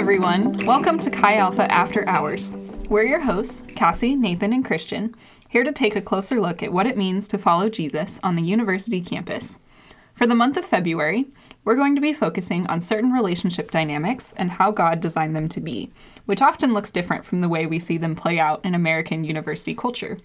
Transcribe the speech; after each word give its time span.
everyone. 0.00 0.56
Welcome 0.64 0.98
to 1.00 1.10
Chi 1.10 1.36
Alpha 1.36 1.70
After 1.70 2.08
Hours. 2.08 2.56
We're 2.88 3.02
your 3.02 3.20
hosts, 3.20 3.62
Cassie, 3.76 4.16
Nathan, 4.16 4.54
and 4.54 4.64
Christian, 4.64 5.14
here 5.50 5.62
to 5.62 5.72
take 5.72 5.94
a 5.94 6.00
closer 6.00 6.40
look 6.40 6.62
at 6.62 6.72
what 6.72 6.86
it 6.86 6.96
means 6.96 7.28
to 7.28 7.36
follow 7.36 7.68
Jesus 7.68 8.18
on 8.22 8.34
the 8.34 8.40
university 8.42 9.02
campus. 9.02 9.58
For 10.14 10.26
the 10.26 10.34
month 10.34 10.56
of 10.56 10.64
February, 10.64 11.26
we're 11.66 11.74
going 11.74 11.94
to 11.96 12.00
be 12.00 12.14
focusing 12.14 12.66
on 12.68 12.80
certain 12.80 13.12
relationship 13.12 13.70
dynamics 13.70 14.32
and 14.38 14.50
how 14.50 14.70
God 14.70 15.00
designed 15.00 15.36
them 15.36 15.50
to 15.50 15.60
be, 15.60 15.90
which 16.24 16.40
often 16.40 16.72
looks 16.72 16.90
different 16.90 17.26
from 17.26 17.42
the 17.42 17.48
way 17.50 17.66
we 17.66 17.78
see 17.78 17.98
them 17.98 18.16
play 18.16 18.38
out 18.38 18.64
in 18.64 18.74
American 18.74 19.22
university 19.22 19.74
culture. 19.74 20.16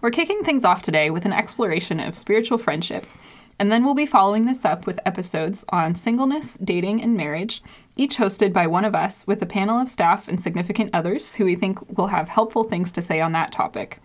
We're 0.00 0.10
kicking 0.10 0.44
things 0.44 0.64
off 0.64 0.80
today 0.80 1.10
with 1.10 1.26
an 1.26 1.34
exploration 1.34 2.00
of 2.00 2.16
spiritual 2.16 2.56
friendship 2.56 3.06
and 3.58 3.72
then 3.72 3.84
we'll 3.84 3.94
be 3.94 4.06
following 4.06 4.44
this 4.44 4.64
up 4.64 4.86
with 4.86 5.00
episodes 5.04 5.64
on 5.70 5.94
singleness, 5.94 6.56
dating, 6.58 7.02
and 7.02 7.16
marriage, 7.16 7.62
each 7.96 8.16
hosted 8.16 8.52
by 8.52 8.66
one 8.66 8.84
of 8.84 8.94
us 8.94 9.26
with 9.26 9.42
a 9.42 9.46
panel 9.46 9.80
of 9.80 9.88
staff 9.88 10.28
and 10.28 10.40
significant 10.40 10.90
others 10.92 11.34
who 11.34 11.44
we 11.44 11.56
think 11.56 11.98
will 11.98 12.06
have 12.08 12.28
helpful 12.28 12.64
things 12.64 12.92
to 12.92 13.02
say 13.02 13.20
on 13.20 13.32
that 13.32 13.52
topic. 13.52 14.00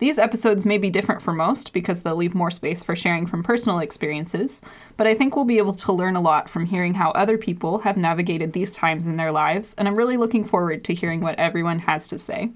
These 0.00 0.18
episodes 0.18 0.64
may 0.64 0.78
be 0.78 0.88
different 0.88 1.20
for 1.20 1.34
most 1.34 1.74
because 1.74 2.00
they'll 2.00 2.16
leave 2.16 2.34
more 2.34 2.50
space 2.50 2.82
for 2.82 2.96
sharing 2.96 3.26
from 3.26 3.42
personal 3.42 3.80
experiences, 3.80 4.62
but 4.96 5.06
I 5.06 5.14
think 5.14 5.36
we'll 5.36 5.44
be 5.44 5.58
able 5.58 5.74
to 5.74 5.92
learn 5.92 6.16
a 6.16 6.22
lot 6.22 6.48
from 6.48 6.64
hearing 6.64 6.94
how 6.94 7.10
other 7.10 7.36
people 7.36 7.80
have 7.80 7.98
navigated 7.98 8.54
these 8.54 8.70
times 8.70 9.06
in 9.06 9.16
their 9.16 9.30
lives, 9.30 9.74
and 9.76 9.86
I'm 9.86 9.96
really 9.96 10.16
looking 10.16 10.44
forward 10.44 10.84
to 10.84 10.94
hearing 10.94 11.20
what 11.20 11.38
everyone 11.38 11.80
has 11.80 12.06
to 12.08 12.18
say. 12.18 12.50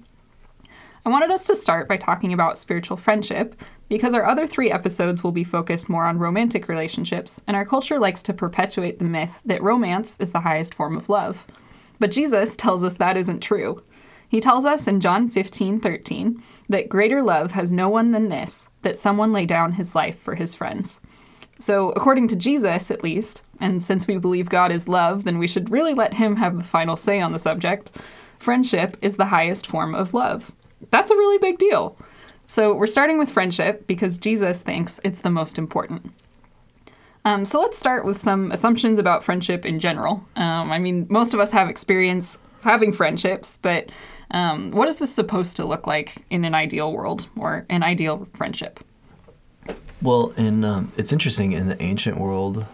I 1.05 1.09
wanted 1.09 1.29
us 1.29 1.45
to 1.45 1.55
start 1.55 1.87
by 1.87 1.97
talking 1.97 2.33
about 2.33 2.57
spiritual 2.57 2.97
friendship, 2.97 3.61
because 3.89 4.15
our 4.15 4.25
other 4.25 4.47
three 4.47 4.71
episodes 4.71 5.23
will 5.23 5.31
be 5.31 5.43
focused 5.43 5.87
more 5.87 6.05
on 6.05 6.17
romantic 6.17 6.67
relationships, 6.67 7.39
and 7.45 7.55
our 7.55 7.63
culture 7.63 7.99
likes 7.99 8.23
to 8.23 8.33
perpetuate 8.33 8.97
the 8.97 9.05
myth 9.05 9.39
that 9.45 9.61
romance 9.61 10.19
is 10.19 10.31
the 10.31 10.39
highest 10.39 10.73
form 10.73 10.97
of 10.97 11.07
love. 11.07 11.45
But 11.99 12.09
Jesus 12.09 12.55
tells 12.55 12.83
us 12.83 12.95
that 12.95 13.17
isn't 13.17 13.41
true. 13.41 13.83
He 14.27 14.39
tells 14.39 14.65
us 14.65 14.87
in 14.87 14.99
John 14.99 15.29
15 15.29 15.79
13 15.79 16.41
that 16.69 16.89
greater 16.89 17.21
love 17.21 17.51
has 17.51 17.71
no 17.71 17.87
one 17.87 18.09
than 18.09 18.29
this, 18.29 18.69
that 18.81 18.97
someone 18.97 19.31
lay 19.31 19.45
down 19.45 19.73
his 19.73 19.93
life 19.93 20.17
for 20.17 20.33
his 20.33 20.55
friends. 20.55 21.01
So, 21.59 21.91
according 21.91 22.29
to 22.29 22.35
Jesus, 22.35 22.89
at 22.89 23.03
least, 23.03 23.43
and 23.59 23.83
since 23.83 24.07
we 24.07 24.17
believe 24.17 24.49
God 24.49 24.71
is 24.71 24.87
love, 24.87 25.23
then 25.23 25.37
we 25.37 25.47
should 25.47 25.69
really 25.69 25.93
let 25.93 26.15
him 26.15 26.37
have 26.37 26.57
the 26.57 26.63
final 26.63 26.95
say 26.95 27.21
on 27.21 27.31
the 27.31 27.37
subject. 27.37 27.91
Friendship 28.39 28.97
is 29.03 29.17
the 29.17 29.25
highest 29.25 29.67
form 29.67 29.93
of 29.93 30.15
love. 30.15 30.51
That's 30.91 31.11
a 31.11 31.15
really 31.15 31.37
big 31.37 31.57
deal. 31.57 31.97
So 32.45 32.75
we're 32.75 32.87
starting 32.87 33.17
with 33.17 33.29
friendship 33.29 33.87
because 33.87 34.17
Jesus 34.17 34.61
thinks 34.61 34.99
it's 35.03 35.21
the 35.21 35.29
most 35.29 35.57
important. 35.57 36.11
Um, 37.25 37.43
so 37.43 37.59
let's 37.59 37.77
start 37.77 38.05
with 38.05 38.19
some 38.19 38.51
assumptions 38.51 38.99
about 38.99 39.23
friendship 39.23 39.65
in 39.65 39.79
general. 39.79 40.23
Um, 40.35 40.71
I 40.71 40.77
mean, 40.77 41.07
most 41.09 41.33
of 41.33 41.39
us 41.39 41.51
have 41.51 41.69
experience 41.69 42.37
having 42.61 42.93
friendships, 42.93 43.57
but 43.61 43.89
um, 44.31 44.71
what 44.71 44.87
is 44.87 44.97
this 44.97 45.13
supposed 45.13 45.55
to 45.57 45.65
look 45.65 45.87
like 45.87 46.23
in 46.29 46.45
an 46.45 46.53
ideal 46.53 46.91
world 46.93 47.27
or 47.35 47.65
an 47.69 47.81
ideal 47.81 48.27
friendship? 48.33 48.79
Well, 50.01 50.33
in 50.37 50.63
um, 50.63 50.91
it's 50.97 51.11
interesting 51.11 51.53
in 51.53 51.67
the 51.67 51.81
ancient 51.81 52.19
world, 52.19 52.65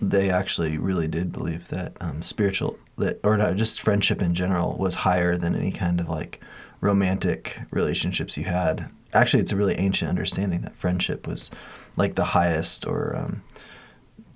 they 0.00 0.30
actually 0.30 0.78
really 0.78 1.08
did 1.08 1.30
believe 1.30 1.68
that 1.68 1.92
um, 2.00 2.22
spiritual 2.22 2.78
that 2.96 3.20
or 3.22 3.36
not, 3.36 3.56
just 3.56 3.80
friendship 3.80 4.22
in 4.22 4.34
general 4.34 4.76
was 4.78 4.94
higher 4.94 5.36
than 5.36 5.54
any 5.54 5.72
kind 5.72 6.00
of 6.00 6.08
like 6.08 6.40
romantic 6.80 7.60
relationships 7.70 8.36
you 8.36 8.44
had 8.44 8.90
actually 9.12 9.40
it's 9.40 9.52
a 9.52 9.56
really 9.56 9.74
ancient 9.74 10.08
understanding 10.08 10.60
that 10.62 10.76
friendship 10.76 11.26
was 11.26 11.50
like 11.96 12.14
the 12.14 12.24
highest 12.24 12.86
or 12.86 13.16
um, 13.16 13.42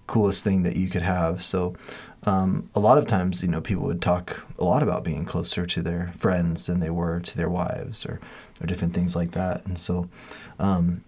coolest 0.07 0.45
thing 0.45 0.63
that 0.65 0.77
you 0.77 0.89
could 0.89 1.03
have. 1.03 1.43
So 1.43 1.75
um, 2.25 2.71
a 2.75 2.81
lot 2.81 2.99
of 2.99 3.07
times, 3.07 3.43
you 3.43 3.49
know, 3.49 3.61
people 3.61 3.85
would 3.85 4.03
talk 4.03 4.47
a 4.59 4.65
lot 4.65 4.83
about 4.83 5.05
being 5.05 5.25
closer 5.25 5.67
to 5.67 5.83
their 5.83 6.13
friends 6.17 6.67
than 6.67 6.81
they 6.81 6.91
were 6.91 7.21
to 7.21 7.37
their 7.37 7.49
wives 7.49 8.05
or, 8.07 8.21
or 8.61 8.67
different 8.67 8.95
things 8.95 9.15
like 9.15 9.33
that. 9.33 9.65
And 9.67 9.79
so, 9.79 10.09
um, 10.59 11.05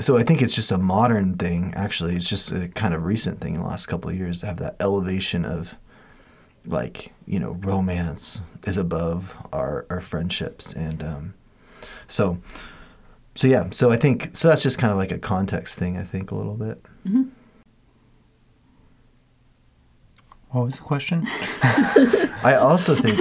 so 0.00 0.16
I 0.16 0.22
think 0.22 0.42
it's 0.42 0.54
just 0.54 0.72
a 0.72 0.78
modern 0.78 1.36
thing. 1.36 1.72
Actually, 1.74 2.16
it's 2.16 2.28
just 2.28 2.52
a 2.52 2.68
kind 2.68 2.94
of 2.94 3.04
recent 3.04 3.40
thing 3.40 3.54
in 3.54 3.60
the 3.60 3.66
last 3.66 3.86
couple 3.86 4.10
of 4.10 4.16
years 4.16 4.40
to 4.40 4.46
have 4.46 4.58
that 4.58 4.76
elevation 4.78 5.44
of 5.44 5.76
like 6.66 7.12
you 7.26 7.38
know 7.38 7.52
romance 7.60 8.42
is 8.66 8.76
above 8.76 9.36
our, 9.52 9.86
our 9.88 10.00
friendships 10.00 10.72
and 10.72 11.02
um, 11.02 11.34
so 12.08 12.38
so 13.36 13.46
yeah, 13.46 13.68
so 13.70 13.90
I 13.90 13.96
think 13.96 14.34
so 14.34 14.48
that's 14.48 14.62
just 14.62 14.78
kind 14.78 14.90
of 14.90 14.96
like 14.96 15.12
a 15.12 15.18
context 15.18 15.78
thing. 15.78 15.98
I 15.98 16.04
think 16.04 16.30
a 16.30 16.34
little 16.34 16.54
bit. 16.54 16.82
Mm-hmm. 17.06 17.24
What 20.50 20.64
was 20.64 20.76
the 20.76 20.82
question? 20.82 21.22
I 22.42 22.56
also 22.58 22.94
think. 22.94 23.18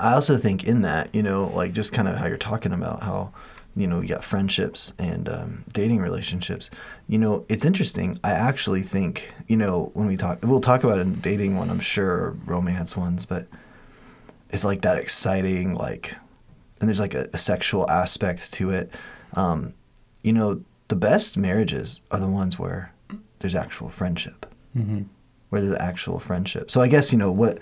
I 0.00 0.14
also 0.14 0.36
think 0.36 0.64
in 0.64 0.82
that, 0.82 1.14
you 1.14 1.22
know, 1.22 1.46
like 1.54 1.72
just 1.72 1.92
kind 1.92 2.08
of 2.08 2.16
how 2.16 2.26
you're 2.26 2.36
talking 2.36 2.72
about 2.72 3.04
how, 3.04 3.32
you 3.76 3.86
know, 3.86 4.00
you 4.00 4.08
got 4.08 4.24
friendships 4.24 4.92
and 4.98 5.28
um, 5.28 5.64
dating 5.72 6.00
relationships. 6.00 6.70
You 7.08 7.18
know, 7.18 7.44
it's 7.48 7.64
interesting. 7.64 8.18
I 8.22 8.30
actually 8.32 8.82
think, 8.82 9.32
you 9.48 9.56
know, 9.56 9.90
when 9.94 10.06
we 10.06 10.16
talk, 10.16 10.38
we'll 10.42 10.60
talk 10.60 10.84
about 10.84 10.98
a 10.98 11.04
dating 11.04 11.56
one, 11.56 11.70
I'm 11.70 11.80
sure, 11.80 12.36
romance 12.44 12.96
ones, 12.96 13.26
but 13.26 13.46
it's 14.50 14.64
like 14.64 14.82
that 14.82 14.96
exciting, 14.96 15.74
like 15.74 16.14
and 16.84 16.88
there's 16.88 17.00
like 17.00 17.14
a, 17.14 17.28
a 17.32 17.38
sexual 17.38 17.88
aspect 17.90 18.52
to 18.54 18.70
it. 18.70 18.92
Um, 19.32 19.74
you 20.22 20.32
know, 20.32 20.62
the 20.88 20.96
best 20.96 21.36
marriages 21.36 22.02
are 22.10 22.20
the 22.20 22.28
ones 22.28 22.58
where 22.58 22.92
there's 23.38 23.54
actual 23.54 23.88
friendship, 23.88 24.46
mm-hmm. 24.76 25.04
Where 25.54 25.62
there's 25.62 25.80
actual 25.80 26.18
friendship. 26.18 26.70
So 26.70 26.80
I 26.80 26.88
guess 26.88 27.12
you 27.12 27.18
know 27.18 27.32
what, 27.32 27.58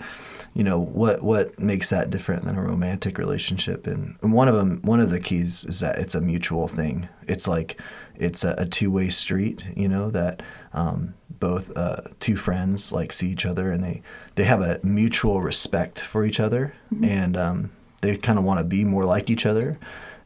you 0.53 0.63
know 0.63 0.79
what 0.79 1.23
what 1.23 1.59
makes 1.59 1.89
that 1.89 2.09
different 2.09 2.43
than 2.43 2.57
a 2.57 2.61
romantic 2.61 3.17
relationship, 3.17 3.87
and, 3.87 4.17
and 4.21 4.33
one 4.33 4.47
of 4.47 4.55
them, 4.55 4.81
one 4.83 4.99
of 4.99 5.09
the 5.09 5.19
keys 5.19 5.65
is 5.65 5.79
that 5.79 5.99
it's 5.99 6.15
a 6.15 6.21
mutual 6.21 6.67
thing. 6.67 7.07
It's 7.27 7.47
like 7.47 7.79
it's 8.15 8.43
a, 8.43 8.55
a 8.57 8.65
two 8.65 8.91
way 8.91 9.09
street. 9.09 9.65
You 9.75 9.87
know 9.87 10.09
that. 10.11 10.43
Um, 10.73 11.13
both 11.39 11.75
uh, 11.75 11.97
two 12.21 12.37
friends 12.37 12.93
like 12.93 13.11
see 13.11 13.29
each 13.29 13.45
other 13.45 13.69
and 13.69 13.83
they 13.83 14.01
they 14.35 14.45
have 14.45 14.61
a 14.61 14.79
mutual 14.81 15.41
respect 15.41 15.99
for 15.99 16.23
each 16.23 16.39
other 16.39 16.73
mm-hmm. 16.89 17.03
and 17.03 17.35
um, 17.35 17.69
they 18.03 18.17
kind 18.17 18.37
of 18.37 18.45
want 18.45 18.59
to 18.59 18.63
be 18.63 18.83
more 18.83 19.05
like 19.05 19.29
each 19.29 19.45
other, 19.45 19.79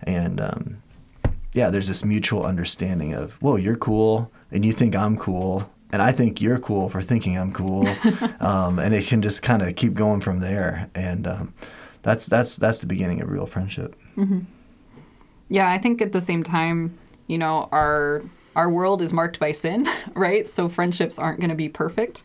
and 0.03 0.41
um, 0.41 0.81
yeah, 1.53 1.69
there's 1.69 1.87
this 1.87 2.03
mutual 2.03 2.43
understanding 2.43 3.13
of, 3.13 3.35
whoa, 3.35 3.55
you're 3.55 3.77
cool, 3.77 4.31
and 4.51 4.65
you 4.65 4.73
think 4.73 4.95
I'm 4.95 5.15
cool, 5.15 5.69
and 5.91 6.01
I 6.01 6.11
think 6.11 6.41
you're 6.41 6.59
cool 6.59 6.89
for 6.89 7.01
thinking 7.01 7.37
I'm 7.37 7.53
cool, 7.53 7.87
um, 8.39 8.79
and 8.79 8.93
it 8.93 9.07
can 9.07 9.21
just 9.21 9.41
kind 9.41 9.61
of 9.61 9.75
keep 9.75 9.93
going 9.93 10.21
from 10.21 10.39
there, 10.39 10.89
and 10.93 11.27
um, 11.27 11.53
that's 12.01 12.27
that's 12.27 12.57
that's 12.57 12.79
the 12.79 12.87
beginning 12.87 13.21
of 13.21 13.29
real 13.29 13.45
friendship. 13.45 13.95
Mm-hmm. 14.17 14.39
Yeah, 15.49 15.69
I 15.69 15.77
think 15.77 16.01
at 16.01 16.11
the 16.11 16.21
same 16.21 16.43
time, 16.43 16.97
you 17.27 17.37
know, 17.37 17.69
our 17.71 18.23
our 18.55 18.69
world 18.69 19.01
is 19.01 19.13
marked 19.13 19.39
by 19.39 19.51
sin, 19.51 19.87
right? 20.13 20.47
So 20.47 20.67
friendships 20.67 21.17
aren't 21.19 21.39
going 21.39 21.49
to 21.49 21.55
be 21.55 21.69
perfect. 21.69 22.23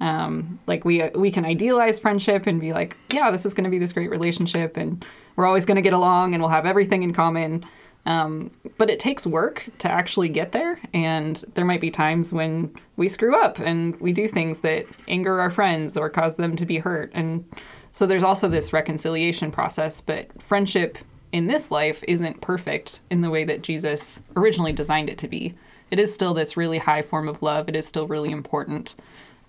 Um, 0.00 0.58
like 0.66 0.84
we 0.84 1.08
we 1.10 1.30
can 1.30 1.44
idealize 1.44 2.00
friendship 2.00 2.46
and 2.46 2.60
be 2.60 2.72
like, 2.72 2.96
yeah, 3.10 3.30
this 3.30 3.46
is 3.46 3.54
going 3.54 3.64
to 3.64 3.70
be 3.70 3.78
this 3.78 3.92
great 3.92 4.10
relationship, 4.10 4.76
and 4.76 5.04
we're 5.36 5.46
always 5.46 5.64
going 5.64 5.76
to 5.76 5.82
get 5.82 5.92
along, 5.92 6.34
and 6.34 6.42
we'll 6.42 6.50
have 6.50 6.66
everything 6.66 7.02
in 7.02 7.12
common. 7.12 7.64
Um, 8.06 8.50
but 8.78 8.88
it 8.88 9.00
takes 9.00 9.26
work 9.26 9.68
to 9.78 9.90
actually 9.90 10.28
get 10.28 10.52
there, 10.52 10.78
and 10.94 11.44
there 11.54 11.64
might 11.64 11.80
be 11.80 11.90
times 11.90 12.32
when 12.32 12.72
we 12.96 13.08
screw 13.08 13.36
up 13.36 13.58
and 13.58 14.00
we 14.00 14.12
do 14.12 14.28
things 14.28 14.60
that 14.60 14.86
anger 15.08 15.40
our 15.40 15.50
friends 15.50 15.96
or 15.96 16.08
cause 16.08 16.36
them 16.36 16.56
to 16.56 16.64
be 16.64 16.78
hurt, 16.78 17.10
and 17.14 17.44
so 17.90 18.06
there's 18.06 18.22
also 18.22 18.48
this 18.48 18.72
reconciliation 18.72 19.50
process. 19.50 20.00
But 20.00 20.40
friendship 20.40 20.98
in 21.32 21.46
this 21.46 21.70
life 21.70 22.04
isn't 22.06 22.42
perfect 22.42 23.00
in 23.10 23.22
the 23.22 23.30
way 23.30 23.42
that 23.44 23.62
Jesus 23.62 24.22
originally 24.36 24.72
designed 24.72 25.08
it 25.08 25.18
to 25.18 25.28
be. 25.28 25.54
It 25.90 25.98
is 25.98 26.12
still 26.12 26.34
this 26.34 26.56
really 26.56 26.78
high 26.78 27.02
form 27.02 27.26
of 27.26 27.42
love. 27.42 27.68
It 27.68 27.76
is 27.76 27.86
still 27.86 28.06
really 28.06 28.30
important. 28.30 28.96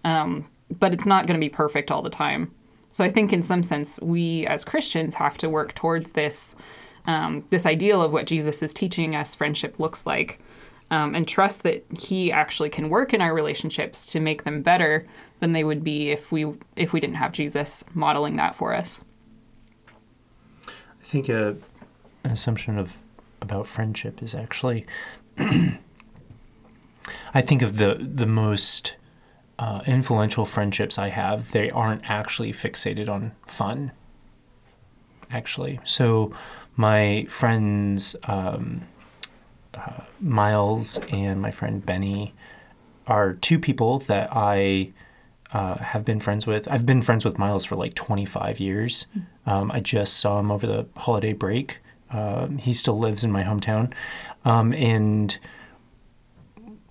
Um, 0.04 0.48
but 0.80 0.94
it's 0.94 1.06
not 1.06 1.28
going 1.28 1.40
to 1.40 1.46
be 1.46 1.50
perfect 1.50 1.92
all 1.92 2.02
the 2.02 2.10
time. 2.10 2.54
So 2.90 3.04
I 3.04 3.10
think 3.10 3.34
in 3.34 3.42
some 3.42 3.64
sense 3.64 4.00
we 4.02 4.48
as 4.48 4.64
Christians 4.66 5.16
have 5.16 5.38
to 5.40 5.50
work 5.50 5.76
towards 5.76 6.12
this 6.12 6.56
um, 7.08 7.44
this 7.50 7.66
ideal 7.66 8.02
of 8.02 8.14
what 8.14 8.28
Jesus 8.28 8.62
is 8.62 8.74
teaching 8.74 9.16
us 9.16 9.34
friendship 9.34 9.80
looks 9.80 10.06
like, 10.06 10.40
um, 10.92 11.16
and 11.16 11.28
trust 11.28 11.64
that 11.64 11.84
He 12.00 12.32
actually 12.32 12.70
can 12.70 12.90
work 12.90 13.14
in 13.14 13.22
our 13.22 13.34
relationships 13.34 14.06
to 14.12 14.20
make 14.20 14.44
them 14.44 14.62
better 14.62 15.08
than 15.40 15.54
they 15.54 15.64
would 15.64 15.84
be 15.84 16.12
if 16.12 16.32
we 16.32 16.54
if 16.76 16.94
we 16.94 17.00
didn't 17.00 17.16
have 17.16 17.32
Jesus 17.32 17.84
modeling 17.94 18.36
that 18.36 18.56
for 18.56 18.74
us. 18.74 19.04
I 20.68 21.06
think 21.06 21.30
a, 21.30 21.56
an 22.24 22.32
assumption 22.32 22.78
of 22.78 22.98
about 23.42 23.68
friendship 23.68 24.22
is 24.22 24.36
actually 24.36 24.86
I 25.38 25.80
think 27.42 27.62
of 27.62 27.78
the 27.78 27.98
the 28.00 28.26
most 28.26 28.96
uh, 29.60 29.82
influential 29.88 30.46
friendships 30.46 31.00
I 31.00 31.10
have, 31.10 31.52
they 31.52 31.70
aren't 31.72 32.08
actually 32.10 32.54
fixated 32.54 33.10
on 33.10 33.32
fun. 33.48 33.92
Actually, 35.32 35.80
so 35.84 36.32
my 36.78 37.26
friends 37.28 38.16
um, 38.24 38.82
uh, 39.74 40.02
Miles 40.22 41.00
and 41.12 41.42
my 41.42 41.52
friend 41.52 41.86
Benny 41.86 42.34
are 43.08 43.34
two 43.34 43.60
people 43.60 44.00
that 44.00 44.30
I 44.32 44.94
uh, 45.52 45.76
have 45.76 46.06
been 46.06 46.20
friends 46.20 46.46
with. 46.46 46.70
I've 46.70 46.86
been 46.86 47.02
friends 47.02 47.26
with 47.26 47.38
Miles 47.38 47.66
for 47.66 47.76
like 47.76 47.94
25 47.96 48.60
years. 48.60 49.08
Um, 49.46 49.72
I 49.72 49.80
just 49.80 50.18
saw 50.18 50.40
him 50.40 50.52
over 50.52 50.68
the 50.68 50.86
holiday 50.96 51.34
break. 51.34 51.80
Um, 52.12 52.58
he 52.58 52.74
still 52.74 53.00
lives 53.00 53.24
in 53.24 53.32
my 53.32 53.44
hometown, 53.44 53.92
um, 54.46 54.72
and 54.74 55.38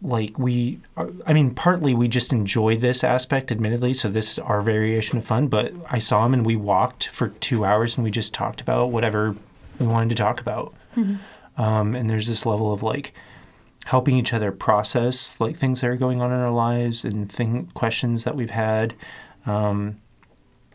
like 0.02 0.38
we, 0.38 0.80
I 1.26 1.32
mean, 1.32 1.54
partly 1.54 1.94
we 1.94 2.06
just 2.06 2.32
enjoy 2.32 2.76
this 2.76 3.02
aspect, 3.02 3.50
admittedly. 3.50 3.94
So 3.94 4.08
this 4.08 4.32
is 4.32 4.38
our 4.38 4.60
variation 4.60 5.16
of 5.16 5.24
fun. 5.24 5.48
But 5.48 5.72
I 5.90 5.98
saw 5.98 6.24
him 6.26 6.34
and 6.34 6.44
we 6.44 6.54
walked 6.54 7.08
for 7.08 7.28
two 7.28 7.64
hours 7.64 7.96
and 7.96 8.04
we 8.04 8.10
just 8.10 8.34
talked 8.34 8.60
about 8.60 8.90
whatever 8.90 9.36
we 9.78 9.86
wanted 9.86 10.10
to 10.10 10.14
talk 10.14 10.40
about. 10.40 10.74
Um, 11.56 11.94
and 11.94 12.08
there's 12.08 12.26
this 12.26 12.44
level 12.46 12.72
of 12.72 12.82
like 12.82 13.12
helping 13.86 14.16
each 14.16 14.32
other 14.32 14.50
process 14.50 15.38
like 15.40 15.56
things 15.56 15.80
that 15.80 15.88
are 15.88 15.96
going 15.96 16.20
on 16.20 16.32
in 16.32 16.38
our 16.38 16.50
lives 16.50 17.04
and 17.04 17.30
thing 17.30 17.70
questions 17.72 18.24
that 18.24 18.34
we've 18.34 18.50
had 18.50 18.94
um, 19.46 20.00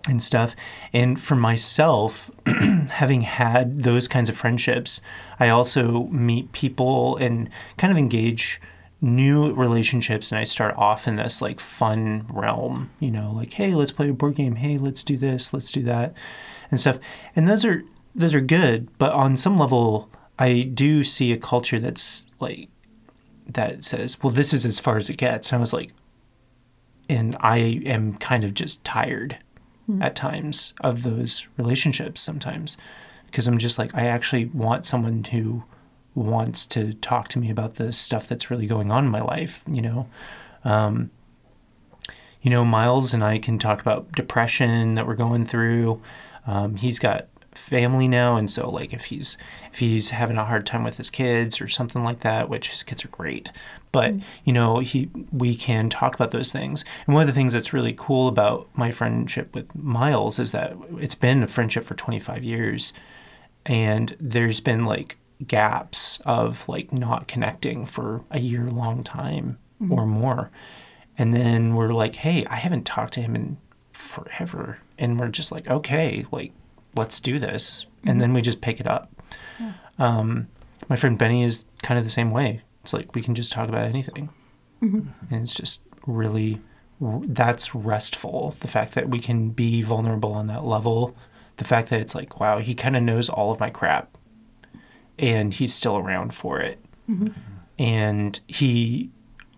and 0.08 0.24
stuff. 0.24 0.56
And 0.94 1.20
for 1.22 1.36
myself, 1.36 2.32
having 2.90 3.22
had 3.22 3.84
those 3.84 4.08
kinds 4.08 4.30
of 4.30 4.38
friendships, 4.38 5.02
I 5.40 5.50
also 5.50 6.04
meet 6.08 6.52
people 6.54 7.18
and 7.18 7.50
kind 7.78 7.92
of 7.92 7.98
engage 7.98 8.62
new 9.04 9.52
relationships 9.54 10.32
and 10.32 10.38
I 10.38 10.44
start 10.44 10.76
off 10.78 11.08
in 11.08 11.16
this 11.16 11.42
like 11.42 11.60
fun 11.60 12.28
realm, 12.30 12.92
you 13.00 13.12
know, 13.12 13.34
like 13.36 13.54
hey, 13.54 13.74
let's 13.74 13.92
play 13.92 14.10
a 14.10 14.14
board 14.14 14.36
game, 14.36 14.56
hey, 14.56 14.78
let's 14.78 15.04
do 15.04 15.18
this, 15.18 15.54
let's 15.54 15.72
do 15.72 15.84
that 15.84 16.14
and 16.70 16.80
stuff. 16.80 17.00
And 17.36 17.48
those 17.48 17.66
are 17.66 17.84
those 18.14 18.36
are 18.36 18.42
good, 18.42 18.88
but 18.98 19.12
on 19.14 19.38
some 19.38 19.58
level 19.58 20.10
I 20.40 20.62
do 20.64 21.04
see 21.04 21.32
a 21.32 21.38
culture 21.38 21.80
that's 21.80 22.26
like 22.40 22.70
that 23.48 23.86
says, 23.86 24.22
well, 24.24 24.32
this 24.32 24.54
is 24.54 24.66
as 24.66 24.80
far 24.80 24.98
as 24.98 25.10
it 25.10 25.18
gets. 25.18 25.52
And 25.52 25.58
I 25.58 25.60
was 25.60 25.74
like, 25.74 25.92
and 27.10 27.36
I 27.42 27.58
am 27.86 28.16
kind 28.16 28.44
of 28.44 28.54
just 28.54 28.84
tired 28.84 29.38
at 30.00 30.16
times 30.16 30.74
of 30.82 31.04
those 31.04 31.48
relationships 31.58 32.22
sometimes 32.22 32.78
because 33.26 33.48
I'm 33.48 33.58
just 33.58 33.78
like, 33.78 33.94
I 33.94 34.06
actually 34.06 34.46
want 34.46 34.86
someone 34.86 35.26
who 35.26 35.64
wants 36.16 36.66
to 36.68 36.94
talk 36.96 37.28
to 37.30 37.40
me 37.40 37.50
about 37.50 37.76
the 37.76 37.94
stuff 37.94 38.28
that's 38.28 38.50
really 38.50 38.68
going 38.68 38.92
on 38.92 39.06
in 39.06 39.12
my 39.12 39.22
life, 39.22 39.62
you 39.70 39.82
know? 39.82 40.08
Um, 40.64 41.12
you 42.42 42.50
know, 42.50 42.66
Miles 42.66 43.14
and 43.14 43.24
I 43.24 43.38
can 43.38 43.60
talk 43.60 43.82
about 43.82 44.12
depression 44.14 44.96
that 44.96 45.06
we're 45.06 45.16
going 45.16 45.46
through. 45.46 46.02
Um, 46.48 46.78
he's 46.78 47.00
got 47.00 47.28
family 47.54 48.08
now, 48.08 48.38
and 48.38 48.50
so 48.50 48.70
like 48.70 48.94
if 48.94 49.06
he's 49.06 49.38
if 49.72 49.80
he's 49.80 50.10
having 50.12 50.38
a 50.38 50.46
hard 50.46 50.66
time 50.66 50.84
with 50.84 50.98
his 50.98 51.10
kids 51.10 51.62
or 51.62 51.68
something 51.68 52.04
like 52.04 52.22
that, 52.22 52.50
which 52.50 52.70
his 52.70 52.84
kids 52.84 53.06
are 53.06 53.10
great, 53.10 53.52
but 53.92 54.14
mm. 54.14 54.24
you 54.44 54.54
know 54.54 54.80
he 54.80 55.10
we 55.32 55.56
can 55.56 55.90
talk 55.90 56.16
about 56.16 56.32
those 56.32 56.52
things. 56.52 56.86
And 57.06 57.14
one 57.14 57.22
of 57.22 57.28
the 57.28 57.34
things 57.34 57.54
that's 57.54 57.74
really 57.74 57.94
cool 57.98 58.28
about 58.28 58.68
my 58.74 58.92
friendship 58.92 59.54
with 59.54 59.76
Miles 59.76 60.40
is 60.40 60.52
that 60.52 60.76
it's 60.98 61.16
been 61.16 61.44
a 61.44 61.48
friendship 61.48 61.84
for 61.84 61.96
25 61.96 62.44
years, 62.44 62.94
and 63.66 64.16
there's 64.20 64.60
been 64.60 64.86
like 64.86 65.18
gaps 65.48 66.22
of 66.26 66.68
like 66.70 66.94
not 66.94 67.28
connecting 67.28 67.86
for 67.86 68.24
a 68.32 68.40
year 68.40 68.70
long 68.70 69.04
time 69.04 69.58
mm. 69.82 69.92
or 69.92 70.06
more. 70.06 70.52
And 71.18 71.34
then 71.34 71.76
we're 71.76 71.94
like, 71.94 72.16
hey, 72.16 72.46
I 72.46 72.56
haven't 72.56 72.86
talked 72.86 73.14
to 73.14 73.22
him 73.22 73.36
in 73.36 73.58
forever. 73.92 74.80
And 74.98 75.20
we're 75.20 75.30
just 75.30 75.52
like, 75.52 75.70
okay, 75.70 76.26
like, 76.32 76.54
let's 76.96 77.20
do 77.20 77.40
this. 77.40 77.86
And 78.04 78.12
mm-hmm. 78.12 78.20
then 78.20 78.34
we 78.34 78.42
just 78.42 78.62
pick 78.62 78.80
it 78.80 78.88
up. 78.88 79.12
Um, 80.00 80.48
my 80.90 80.96
friend 80.96 81.18
Benny 81.18 81.44
is 81.44 81.66
kind 81.84 81.98
of 81.98 82.04
the 82.04 82.10
same 82.10 82.32
way. 82.32 82.62
It's 82.84 82.94
like 82.94 83.14
we 83.14 83.22
can 83.22 83.36
just 83.36 83.52
talk 83.52 83.70
about 83.70 83.84
anything. 83.84 84.30
Mm-hmm. 84.82 85.34
And 85.34 85.44
it's 85.44 85.54
just 85.54 85.82
really, 86.08 86.60
that's 87.00 87.76
restful. 87.76 88.56
The 88.60 88.68
fact 88.68 88.96
that 88.96 89.10
we 89.10 89.20
can 89.20 89.50
be 89.50 89.82
vulnerable 89.82 90.34
on 90.34 90.48
that 90.48 90.66
level. 90.66 91.16
The 91.58 91.66
fact 91.66 91.90
that 91.90 92.02
it's 92.02 92.16
like, 92.16 92.40
wow, 92.40 92.58
he 92.58 92.74
kind 92.74 92.98
of 92.98 93.04
knows 93.04 93.30
all 93.30 93.52
of 93.52 93.60
my 93.60 93.70
crap 93.70 94.18
and 95.20 95.54
he's 95.54 95.74
still 95.74 95.98
around 95.98 96.34
for 96.34 96.60
it. 96.60 96.80
Mm-hmm. 97.10 97.28
And 97.78 98.40
he 98.48 99.12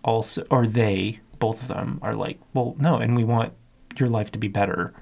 also, 0.04 0.46
or 0.50 0.66
they, 0.66 1.20
both 1.38 1.62
of 1.62 1.68
them, 1.68 1.98
are 2.02 2.14
like, 2.14 2.38
well, 2.52 2.76
no, 2.78 2.98
and 2.98 3.16
we 3.16 3.24
want 3.24 3.54
your 3.98 4.08
life 4.08 4.30
to 4.32 4.38
be 4.38 4.48
better. 4.48 4.92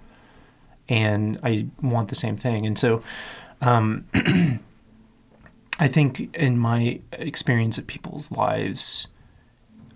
And 0.92 1.38
I 1.42 1.66
want 1.80 2.08
the 2.08 2.14
same 2.14 2.36
thing. 2.36 2.66
And 2.66 2.78
so 2.78 3.02
um, 3.62 4.04
I 5.78 5.88
think 5.88 6.34
in 6.36 6.58
my 6.58 7.00
experience 7.12 7.78
of 7.78 7.86
people's 7.86 8.30
lives, 8.30 9.06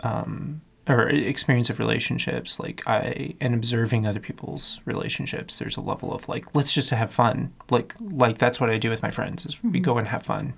um, 0.00 0.62
or 0.88 1.08
experience 1.08 1.68
of 1.68 1.80
relationships, 1.80 2.60
like 2.60 2.86
I 2.86 3.34
and 3.40 3.54
observing 3.54 4.06
other 4.06 4.20
people's 4.20 4.80
relationships, 4.84 5.56
there's 5.56 5.76
a 5.76 5.80
level 5.80 6.14
of 6.14 6.28
like, 6.28 6.54
let's 6.54 6.72
just 6.72 6.90
have 6.90 7.10
fun. 7.12 7.52
Like, 7.70 7.94
like 8.00 8.38
that's 8.38 8.60
what 8.60 8.70
I 8.70 8.78
do 8.78 8.88
with 8.88 9.02
my 9.02 9.10
friends 9.10 9.44
is 9.44 9.62
we 9.64 9.80
go 9.80 9.98
and 9.98 10.06
have 10.08 10.22
fun, 10.22 10.54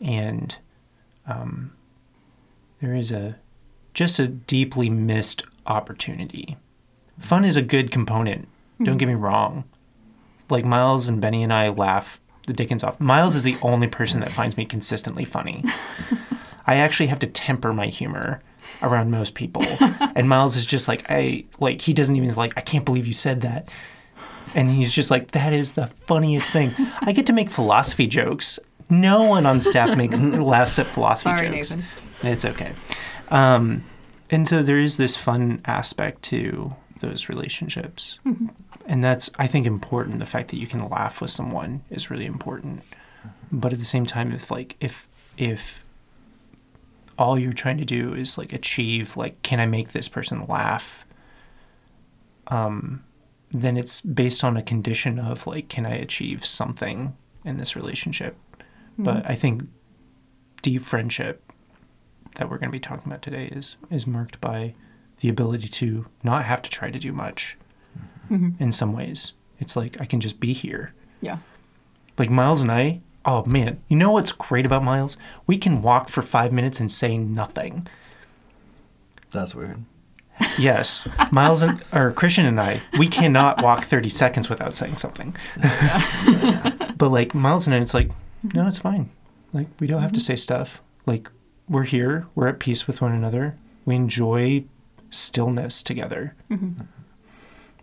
and 0.00 0.56
um, 1.26 1.72
there 2.80 2.94
is 2.94 3.10
a 3.10 3.36
just 3.94 4.18
a 4.18 4.28
deeply 4.28 4.90
missed 4.90 5.44
opportunity. 5.66 6.56
Fun 7.18 7.44
is 7.44 7.56
a 7.56 7.62
good 7.62 7.90
component. 7.90 8.48
Don't 8.82 8.96
get 8.96 9.08
me 9.08 9.14
wrong. 9.14 9.64
Like 10.50 10.64
Miles 10.64 11.08
and 11.08 11.20
Benny 11.20 11.42
and 11.42 11.52
I 11.52 11.68
laugh 11.68 12.20
the 12.46 12.52
dickens 12.52 12.82
off. 12.82 13.00
Miles 13.00 13.34
is 13.34 13.42
the 13.42 13.56
only 13.62 13.86
person 13.86 14.20
that 14.20 14.30
finds 14.30 14.56
me 14.56 14.64
consistently 14.64 15.24
funny. 15.24 15.64
I 16.66 16.76
actually 16.76 17.06
have 17.06 17.18
to 17.20 17.26
temper 17.26 17.72
my 17.72 17.86
humor 17.86 18.42
around 18.82 19.10
most 19.10 19.34
people. 19.34 19.62
and 20.14 20.28
Miles 20.28 20.56
is 20.56 20.66
just 20.66 20.88
like 20.88 21.04
I 21.08 21.44
like 21.60 21.80
he 21.80 21.92
doesn't 21.92 22.16
even 22.16 22.34
like 22.34 22.54
I 22.56 22.60
can't 22.60 22.84
believe 22.84 23.06
you 23.06 23.12
said 23.12 23.42
that. 23.42 23.68
And 24.54 24.70
he's 24.70 24.92
just 24.92 25.10
like 25.10 25.32
that 25.32 25.52
is 25.52 25.72
the 25.72 25.88
funniest 26.06 26.50
thing. 26.50 26.72
I 27.00 27.12
get 27.12 27.26
to 27.26 27.32
make 27.32 27.50
philosophy 27.50 28.06
jokes. 28.06 28.58
No 28.90 29.24
one 29.24 29.44
on 29.44 29.60
staff 29.60 29.96
makes 29.96 30.18
laughs 30.18 30.78
at 30.78 30.86
philosophy 30.86 31.36
Sorry, 31.36 31.50
jokes. 31.50 31.74
Nathan. 31.74 31.84
It's 32.22 32.44
okay. 32.44 32.72
Um, 33.30 33.84
and 34.30 34.48
so 34.48 34.62
there 34.62 34.78
is 34.78 34.96
this 34.96 35.16
fun 35.16 35.60
aspect 35.66 36.22
to 36.24 36.74
those 37.00 37.28
relationships. 37.28 38.18
And 38.88 39.04
that's, 39.04 39.30
I 39.38 39.46
think, 39.46 39.66
important. 39.66 40.18
The 40.18 40.26
fact 40.26 40.48
that 40.48 40.56
you 40.56 40.66
can 40.66 40.88
laugh 40.88 41.20
with 41.20 41.30
someone 41.30 41.82
is 41.90 42.10
really 42.10 42.26
important. 42.26 42.82
But 43.52 43.74
at 43.74 43.78
the 43.78 43.84
same 43.84 44.06
time, 44.06 44.32
if 44.32 44.50
like, 44.50 44.76
if, 44.80 45.06
if 45.36 45.84
all 47.18 47.38
you're 47.38 47.52
trying 47.52 47.78
to 47.78 47.84
do 47.84 48.14
is 48.14 48.38
like 48.38 48.54
achieve, 48.54 49.14
like, 49.16 49.42
can 49.42 49.60
I 49.60 49.66
make 49.66 49.92
this 49.92 50.08
person 50.08 50.46
laugh? 50.48 51.04
Um, 52.46 53.04
then 53.50 53.76
it's 53.76 54.00
based 54.00 54.42
on 54.42 54.56
a 54.56 54.62
condition 54.62 55.18
of 55.18 55.46
like, 55.46 55.68
can 55.68 55.84
I 55.84 55.94
achieve 55.94 56.46
something 56.46 57.14
in 57.44 57.58
this 57.58 57.76
relationship? 57.76 58.36
But 58.96 59.28
I 59.30 59.34
think 59.36 59.64
deep 60.62 60.84
friendship 60.84 61.42
that 62.36 62.48
we're 62.48 62.58
going 62.58 62.70
to 62.70 62.72
be 62.72 62.80
talking 62.80 63.06
about 63.06 63.22
today 63.22 63.46
is 63.52 63.76
is 63.90 64.06
marked 64.06 64.40
by 64.40 64.74
the 65.20 65.28
ability 65.28 65.68
to 65.68 66.06
not 66.22 66.46
have 66.46 66.62
to 66.62 66.70
try 66.70 66.90
to 66.90 66.98
do 66.98 67.12
much 67.12 67.56
Mm-hmm. 68.30 68.62
in 68.62 68.72
some 68.72 68.92
ways. 68.92 69.32
It's 69.58 69.76
like 69.76 70.00
I 70.00 70.04
can 70.04 70.20
just 70.20 70.40
be 70.40 70.52
here. 70.52 70.92
Yeah. 71.20 71.38
Like 72.16 72.30
Miles 72.30 72.62
and 72.62 72.70
I, 72.70 73.00
oh 73.24 73.44
man, 73.44 73.80
you 73.88 73.96
know 73.96 74.12
what's 74.12 74.32
great 74.32 74.66
about 74.66 74.84
Miles? 74.84 75.16
We 75.46 75.58
can 75.58 75.82
walk 75.82 76.08
for 76.08 76.22
5 76.22 76.52
minutes 76.52 76.80
and 76.80 76.90
say 76.90 77.18
nothing. 77.18 77.86
That's 79.30 79.54
weird. 79.54 79.84
Yes, 80.58 81.08
Miles 81.32 81.62
and 81.62 81.82
or 81.92 82.12
Christian 82.12 82.46
and 82.46 82.60
I, 82.60 82.80
we 82.98 83.08
cannot 83.08 83.62
walk 83.62 83.84
30 83.84 84.08
seconds 84.08 84.48
without 84.48 84.74
saying 84.74 84.96
something. 84.96 85.34
but 86.96 87.08
like 87.10 87.34
Miles 87.34 87.66
and 87.66 87.74
I, 87.74 87.80
it's 87.80 87.94
like, 87.94 88.10
no, 88.54 88.66
it's 88.66 88.78
fine. 88.78 89.10
Like 89.52 89.68
we 89.80 89.86
don't 89.86 90.02
have 90.02 90.12
to 90.12 90.18
mm-hmm. 90.18 90.24
say 90.24 90.36
stuff. 90.36 90.80
Like 91.06 91.28
we're 91.68 91.84
here, 91.84 92.26
we're 92.34 92.48
at 92.48 92.58
peace 92.58 92.86
with 92.86 93.00
one 93.00 93.12
another. 93.12 93.56
We 93.84 93.96
enjoy 93.96 94.64
stillness 95.10 95.82
together. 95.82 96.34
Mm-hmm. 96.50 96.82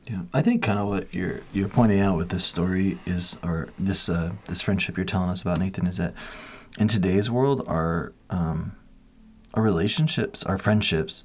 Yeah, 0.07 0.21
I 0.33 0.41
think 0.43 0.61
kind 0.61 0.77
of 0.77 0.87
what 0.87 1.13
you're 1.13 1.41
you're 1.51 1.69
pointing 1.69 1.99
out 1.99 2.15
with 2.17 2.29
this 2.29 2.45
story 2.45 2.99
is, 3.07 3.39
or 3.41 3.69
this 3.79 4.07
uh, 4.07 4.33
this 4.47 4.61
friendship 4.61 4.97
you're 4.97 5.05
telling 5.05 5.29
us 5.29 5.41
about, 5.41 5.59
Nathan, 5.59 5.87
is 5.87 5.97
that 5.97 6.13
in 6.77 6.87
today's 6.87 7.31
world, 7.31 7.63
our 7.67 8.13
um, 8.29 8.75
our 9.55 9.63
relationships, 9.63 10.43
our 10.43 10.59
friendships, 10.59 11.23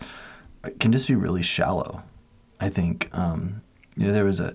can 0.79 0.93
just 0.93 1.09
be 1.09 1.15
really 1.15 1.43
shallow. 1.43 2.05
I 2.59 2.71
think 2.71 3.11
um, 3.13 3.61
you 3.97 4.07
know 4.07 4.13
there 4.13 4.25
was 4.25 4.41
a 4.41 4.55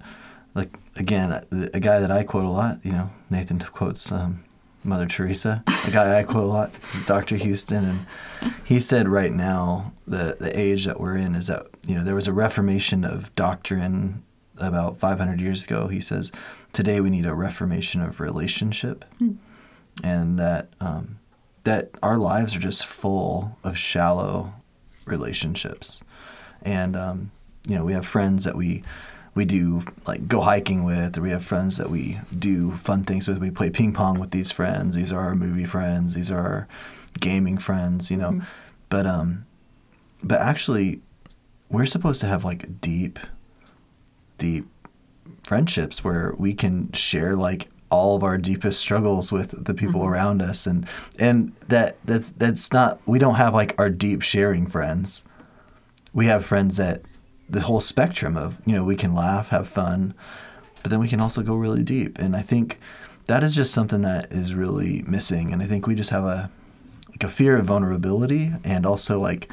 like 0.55 0.73
again 0.95 1.31
a, 1.31 1.43
a 1.75 1.79
guy 1.79 1.99
that 1.99 2.09
I 2.09 2.23
quote 2.23 2.45
a 2.45 2.49
lot. 2.49 2.83
You 2.83 2.93
know, 2.93 3.09
Nathan 3.29 3.59
quotes 3.59 4.11
um, 4.11 4.43
Mother 4.85 5.07
Teresa. 5.07 5.63
A 5.67 5.91
guy 5.91 6.19
I 6.19 6.23
quote 6.23 6.43
a 6.43 6.47
lot 6.47 6.71
is 6.93 7.03
Dr. 7.03 7.35
Houston, 7.35 7.85
and 8.41 8.53
he 8.63 8.79
said 8.79 9.07
right 9.07 9.31
now 9.31 9.93
the 10.07 10.37
the 10.39 10.57
age 10.57 10.85
that 10.85 10.99
we're 10.99 11.17
in 11.17 11.35
is 11.35 11.47
that 11.47 11.67
you 11.85 11.95
know 11.95 12.03
there 12.03 12.15
was 12.15 12.27
a 12.27 12.33
reformation 12.33 13.03
of 13.03 13.35
doctrine 13.35 14.23
about 14.57 14.97
500 14.97 15.41
years 15.41 15.65
ago. 15.65 15.87
He 15.87 15.99
says 15.99 16.31
today 16.71 17.01
we 17.01 17.09
need 17.09 17.25
a 17.25 17.33
reformation 17.33 18.01
of 18.01 18.19
relationship, 18.19 19.05
and 20.03 20.39
that 20.39 20.69
um, 20.79 21.19
that 21.63 21.91
our 22.03 22.17
lives 22.17 22.55
are 22.55 22.59
just 22.59 22.85
full 22.85 23.57
of 23.63 23.77
shallow 23.77 24.53
relationships, 25.05 26.03
and 26.61 26.95
um, 26.95 27.31
you 27.67 27.75
know, 27.75 27.85
we 27.85 27.93
have 27.93 28.05
friends 28.05 28.43
that 28.43 28.55
we 28.55 28.83
we 29.35 29.45
do 29.45 29.83
like 30.07 30.27
go 30.27 30.41
hiking 30.41 30.83
with, 30.83 31.17
or 31.17 31.21
we 31.21 31.29
have 31.31 31.43
friends 31.45 31.77
that 31.77 31.89
we 31.89 32.19
do 32.37 32.71
fun 32.71 33.03
things 33.03 33.27
with. 33.27 33.37
We 33.37 33.51
play 33.51 33.69
ping 33.69 33.93
pong 33.93 34.17
with 34.19 34.31
these 34.31 34.51
friends. 34.51 34.95
These 34.95 35.11
are 35.11 35.19
our 35.19 35.35
movie 35.35 35.65
friends. 35.65 36.15
These 36.15 36.31
are 36.31 36.39
our 36.39 36.67
gaming 37.19 37.57
friends. 37.57 38.09
You 38.09 38.17
know, 38.17 38.31
Mhm. 38.31 38.45
but 38.89 39.05
um, 39.05 39.45
but 40.23 40.39
actually, 40.41 41.01
we're 41.69 41.85
supposed 41.85 42.21
to 42.21 42.27
have 42.27 42.43
like 42.45 42.79
deep, 42.81 43.19
deep 44.37 44.67
friendships 45.43 46.03
where 46.03 46.33
we 46.37 46.53
can 46.53 46.91
share 46.93 47.35
like 47.35 47.69
all 47.91 48.15
of 48.15 48.23
our 48.23 48.37
deepest 48.37 48.79
struggles 48.79 49.31
with 49.31 49.65
the 49.65 49.73
people 49.73 50.01
Mhm. 50.01 50.07
around 50.07 50.41
us 50.41 50.65
and 50.65 50.85
and 51.19 51.51
that 51.67 51.97
that 52.05 52.23
that's 52.39 52.73
not 52.73 52.99
we 53.05 53.19
don't 53.19 53.35
have 53.35 53.53
like 53.53 53.75
our 53.77 53.89
deep 53.89 54.21
sharing 54.23 54.65
friends 54.65 55.23
we 56.13 56.25
have 56.25 56.43
friends 56.43 56.77
that 56.77 57.01
the 57.49 57.61
whole 57.61 57.79
spectrum 57.79 58.35
of 58.35 58.61
you 58.65 58.73
know 58.73 58.83
we 58.83 58.95
can 58.95 59.13
laugh 59.13 59.49
have 59.49 59.67
fun 59.67 60.13
but 60.85 60.91
then 60.91 60.99
we 60.99 61.07
can 61.07 61.19
also 61.19 61.41
go 61.41 61.55
really 61.55 61.83
deep. 61.83 62.19
And 62.19 62.35
i 62.35 62.41
think 62.41 62.79
that 63.25 63.43
is 63.43 63.55
just 63.55 63.73
something 63.73 64.01
that 64.01 64.31
is 64.31 64.53
really 64.53 65.03
missing. 65.07 65.51
And 65.51 65.63
i 65.63 65.65
think 65.65 65.87
we 65.87 65.95
just 65.95 66.11
have 66.11 66.25
a 66.25 66.51
like 67.09 67.23
a 67.23 67.29
fear 67.29 67.57
of 67.57 67.65
vulnerability 67.65 68.53
and 68.63 68.85
also 68.85 69.19
like 69.19 69.49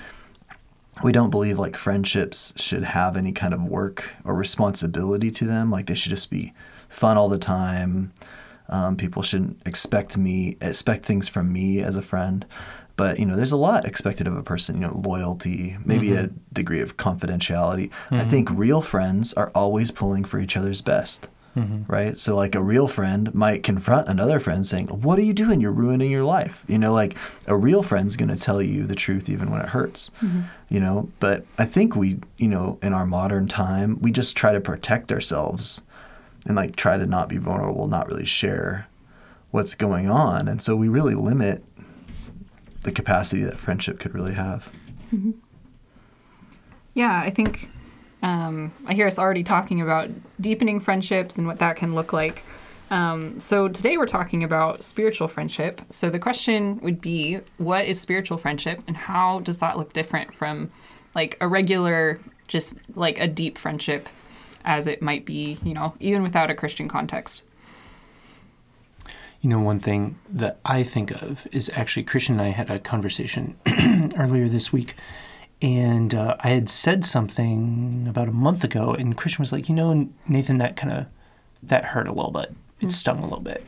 we 1.03 1.13
don't 1.13 1.31
believe 1.31 1.59
like 1.59 1.77
friendships 1.77 2.53
should 2.57 2.85
have 2.85 3.17
any 3.17 3.33
kind 3.33 3.55
of 3.55 3.65
work 3.65 4.13
or 4.25 4.35
responsibility 4.35 5.31
to 5.31 5.47
them. 5.47 5.71
Like 5.71 5.87
they 5.87 5.95
should 5.95 6.11
just 6.11 6.29
be 6.29 6.53
fun 6.89 7.17
all 7.17 7.29
the 7.29 7.39
time. 7.39 8.13
Um, 8.69 8.97
people 8.97 9.23
shouldn't 9.23 9.63
expect 9.67 10.17
me 10.17 10.57
expect 10.61 11.05
things 11.05 11.29
from 11.29 11.53
me 11.53 11.81
as 11.81 11.97
a 11.97 12.03
friend 12.03 12.45
but 12.97 13.19
you 13.19 13.27
know 13.27 13.37
there's 13.37 13.53
a 13.53 13.57
lot 13.57 13.85
expected 13.85 14.27
of 14.27 14.37
a 14.37 14.43
person 14.43 14.77
you 14.77 14.83
know 14.83 15.01
loyalty 15.05 15.77
maybe 15.85 16.13
a 16.13 16.25
mm-hmm. 16.25 16.37
degree 16.53 16.81
of 16.81 16.97
confidentiality 16.97 17.91
i 18.11 18.15
mm-hmm. 18.15 18.31
think 18.31 18.49
real 18.51 18.81
friends 18.81 19.33
are 19.35 19.51
always 19.55 19.91
pulling 19.91 20.25
for 20.25 20.39
each 20.39 20.57
other's 20.57 20.81
best 20.81 21.29
Mhm. 21.57 21.85
right? 21.87 22.17
So 22.17 22.35
like 22.35 22.55
a 22.55 22.63
real 22.63 22.89
friend 22.89 23.35
might 23.35 23.63
confront 23.63 24.09
another 24.09 24.41
friend 24.41 24.67
saying, 24.67 24.87
"What 24.87 25.19
are 25.19 25.23
you 25.23 25.35
doing? 25.35 25.61
You're 25.61 25.71
ruining 25.71 26.11
your 26.11 26.25
life." 26.25 26.65
You 26.67 26.79
know, 26.79 26.95
like 26.95 27.17
a 27.47 27.57
real 27.57 27.83
friend's 27.83 28.17
going 28.17 28.31
to 28.31 28.37
tell 28.37 28.63
you 28.63 28.87
the 28.87 28.95
truth 28.95 29.29
even 29.29 29.51
when 29.51 29.61
it 29.61 29.69
hurts. 29.69 30.11
Mm-hmm. 30.23 30.43
You 30.71 30.81
know, 30.81 31.11
but 31.21 31.45
I 31.59 31.67
think 31.67 31.95
we, 31.95 32.21
you 32.39 32.49
know, 32.49 32.79
in 32.83 32.95
our 32.95 33.05
modern 33.05 33.49
time, 33.49 33.99
we 34.01 34.11
just 34.11 34.37
try 34.37 34.53
to 34.53 34.61
protect 34.61 35.13
ourselves 35.13 35.83
and 36.47 36.57
like 36.57 36.75
try 36.75 36.97
to 36.97 37.07
not 37.07 37.29
be 37.29 37.37
vulnerable, 37.37 37.87
not 37.87 38.09
really 38.09 38.27
share 38.27 38.89
what's 39.51 39.75
going 39.75 40.09
on, 40.09 40.49
and 40.49 40.63
so 40.63 40.75
we 40.75 40.89
really 40.89 41.15
limit 41.15 41.63
the 42.83 42.93
capacity 42.93 43.43
that 43.45 43.59
friendship 43.59 43.99
could 43.99 44.15
really 44.15 44.35
have. 44.35 44.71
Yeah, 46.95 47.21
I 47.21 47.31
think 47.31 47.71
um, 48.23 48.73
I 48.87 48.95
hear 48.95 49.07
us 49.07 49.19
already 49.19 49.43
talking 49.43 49.81
about 49.81 50.11
deepening 50.41 50.81
friendships 50.81 51.39
and 51.39 51.47
what 51.47 51.59
that 51.59 51.77
can 51.77 51.95
look 51.95 52.13
like. 52.13 52.43
Um, 52.91 53.41
so 53.41 53.69
today 53.69 53.97
we're 53.97 54.07
talking 54.07 54.45
about 54.45 54.83
spiritual 54.83 55.27
friendship. 55.27 55.81
So 55.89 56.11
the 56.11 56.19
question 56.19 56.79
would 56.83 57.01
be, 57.01 57.41
what 57.57 57.87
is 57.87 58.01
spiritual 58.01 58.37
friendship, 58.37 58.83
and 58.87 58.97
how 58.97 59.41
does 59.41 59.59
that 59.61 59.79
look 59.79 59.93
different 59.95 60.35
from 60.35 60.71
like 61.15 61.39
a 61.41 61.49
regular, 61.49 62.21
just 62.49 62.77
like 62.95 63.19
a 63.19 63.27
deep 63.27 63.57
friendship, 63.57 64.09
as 64.65 64.87
it 64.87 65.01
might 65.01 65.25
be, 65.25 65.59
you 65.65 65.73
know, 65.73 65.95
even 66.01 66.23
without 66.23 66.51
a 66.51 66.55
Christian 66.55 66.89
context. 66.89 67.45
You 69.43 69.51
know, 69.51 69.61
one 69.61 69.81
thing 69.81 70.19
that 70.31 70.59
I 70.65 70.83
think 70.85 71.11
of 71.11 71.47
is 71.53 71.71
actually 71.75 72.05
Christian 72.05 72.39
and 72.39 72.49
I 72.49 72.51
had 72.51 72.71
a 72.71 72.79
conversation 72.79 73.57
earlier 74.17 74.49
this 74.49 74.73
week, 74.73 74.95
and 75.61 76.15
uh, 76.15 76.37
I 76.41 76.51
had 76.51 76.71
said 76.71 77.05
something 77.05 78.07
about 78.09 78.29
a 78.29 78.33
month 78.33 78.65
ago, 78.65 78.95
and 78.95 79.17
Christian 79.17 79.43
was 79.43 79.53
like, 79.53 79.69
"You 79.69 79.75
know, 79.75 80.09
Nathan, 80.27 80.59
that 80.59 80.77
kind 80.77 80.93
of 80.93 81.07
that 81.63 81.87
hurt 81.87 82.09
a 82.09 82.13
little 82.13 82.31
bit. 82.31 82.55
It 82.81 82.93
stung 82.93 83.19
a 83.19 83.25
little 83.25 83.41
bit." 83.41 83.67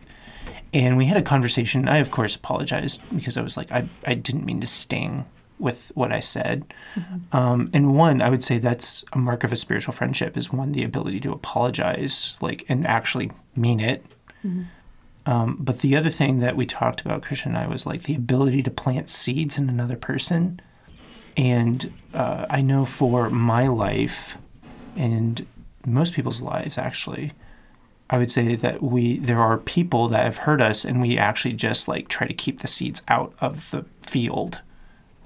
And 0.72 0.96
we 0.96 1.06
had 1.06 1.16
a 1.16 1.22
conversation. 1.22 1.88
I, 1.88 1.98
of 1.98 2.10
course, 2.10 2.34
apologized 2.34 3.00
because 3.14 3.36
I 3.36 3.42
was 3.42 3.56
like, 3.56 3.70
I, 3.70 3.88
I 4.04 4.14
didn't 4.14 4.44
mean 4.44 4.60
to 4.60 4.66
sting 4.66 5.24
with 5.60 5.92
what 5.94 6.12
I 6.12 6.18
said. 6.18 6.64
Um, 7.32 7.70
and 7.72 7.94
one, 7.96 8.20
I 8.20 8.28
would 8.28 8.42
say 8.42 8.58
that's 8.58 9.04
a 9.12 9.18
mark 9.18 9.44
of 9.44 9.52
a 9.52 9.56
spiritual 9.56 9.94
friendship 9.94 10.36
is 10.36 10.52
one, 10.52 10.72
the 10.72 10.82
ability 10.82 11.20
to 11.20 11.32
apologize, 11.32 12.36
like, 12.40 12.64
and 12.68 12.84
actually 12.86 13.30
mean 13.54 13.78
it. 13.78 14.04
Um, 15.26 15.56
but 15.58 15.80
the 15.80 15.96
other 15.96 16.10
thing 16.10 16.40
that 16.40 16.56
we 16.56 16.66
talked 16.66 17.00
about, 17.00 17.22
Christian 17.22 17.54
and 17.54 17.64
I, 17.64 17.66
was 17.66 17.86
like 17.86 18.02
the 18.02 18.14
ability 18.14 18.62
to 18.62 18.70
plant 18.70 19.08
seeds 19.08 19.56
in 19.56 19.68
another 19.68 19.96
person. 19.96 20.60
And 21.36 21.92
uh, 22.12 22.46
I 22.50 22.60
know 22.60 22.84
for 22.84 23.30
my 23.30 23.66
life 23.66 24.36
and 24.96 25.46
most 25.86 26.14
people's 26.14 26.42
lives, 26.42 26.78
actually, 26.78 27.32
I 28.10 28.18
would 28.18 28.30
say 28.30 28.54
that 28.54 28.82
we 28.82 29.18
there 29.18 29.40
are 29.40 29.56
people 29.56 30.08
that 30.08 30.24
have 30.24 30.38
hurt 30.38 30.60
us, 30.60 30.84
and 30.84 31.00
we 31.00 31.18
actually 31.18 31.54
just 31.54 31.88
like 31.88 32.08
try 32.08 32.26
to 32.26 32.34
keep 32.34 32.60
the 32.60 32.68
seeds 32.68 33.02
out 33.08 33.34
of 33.40 33.70
the 33.70 33.84
field. 34.02 34.60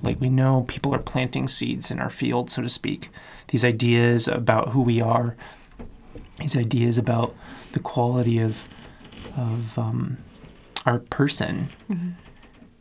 Like 0.00 0.21
we 0.21 0.31
know 0.31 0.64
people 0.69 0.95
are 0.95 1.00
planting 1.00 1.49
seeds 1.49 1.90
in 1.90 1.99
our 1.99 2.11
field, 2.11 2.50
so 2.50 2.62
to 2.62 2.69
speak. 2.69 3.11
These 3.49 3.64
ideas 3.64 4.28
about 4.28 4.71
who 4.71 4.81
we 4.81 5.00
are, 5.00 5.37
these 6.38 6.57
ideas 6.57 6.99
about 6.99 7.35
the 7.73 7.81
quality 7.81 8.38
of 8.38 8.64
of 9.38 9.78
um, 9.78 10.18
our 10.85 10.99
person, 10.99 11.71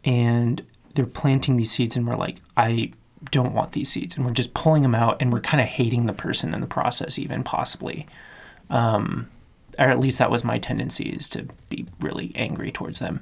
and 0.04 0.62
they're 0.96 1.06
planting 1.06 1.58
these 1.58 1.72
seeds, 1.72 1.96
and 1.96 2.08
we're 2.08 2.16
like, 2.16 2.38
I 2.56 2.92
don't 3.32 3.54
want 3.54 3.72
these 3.74 3.90
seeds, 3.90 4.16
and 4.16 4.26
we're 4.26 4.34
just 4.34 4.54
pulling 4.54 4.82
them 4.82 4.96
out, 4.96 5.22
and 5.22 5.32
we're 5.32 5.42
kind 5.42 5.62
of 5.62 5.68
hating 5.68 6.06
the 6.06 6.14
person 6.14 6.54
in 6.54 6.62
the 6.62 6.68
process, 6.68 7.20
even 7.20 7.44
possibly. 7.44 8.08
Um, 8.70 9.30
or 9.80 9.86
at 9.86 10.00
least 10.00 10.18
that 10.20 10.32
was 10.32 10.44
my 10.44 10.58
tendency 10.58 11.10
is 11.10 11.30
to 11.30 11.48
be 11.70 11.86
really 12.00 12.32
angry 12.36 12.72
towards 12.72 13.00
them. 13.00 13.22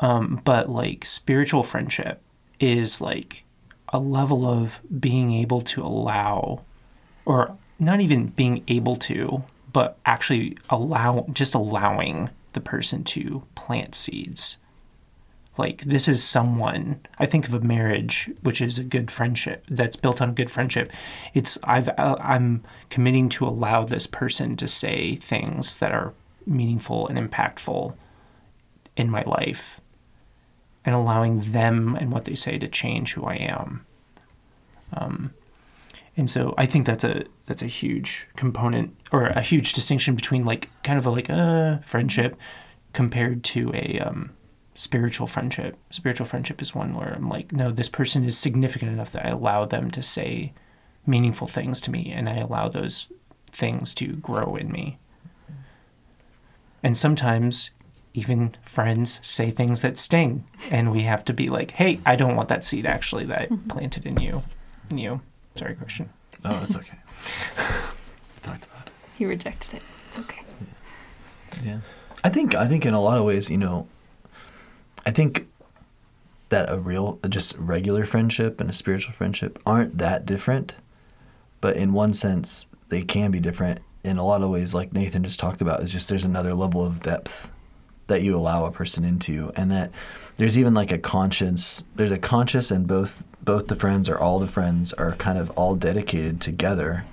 Um, 0.00 0.42
but 0.44 0.68
like 0.68 1.04
spiritual 1.04 1.62
friendship 1.62 2.20
is 2.60 3.00
like 3.00 3.44
a 3.90 3.98
level 3.98 4.44
of 4.46 4.80
being 4.98 5.32
able 5.32 5.62
to 5.62 5.82
allow, 5.82 6.62
or 7.24 7.56
not 7.78 8.00
even 8.00 8.26
being 8.28 8.64
able 8.68 8.96
to, 8.96 9.44
but 9.72 9.96
actually 10.04 10.58
allow, 10.70 11.26
just 11.32 11.54
allowing 11.54 12.30
the 12.56 12.60
person 12.60 13.04
to 13.04 13.44
plant 13.54 13.94
seeds. 13.94 14.56
Like 15.56 15.82
this 15.82 16.08
is 16.08 16.24
someone. 16.24 17.00
I 17.18 17.26
think 17.26 17.46
of 17.46 17.54
a 17.54 17.60
marriage, 17.60 18.28
which 18.42 18.60
is 18.60 18.78
a 18.78 18.84
good 18.84 19.10
friendship 19.10 19.64
that's 19.68 19.96
built 19.96 20.20
on 20.20 20.34
good 20.34 20.50
friendship. 20.50 20.90
It's 21.32 21.56
I've 21.62 21.88
uh, 21.90 22.16
I'm 22.20 22.64
committing 22.90 23.28
to 23.30 23.46
allow 23.46 23.84
this 23.84 24.06
person 24.06 24.56
to 24.56 24.66
say 24.66 25.16
things 25.16 25.76
that 25.76 25.92
are 25.92 26.12
meaningful 26.44 27.06
and 27.08 27.18
impactful 27.18 27.94
in 28.96 29.10
my 29.10 29.22
life, 29.22 29.80
and 30.84 30.94
allowing 30.94 31.52
them 31.52 31.94
and 31.94 32.10
what 32.10 32.24
they 32.24 32.34
say 32.34 32.58
to 32.58 32.68
change 32.68 33.14
who 33.14 33.24
I 33.24 33.36
am. 33.36 33.86
Um, 34.92 35.34
and 36.16 36.30
so 36.30 36.54
I 36.56 36.66
think 36.66 36.86
that's 36.86 37.04
a 37.04 37.24
that's 37.44 37.62
a 37.62 37.66
huge 37.66 38.26
component 38.36 38.96
or 39.12 39.26
a 39.26 39.42
huge 39.42 39.74
distinction 39.74 40.14
between 40.14 40.44
like 40.44 40.70
kind 40.82 40.98
of 40.98 41.06
a 41.06 41.10
like 41.10 41.28
a 41.28 41.82
friendship 41.84 42.36
compared 42.92 43.44
to 43.44 43.70
a 43.74 44.00
um, 44.00 44.30
spiritual 44.74 45.26
friendship. 45.26 45.76
Spiritual 45.90 46.26
friendship 46.26 46.62
is 46.62 46.74
one 46.74 46.94
where 46.94 47.12
I'm 47.14 47.28
like, 47.28 47.52
no, 47.52 47.70
this 47.70 47.90
person 47.90 48.24
is 48.24 48.38
significant 48.38 48.92
enough 48.92 49.12
that 49.12 49.26
I 49.26 49.30
allow 49.30 49.66
them 49.66 49.90
to 49.90 50.02
say 50.02 50.54
meaningful 51.04 51.46
things 51.46 51.80
to 51.82 51.90
me, 51.90 52.10
and 52.10 52.28
I 52.28 52.38
allow 52.38 52.68
those 52.68 53.08
things 53.52 53.92
to 53.94 54.08
grow 54.14 54.56
in 54.56 54.72
me. 54.72 54.98
And 56.82 56.96
sometimes 56.96 57.70
even 58.14 58.54
friends 58.62 59.20
say 59.22 59.50
things 59.50 59.82
that 59.82 59.98
sting, 59.98 60.44
and 60.70 60.90
we 60.90 61.02
have 61.02 61.24
to 61.26 61.34
be 61.34 61.50
like, 61.50 61.72
hey, 61.72 62.00
I 62.06 62.16
don't 62.16 62.36
want 62.36 62.48
that 62.48 62.64
seed 62.64 62.86
actually 62.86 63.26
that 63.26 63.42
I 63.52 63.56
planted 63.68 64.06
in 64.06 64.18
you. 64.18 64.42
In 64.88 64.96
you. 64.96 65.20
Sorry, 65.56 65.74
Christian. 65.74 66.10
Oh, 66.44 66.60
that's 66.60 66.76
okay. 66.76 66.98
we 67.56 67.62
talked 68.42 68.66
about 68.66 68.86
it. 68.86 68.92
He 69.16 69.24
rejected 69.24 69.74
it. 69.74 69.82
It's 70.08 70.18
okay. 70.18 70.42
Yeah. 71.64 71.78
I 72.22 72.28
think 72.28 72.54
I 72.54 72.66
think 72.66 72.84
in 72.86 72.94
a 72.94 73.00
lot 73.00 73.18
of 73.18 73.24
ways, 73.24 73.50
you 73.50 73.58
know, 73.58 73.88
I 75.04 75.10
think 75.10 75.48
that 76.48 76.70
a 76.70 76.78
real 76.78 77.18
just 77.28 77.56
regular 77.58 78.04
friendship 78.04 78.60
and 78.60 78.70
a 78.70 78.72
spiritual 78.72 79.12
friendship 79.12 79.58
aren't 79.66 79.98
that 79.98 80.26
different, 80.26 80.74
but 81.60 81.76
in 81.76 81.92
one 81.92 82.12
sense 82.12 82.66
they 82.88 83.02
can 83.02 83.30
be 83.30 83.40
different 83.40 83.80
in 84.04 84.16
a 84.16 84.24
lot 84.24 84.42
of 84.42 84.50
ways 84.50 84.72
like 84.72 84.92
Nathan 84.92 85.24
just 85.24 85.40
talked 85.40 85.60
about 85.60 85.82
is 85.82 85.92
just 85.92 86.08
there's 86.08 86.24
another 86.24 86.54
level 86.54 86.84
of 86.84 87.00
depth 87.00 87.50
that 88.06 88.22
you 88.22 88.36
allow 88.36 88.64
a 88.64 88.70
person 88.70 89.04
into 89.04 89.50
and 89.56 89.70
that 89.72 89.90
there's 90.36 90.56
even 90.56 90.74
like 90.74 90.92
a 90.92 90.98
conscience 90.98 91.82
there's 91.96 92.12
a 92.12 92.18
conscious 92.18 92.70
and 92.70 92.86
both 92.86 93.24
both 93.46 93.68
the 93.68 93.74
friends 93.74 94.08
or 94.10 94.18
all 94.18 94.38
the 94.38 94.46
friends 94.46 94.92
are 94.92 95.12
kind 95.12 95.38
of 95.38 95.50
all 95.52 95.74
dedicated 95.74 96.40
together 96.40 97.04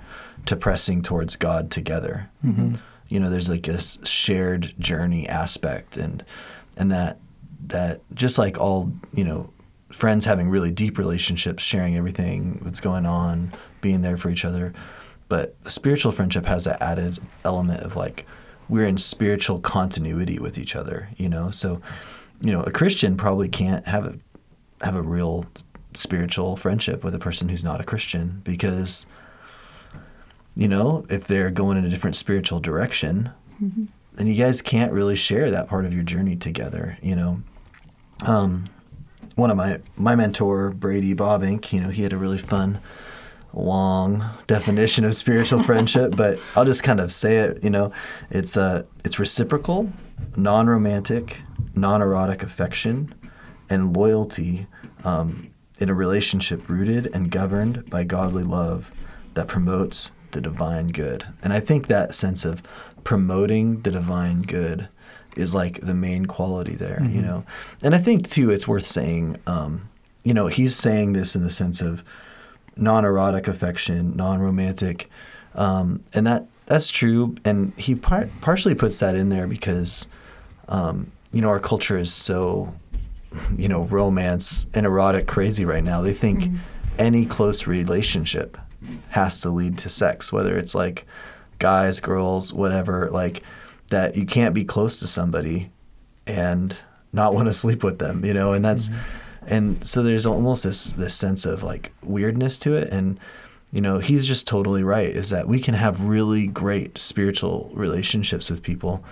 to 0.44 0.54
pressing 0.54 1.00
towards 1.00 1.36
God 1.36 1.70
together 1.70 2.30
mm-hmm. 2.44 2.74
you 3.08 3.18
know 3.18 3.30
there's 3.30 3.48
like 3.48 3.62
this 3.62 3.98
shared 4.04 4.74
journey 4.78 5.26
aspect 5.26 5.96
and 5.96 6.22
and 6.76 6.92
that 6.92 7.18
that 7.60 8.02
just 8.12 8.36
like 8.36 8.58
all 8.58 8.92
you 9.14 9.24
know 9.24 9.50
friends 9.90 10.26
having 10.26 10.50
really 10.50 10.70
deep 10.70 10.98
relationships 10.98 11.62
sharing 11.62 11.96
everything 11.96 12.60
that's 12.62 12.80
going 12.80 13.06
on 13.06 13.50
being 13.80 14.02
there 14.02 14.18
for 14.18 14.28
each 14.28 14.44
other 14.44 14.74
but 15.28 15.56
spiritual 15.66 16.12
friendship 16.12 16.44
has 16.44 16.64
that 16.64 16.82
added 16.82 17.18
element 17.44 17.80
of 17.80 17.96
like 17.96 18.26
we're 18.68 18.86
in 18.86 18.98
spiritual 18.98 19.60
continuity 19.60 20.38
with 20.38 20.58
each 20.58 20.76
other, 20.76 21.08
you 21.16 21.28
know. 21.28 21.50
So, 21.50 21.80
you 22.40 22.52
know, 22.52 22.62
a 22.62 22.70
Christian 22.70 23.16
probably 23.16 23.48
can't 23.48 23.86
have 23.86 24.06
a 24.06 24.18
have 24.84 24.96
a 24.96 25.02
real 25.02 25.46
spiritual 25.96 26.56
friendship 26.56 27.04
with 27.04 27.14
a 27.14 27.18
person 27.18 27.48
who's 27.48 27.64
not 27.64 27.80
a 27.80 27.84
Christian 27.84 28.40
because 28.44 29.06
you 30.56 30.68
know, 30.68 31.04
if 31.10 31.26
they're 31.26 31.50
going 31.50 31.76
in 31.76 31.84
a 31.84 31.88
different 31.88 32.16
spiritual 32.16 32.60
direction, 32.60 33.30
mm-hmm. 33.62 33.86
then 34.12 34.26
you 34.26 34.34
guys 34.34 34.62
can't 34.62 34.92
really 34.92 35.16
share 35.16 35.50
that 35.50 35.68
part 35.68 35.84
of 35.84 35.92
your 35.92 36.04
journey 36.04 36.36
together, 36.36 36.96
you 37.02 37.16
know. 37.16 37.42
Um, 38.24 38.66
one 39.34 39.50
of 39.50 39.56
my 39.56 39.80
my 39.96 40.14
mentor 40.14 40.70
Brady 40.70 41.14
Bobbink, 41.14 41.72
you 41.72 41.80
know, 41.80 41.88
he 41.88 42.02
had 42.02 42.12
a 42.12 42.16
really 42.16 42.38
fun 42.38 42.80
long 43.52 44.24
definition 44.46 45.04
of 45.04 45.16
spiritual 45.16 45.62
friendship, 45.64 46.16
but 46.16 46.38
I'll 46.54 46.64
just 46.64 46.84
kind 46.84 47.00
of 47.00 47.10
say 47.10 47.38
it, 47.38 47.64
you 47.64 47.70
know, 47.70 47.92
it's 48.30 48.56
uh 48.56 48.84
it's 49.04 49.18
reciprocal, 49.18 49.92
non-romantic, 50.36 51.40
non-erotic 51.74 52.44
affection 52.44 53.12
and 53.68 53.96
loyalty 53.96 54.66
um, 55.04 55.50
in 55.80 55.88
a 55.88 55.94
relationship 55.94 56.68
rooted 56.68 57.06
and 57.14 57.30
governed 57.30 57.88
by 57.90 58.04
godly 58.04 58.44
love 58.44 58.90
that 59.34 59.48
promotes 59.48 60.12
the 60.30 60.40
divine 60.40 60.88
good. 60.88 61.26
And 61.42 61.52
I 61.52 61.60
think 61.60 61.86
that 61.86 62.14
sense 62.14 62.44
of 62.44 62.62
promoting 63.02 63.80
the 63.82 63.90
divine 63.90 64.42
good 64.42 64.88
is 65.36 65.54
like 65.54 65.80
the 65.80 65.94
main 65.94 66.26
quality 66.26 66.74
there, 66.74 67.00
mm-hmm. 67.00 67.14
you 67.14 67.22
know. 67.22 67.44
And 67.82 67.94
I 67.94 67.98
think 67.98 68.30
too, 68.30 68.50
it's 68.50 68.68
worth 68.68 68.86
saying, 68.86 69.36
um, 69.46 69.88
you 70.22 70.32
know, 70.32 70.46
he's 70.46 70.76
saying 70.76 71.12
this 71.12 71.36
in 71.36 71.42
the 71.42 71.50
sense 71.50 71.80
of 71.80 72.04
non-erotic 72.76 73.46
affection, 73.48 74.12
non-romantic, 74.14 75.10
um, 75.54 76.02
and 76.12 76.26
that 76.26 76.46
that's 76.66 76.88
true. 76.88 77.36
And 77.44 77.72
he 77.76 77.94
par- 77.94 78.28
partially 78.40 78.74
puts 78.74 78.98
that 79.00 79.14
in 79.14 79.28
there 79.28 79.46
because, 79.46 80.08
um, 80.68 81.12
you 81.30 81.40
know, 81.40 81.48
our 81.48 81.60
culture 81.60 81.98
is 81.98 82.12
so, 82.12 82.74
you 83.56 83.68
know, 83.68 83.84
romance 83.84 84.66
and 84.74 84.86
erotic 84.86 85.26
crazy 85.26 85.64
right 85.64 85.84
now. 85.84 86.02
They 86.02 86.12
think 86.12 86.40
mm-hmm. 86.40 86.56
any 86.98 87.26
close 87.26 87.66
relationship 87.66 88.58
has 89.10 89.40
to 89.40 89.50
lead 89.50 89.78
to 89.78 89.88
sex, 89.88 90.32
whether 90.32 90.58
it's 90.58 90.74
like 90.74 91.06
guys, 91.58 92.00
girls, 92.00 92.52
whatever, 92.52 93.08
like 93.10 93.42
that 93.88 94.16
you 94.16 94.26
can't 94.26 94.54
be 94.54 94.64
close 94.64 94.98
to 94.98 95.06
somebody 95.06 95.70
and 96.26 96.80
not 97.12 97.34
want 97.34 97.46
to 97.46 97.52
sleep 97.52 97.82
with 97.82 97.98
them, 97.98 98.24
you 98.24 98.34
know, 98.34 98.52
and 98.52 98.64
that's 98.64 98.88
mm-hmm. 98.88 99.46
and 99.46 99.86
so 99.86 100.02
there's 100.02 100.26
almost 100.26 100.64
this 100.64 100.92
this 100.92 101.14
sense 101.14 101.46
of 101.46 101.62
like 101.62 101.92
weirdness 102.02 102.58
to 102.58 102.74
it 102.74 102.90
and 102.90 103.18
you 103.72 103.80
know, 103.80 103.98
he's 103.98 104.24
just 104.24 104.46
totally 104.46 104.84
right 104.84 105.08
is 105.08 105.30
that 105.30 105.48
we 105.48 105.58
can 105.58 105.74
have 105.74 106.00
really 106.00 106.46
great 106.46 106.96
spiritual 106.96 107.72
relationships 107.74 108.48
with 108.48 108.62
people 108.62 109.04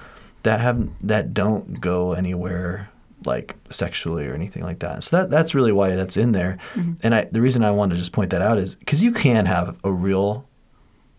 that 0.45 0.61
have 0.61 0.89
that 1.05 1.35
don't 1.35 1.81
go 1.81 2.13
anywhere 2.13 2.89
like 3.27 3.57
sexually 3.71 4.27
or 4.27 4.35
anything 4.35 4.63
like 4.63 4.81
that. 4.81 5.03
So 5.05 5.17
that 5.17 5.31
that's 5.31 5.55
really 5.55 5.73
why 5.73 5.95
that's 5.95 6.17
in 6.17 6.33
there. 6.33 6.59
Mm-hmm. 6.75 6.93
And 7.03 7.15
I 7.15 7.25
the 7.31 7.41
reason 7.41 7.65
I 7.65 7.71
wanted 7.71 7.95
to 7.95 8.01
just 8.01 8.13
point 8.13 8.31
that 8.31 8.43
out 8.43 8.59
is 8.59 8.75
because 8.75 9.03
you 9.03 9.13
can 9.13 9.47
have 9.47 9.79
a 9.85 9.93
real 9.93 10.49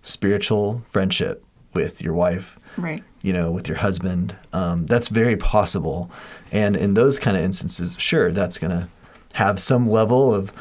spiritual 0.01 0.83
friendship 0.85 1.43
with 1.73 2.01
your 2.01 2.13
wife, 2.13 2.59
right? 2.77 3.03
You 3.21 3.33
know, 3.33 3.51
with 3.51 3.67
your 3.67 3.77
husband. 3.77 4.35
Um, 4.51 4.85
that's 4.85 5.07
very 5.07 5.37
possible. 5.37 6.11
And 6.51 6.75
in 6.75 6.93
those 6.93 7.19
kind 7.19 7.35
of 7.35 7.43
instances, 7.43 7.95
sure, 7.99 8.31
that's 8.31 8.57
gonna 8.57 8.89
have 9.33 9.59
some 9.59 9.87
level 9.87 10.33
of 10.33 10.53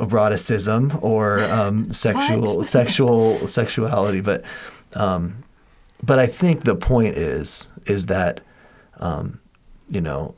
eroticism 0.00 0.98
or 1.02 1.40
um, 1.44 1.92
sexual 1.92 2.64
sexual 2.64 3.46
sexuality, 3.46 4.20
but 4.20 4.44
um, 4.94 5.44
but 6.02 6.18
I 6.18 6.26
think 6.26 6.64
the 6.64 6.76
point 6.76 7.16
is 7.16 7.68
is 7.86 8.06
that 8.06 8.40
um, 8.98 9.40
you 9.88 10.00
know 10.00 10.34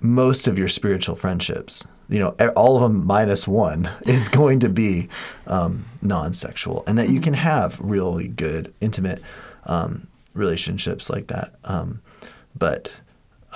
most 0.00 0.46
of 0.46 0.58
your 0.58 0.68
spiritual 0.68 1.16
friendships, 1.16 1.86
you 2.08 2.18
know, 2.18 2.30
all 2.56 2.76
of 2.76 2.82
them 2.82 3.06
minus 3.06 3.46
one, 3.46 3.90
is 4.06 4.28
going 4.28 4.60
to 4.60 4.68
be 4.68 5.08
um, 5.46 5.84
non-sexual, 6.02 6.84
and 6.86 6.98
that 6.98 7.08
you 7.08 7.20
can 7.20 7.34
have 7.34 7.78
really 7.80 8.28
good, 8.28 8.72
intimate 8.80 9.22
um, 9.66 10.06
relationships 10.34 11.10
like 11.10 11.26
that. 11.28 11.54
Um, 11.64 12.00
but 12.56 12.90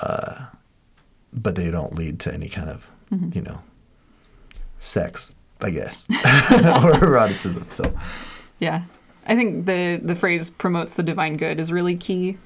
uh, 0.00 0.46
but 1.32 1.54
they 1.56 1.70
don't 1.70 1.94
lead 1.94 2.20
to 2.20 2.32
any 2.32 2.48
kind 2.48 2.68
of, 2.68 2.90
mm-hmm. 3.10 3.30
you 3.34 3.42
know, 3.42 3.62
sex, 4.78 5.34
I 5.62 5.70
guess, 5.70 6.06
or 6.10 6.94
eroticism. 6.94 7.66
So, 7.70 7.94
yeah, 8.58 8.82
I 9.26 9.34
think 9.36 9.66
the 9.66 10.00
the 10.02 10.14
phrase 10.14 10.50
promotes 10.50 10.94
the 10.94 11.02
divine 11.02 11.36
good 11.36 11.58
is 11.58 11.72
really 11.72 11.96
key 11.96 12.38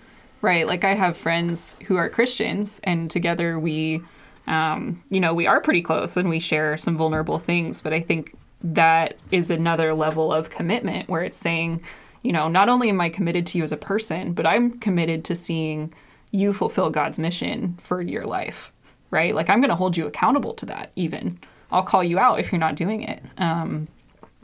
Right. 0.42 0.66
Like 0.66 0.84
I 0.84 0.94
have 0.94 1.16
friends 1.16 1.76
who 1.86 1.96
are 1.96 2.08
Christians, 2.08 2.80
and 2.84 3.10
together 3.10 3.58
we, 3.58 4.02
um, 4.46 5.02
you 5.10 5.20
know, 5.20 5.34
we 5.34 5.46
are 5.46 5.60
pretty 5.60 5.82
close 5.82 6.16
and 6.16 6.28
we 6.28 6.40
share 6.40 6.76
some 6.76 6.94
vulnerable 6.94 7.38
things. 7.38 7.80
But 7.80 7.92
I 7.92 8.00
think 8.00 8.36
that 8.62 9.16
is 9.30 9.50
another 9.50 9.94
level 9.94 10.32
of 10.32 10.50
commitment 10.50 11.08
where 11.08 11.22
it's 11.22 11.36
saying, 11.36 11.82
you 12.22 12.32
know, 12.32 12.48
not 12.48 12.68
only 12.68 12.88
am 12.88 13.00
I 13.00 13.08
committed 13.08 13.46
to 13.46 13.58
you 13.58 13.64
as 13.64 13.72
a 13.72 13.76
person, 13.76 14.32
but 14.32 14.46
I'm 14.46 14.78
committed 14.78 15.24
to 15.26 15.34
seeing 15.34 15.92
you 16.32 16.52
fulfill 16.52 16.90
God's 16.90 17.18
mission 17.18 17.76
for 17.80 18.00
your 18.02 18.24
life. 18.24 18.72
Right. 19.10 19.34
Like 19.34 19.48
I'm 19.48 19.60
going 19.60 19.70
to 19.70 19.76
hold 19.76 19.96
you 19.96 20.06
accountable 20.06 20.52
to 20.54 20.66
that, 20.66 20.90
even. 20.96 21.38
I'll 21.70 21.82
call 21.82 22.04
you 22.04 22.18
out 22.18 22.40
if 22.40 22.52
you're 22.52 22.58
not 22.58 22.76
doing 22.76 23.02
it. 23.02 23.22
Um, 23.38 23.88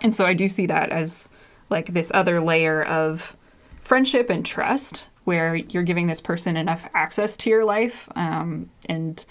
and 0.03 0.15
so 0.15 0.25
I 0.25 0.35
do 0.35 0.49
see 0.49 0.67
that 0.67 0.91
as 0.91 1.29
like 1.71 1.93
this 1.93 2.11
other 2.15 2.41
layer 2.41 2.85
of 2.85 3.37
friendship 3.81 4.31
and 4.31 4.45
trust 4.45 5.09
where 5.25 5.55
you're 5.57 5.83
giving 5.83 6.07
this 6.07 6.21
person 6.21 6.57
enough 6.57 6.89
access 6.95 7.37
to 7.39 7.51
your 7.51 7.65
life 7.65 8.09
um, 8.17 8.71
and 8.89 9.25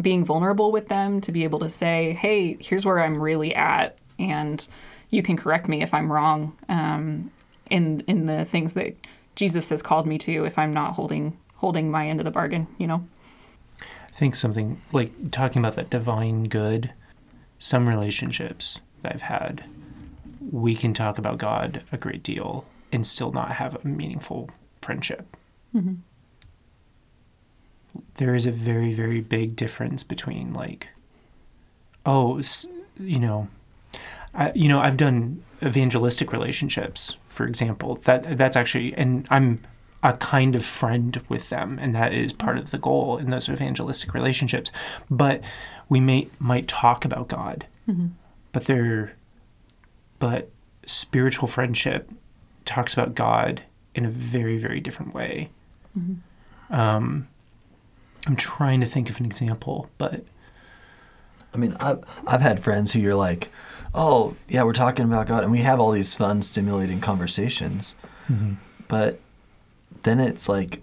being 0.00 0.24
vulnerable 0.24 0.72
with 0.72 0.88
them 0.88 1.20
to 1.20 1.32
be 1.32 1.44
able 1.44 1.58
to 1.60 1.70
say, 1.70 2.12
hey, 2.14 2.56
here's 2.60 2.84
where 2.84 3.02
I'm 3.02 3.20
really 3.20 3.54
at, 3.54 3.96
and 4.18 4.66
you 5.10 5.22
can 5.22 5.36
correct 5.36 5.68
me 5.68 5.82
if 5.82 5.94
I'm 5.94 6.10
wrong 6.10 6.56
um, 6.68 7.30
in 7.70 8.00
in 8.06 8.26
the 8.26 8.44
things 8.44 8.74
that 8.74 8.96
Jesus 9.36 9.70
has 9.70 9.82
called 9.82 10.06
me 10.06 10.18
to 10.18 10.44
if 10.44 10.58
I'm 10.58 10.72
not 10.72 10.94
holding 10.94 11.36
holding 11.56 11.90
my 11.90 12.08
end 12.08 12.20
of 12.20 12.24
the 12.24 12.30
bargain, 12.30 12.66
you 12.78 12.86
know. 12.86 13.06
I 13.80 14.16
think 14.16 14.34
something 14.36 14.80
like 14.92 15.30
talking 15.30 15.60
about 15.60 15.76
that 15.76 15.90
divine 15.90 16.44
good, 16.44 16.92
some 17.58 17.88
relationships 17.88 18.78
that 19.02 19.14
I've 19.14 19.22
had, 19.22 19.64
we 20.52 20.76
can 20.76 20.94
talk 20.94 21.18
about 21.18 21.38
God 21.38 21.82
a 21.90 21.96
great 21.96 22.22
deal 22.22 22.64
and 22.92 23.06
still 23.06 23.32
not 23.32 23.52
have 23.52 23.74
a 23.74 23.88
meaningful 23.88 24.50
friendship. 24.84 25.36
Mm-hmm. 25.74 25.94
There 28.16 28.34
is 28.34 28.46
a 28.46 28.52
very, 28.52 28.92
very 28.92 29.20
big 29.20 29.56
difference 29.56 30.02
between 30.02 30.52
like, 30.52 30.88
oh, 32.06 32.40
you 32.98 33.18
know, 33.18 33.48
I, 34.34 34.52
you 34.54 34.68
know, 34.68 34.80
I've 34.80 34.96
done 34.96 35.42
evangelistic 35.62 36.32
relationships, 36.32 37.16
for 37.28 37.46
example. 37.46 37.96
That 38.04 38.36
that's 38.36 38.56
actually, 38.56 38.94
and 38.94 39.26
I'm 39.30 39.60
a 40.02 40.12
kind 40.14 40.54
of 40.54 40.64
friend 40.64 41.20
with 41.28 41.48
them, 41.48 41.78
and 41.80 41.94
that 41.94 42.12
is 42.12 42.32
part 42.32 42.58
of 42.58 42.70
the 42.70 42.78
goal 42.78 43.16
in 43.16 43.30
those 43.30 43.48
evangelistic 43.48 44.12
relationships. 44.12 44.70
But 45.10 45.40
we 45.88 46.00
may 46.00 46.28
might 46.38 46.68
talk 46.68 47.04
about 47.04 47.28
God, 47.28 47.66
mm-hmm. 47.88 48.08
but 48.52 48.66
they're, 48.66 49.14
but 50.18 50.50
spiritual 50.84 51.48
friendship 51.48 52.10
talks 52.64 52.92
about 52.92 53.14
God 53.14 53.62
in 53.94 54.04
a 54.04 54.10
very, 54.10 54.58
very 54.58 54.80
different 54.80 55.14
way. 55.14 55.50
Mm-hmm. 55.98 56.74
Um, 56.74 57.28
I'm 58.26 58.36
trying 58.36 58.80
to 58.80 58.86
think 58.86 59.10
of 59.10 59.20
an 59.20 59.26
example, 59.26 59.90
but 59.98 60.24
I 61.52 61.56
mean, 61.56 61.76
I've 61.78 62.02
I've 62.26 62.40
had 62.40 62.60
friends 62.60 62.92
who 62.92 63.00
you're 63.00 63.14
like, 63.14 63.50
oh 63.94 64.36
yeah, 64.48 64.62
we're 64.64 64.72
talking 64.72 65.04
about 65.04 65.26
God, 65.26 65.42
and 65.42 65.52
we 65.52 65.60
have 65.60 65.78
all 65.78 65.90
these 65.90 66.14
fun, 66.14 66.42
stimulating 66.42 67.00
conversations, 67.00 67.94
mm-hmm. 68.28 68.54
but 68.88 69.20
then 70.02 70.20
it's 70.20 70.48
like, 70.48 70.82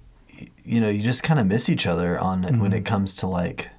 you 0.64 0.80
know, 0.80 0.90
you 0.90 1.04
just 1.04 1.24
kind 1.24 1.40
of 1.40 1.46
miss 1.48 1.70
each 1.70 1.88
other 1.88 2.20
on 2.20 2.44
mm-hmm. 2.44 2.62
when 2.62 2.74
it 2.74 2.86
comes 2.86 3.16
to 3.16 3.28
like. 3.28 3.70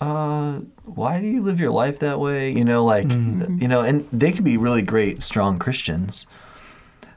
Uh, 0.00 0.60
why 0.84 1.20
do 1.20 1.28
you 1.28 1.40
live 1.42 1.60
your 1.60 1.70
life 1.70 2.00
that 2.00 2.18
way? 2.18 2.50
You 2.50 2.64
know, 2.64 2.84
like, 2.84 3.06
mm-hmm. 3.06 3.58
you 3.58 3.68
know, 3.68 3.82
and 3.82 4.04
they 4.12 4.32
could 4.32 4.42
be 4.42 4.56
really 4.56 4.82
great, 4.82 5.22
strong 5.22 5.60
Christians, 5.60 6.26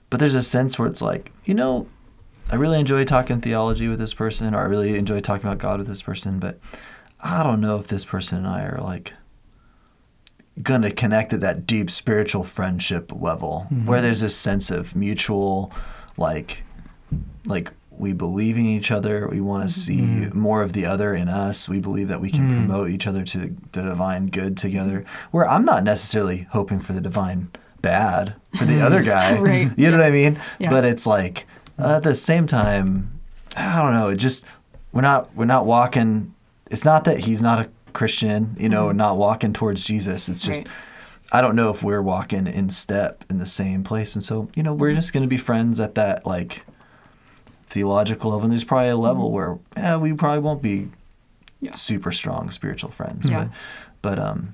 but 0.09 0.19
there's 0.19 0.35
a 0.35 0.43
sense 0.43 0.77
where 0.77 0.87
it's 0.87 1.01
like, 1.01 1.31
you 1.43 1.53
know, 1.53 1.87
I 2.51 2.55
really 2.55 2.79
enjoy 2.79 3.05
talking 3.05 3.41
theology 3.41 3.87
with 3.87 3.99
this 3.99 4.13
person, 4.13 4.53
or 4.53 4.59
I 4.59 4.65
really 4.65 4.97
enjoy 4.97 5.19
talking 5.19 5.47
about 5.47 5.57
God 5.57 5.79
with 5.79 5.87
this 5.87 6.03
person, 6.03 6.39
but 6.39 6.59
I 7.19 7.41
don't 7.41 7.61
know 7.61 7.77
if 7.79 7.87
this 7.87 8.05
person 8.05 8.39
and 8.39 8.47
I 8.47 8.65
are 8.65 8.79
like 8.79 9.13
gonna 10.61 10.91
connect 10.91 11.33
at 11.33 11.41
that 11.41 11.65
deep 11.65 11.89
spiritual 11.89 12.43
friendship 12.43 13.11
level 13.11 13.67
mm-hmm. 13.69 13.85
where 13.85 14.01
there's 14.01 14.21
this 14.21 14.37
sense 14.37 14.69
of 14.69 14.95
mutual 14.95 15.71
like 16.17 16.63
like 17.45 17.73
we 17.91 18.13
believe 18.13 18.57
in 18.57 18.65
each 18.65 18.89
other 18.89 19.27
we 19.27 19.41
want 19.41 19.67
to 19.67 19.73
see 19.73 19.99
mm-hmm. 19.99 20.37
more 20.37 20.61
of 20.63 20.71
the 20.73 20.85
other 20.85 21.13
in 21.13 21.27
us 21.27 21.67
we 21.67 21.79
believe 21.79 22.07
that 22.07 22.21
we 22.21 22.31
can 22.31 22.47
mm-hmm. 22.47 22.67
promote 22.67 22.89
each 22.89 23.05
other 23.05 23.23
to 23.23 23.37
the 23.39 23.81
divine 23.81 24.27
good 24.27 24.55
together 24.55 25.03
where 25.31 25.47
i'm 25.49 25.65
not 25.65 25.83
necessarily 25.83 26.47
hoping 26.51 26.79
for 26.79 26.93
the 26.93 27.01
divine 27.01 27.49
bad 27.91 28.33
for 28.57 28.65
the 28.65 28.81
other 28.81 29.01
guy. 29.15 29.37
Right. 29.39 29.71
You 29.77 29.91
know 29.91 29.97
what 29.97 30.05
I 30.07 30.11
mean? 30.11 30.39
Yeah. 30.59 30.69
But 30.69 30.83
it's 30.85 31.05
like 31.07 31.45
uh, 31.79 31.97
at 31.97 32.03
the 32.03 32.15
same 32.15 32.47
time, 32.47 33.19
I 33.55 33.81
don't 33.81 33.93
know. 33.93 34.07
It 34.09 34.17
just 34.17 34.45
we're 34.91 35.01
not 35.01 35.33
we're 35.35 35.45
not 35.55 35.65
walking. 35.65 36.33
It's 36.71 36.83
not 36.85 37.05
that 37.05 37.19
he's 37.21 37.41
not 37.41 37.59
a 37.59 37.69
Christian, 37.93 38.55
you 38.59 38.69
know, 38.69 38.91
not 38.91 39.17
walking 39.17 39.53
towards 39.53 39.83
Jesus. 39.85 40.27
It's 40.29 40.41
just 40.41 40.63
Mm-hmm. 40.65 40.69
Right. 40.73 40.81
I 41.31 41.41
don't 41.41 41.55
know 41.55 41.71
if 41.71 41.81
we're 41.81 42.03
walking 42.03 42.45
in 42.47 42.69
step 42.69 43.25
in 43.31 43.39
the 43.39 43.47
same 43.47 43.83
place, 43.83 44.15
and 44.15 44.23
so 44.23 44.47
you 44.55 44.63
know 44.63 44.73
we're 44.73 44.89
Mm-hmm. 44.89 44.97
just 45.01 45.11
going 45.13 45.23
to 45.23 45.27
be 45.37 45.37
friends 45.37 45.79
at 45.79 45.95
that 45.95 46.25
like 46.25 46.63
theological 47.67 48.31
level. 48.31 48.43
And 48.45 48.51
there's 48.51 48.63
probably 48.63 48.89
a 48.89 48.97
level 48.97 49.31
where 49.31 49.57
yeah, 49.75 49.97
we 49.97 50.13
probably 50.13 50.39
won't 50.39 50.61
be 50.61 50.79
Mm-hmm. 50.79 51.65
Yeah. 51.67 51.73
super 51.73 52.11
strong 52.11 52.51
spiritual 52.51 52.91
friends, 52.91 53.27
Yeah. 53.29 53.45
but 54.01 54.17
but 54.17 54.19
um, 54.19 54.53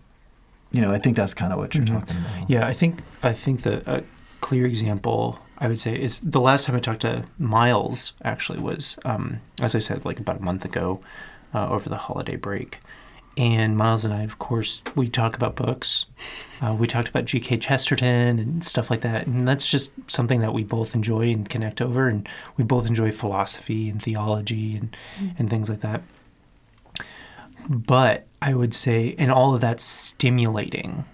you 0.71 0.81
know, 0.81 0.91
I 0.91 0.97
think 0.97 1.17
that's 1.17 1.33
kind 1.33 1.51
of 1.53 1.59
what 1.59 1.75
you're 1.75 1.85
talking 1.85 2.17
about. 2.17 2.33
Mm-hmm. 2.33 2.51
Yeah, 2.51 2.67
I 2.67 2.73
think 2.73 3.01
I 3.23 3.33
think 3.33 3.63
the 3.63 3.83
a 3.91 4.03
clear 4.39 4.65
example 4.65 5.39
I 5.61 5.67
would 5.67 5.79
say 5.79 5.95
is 5.95 6.19
the 6.21 6.41
last 6.41 6.65
time 6.65 6.75
I 6.75 6.79
talked 6.79 7.01
to 7.01 7.23
Miles 7.37 8.13
actually 8.23 8.59
was, 8.59 8.97
um, 9.05 9.41
as 9.61 9.75
I 9.75 9.79
said, 9.79 10.03
like 10.05 10.19
about 10.19 10.37
a 10.37 10.41
month 10.41 10.65
ago, 10.65 11.01
uh, 11.53 11.69
over 11.69 11.87
the 11.87 11.97
holiday 11.97 12.35
break. 12.35 12.79
And 13.37 13.77
Miles 13.77 14.03
and 14.03 14.13
I, 14.13 14.23
of 14.23 14.39
course, 14.39 14.81
we 14.95 15.07
talk 15.07 15.35
about 15.35 15.55
books. 15.55 16.07
Uh, 16.61 16.73
we 16.73 16.87
talked 16.87 17.09
about 17.09 17.25
G.K. 17.25 17.57
Chesterton 17.57 18.39
and 18.39 18.65
stuff 18.65 18.89
like 18.89 19.01
that, 19.01 19.25
and 19.27 19.47
that's 19.47 19.69
just 19.69 19.91
something 20.07 20.41
that 20.41 20.53
we 20.53 20.63
both 20.63 20.95
enjoy 20.95 21.29
and 21.31 21.47
connect 21.47 21.79
over. 21.79 22.09
And 22.09 22.27
we 22.57 22.63
both 22.63 22.87
enjoy 22.87 23.11
philosophy 23.11 23.87
and 23.87 24.01
theology 24.01 24.75
and 24.75 24.97
and 25.37 25.49
things 25.49 25.69
like 25.69 25.81
that. 25.81 26.01
But 27.69 28.27
I 28.41 28.53
would 28.53 28.73
say, 28.73 29.15
and 29.17 29.31
all 29.31 29.53
of 29.53 29.61
that's 29.61 29.83
stimulating. 29.83 31.05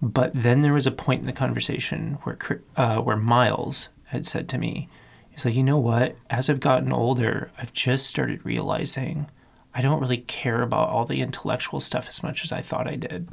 But 0.00 0.32
then 0.34 0.62
there 0.62 0.72
was 0.72 0.86
a 0.86 0.92
point 0.92 1.20
in 1.20 1.26
the 1.26 1.32
conversation 1.32 2.18
where 2.22 2.38
uh, 2.76 2.98
where 2.98 3.16
Miles 3.16 3.88
had 4.06 4.26
said 4.26 4.48
to 4.50 4.58
me, 4.58 4.88
"He's 5.30 5.44
like, 5.44 5.54
you 5.54 5.62
know 5.62 5.78
what? 5.78 6.16
As 6.30 6.48
I've 6.48 6.60
gotten 6.60 6.92
older, 6.92 7.50
I've 7.58 7.72
just 7.72 8.06
started 8.06 8.44
realizing 8.44 9.28
I 9.74 9.82
don't 9.82 10.00
really 10.00 10.18
care 10.18 10.62
about 10.62 10.88
all 10.88 11.04
the 11.04 11.20
intellectual 11.20 11.80
stuff 11.80 12.08
as 12.08 12.22
much 12.22 12.44
as 12.44 12.52
I 12.52 12.60
thought 12.60 12.88
I 12.88 12.96
did, 12.96 13.28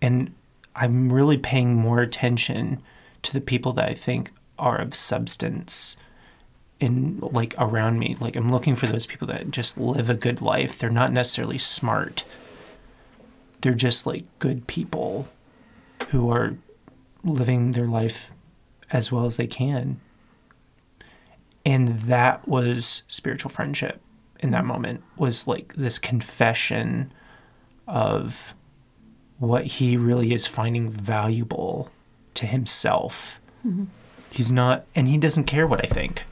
and 0.00 0.34
I'm 0.74 1.12
really 1.12 1.38
paying 1.38 1.76
more 1.76 2.00
attention 2.00 2.82
to 3.22 3.32
the 3.32 3.40
people 3.40 3.72
that 3.74 3.88
I 3.88 3.94
think 3.94 4.32
are 4.58 4.78
of 4.78 4.94
substance." 4.94 5.96
In 6.82 7.18
like 7.20 7.54
around 7.58 7.98
me. 7.98 8.16
Like 8.18 8.36
i'm 8.36 8.50
looking 8.50 8.74
for 8.74 8.86
those 8.86 9.06
people 9.06 9.26
that 9.28 9.50
just 9.50 9.78
live 9.78 10.10
a 10.10 10.14
good 10.14 10.42
life. 10.42 10.78
They're 10.78 10.90
not 10.90 11.12
necessarily 11.12 11.58
smart. 11.58 12.24
They're 13.60 13.74
just 13.74 14.06
like 14.06 14.24
good 14.40 14.66
people 14.66 15.28
who 16.08 16.30
are 16.30 16.56
living 17.22 17.72
their 17.72 17.86
life 17.86 18.32
as 18.90 19.12
well 19.12 19.24
as 19.24 19.36
they 19.36 19.46
can. 19.46 20.00
And 21.64 22.00
that 22.00 22.48
was 22.48 23.04
spiritual 23.06 23.50
friendship 23.50 24.00
in 24.40 24.50
that 24.50 24.64
moment 24.64 25.04
was 25.16 25.46
like 25.46 25.72
this 25.76 26.00
confession 26.00 27.12
of 27.86 28.54
what 29.38 29.64
he 29.66 29.96
really 29.96 30.32
is 30.32 30.48
finding 30.48 30.90
valuable 30.90 31.92
to 32.34 32.46
himself. 32.46 33.40
Mm-hmm. 33.64 33.84
He's 34.32 34.50
not 34.50 34.84
and 34.96 35.06
he 35.06 35.18
doesn't 35.18 35.44
care 35.44 35.66
what 35.66 35.84
i 35.84 35.86
think 35.86 36.24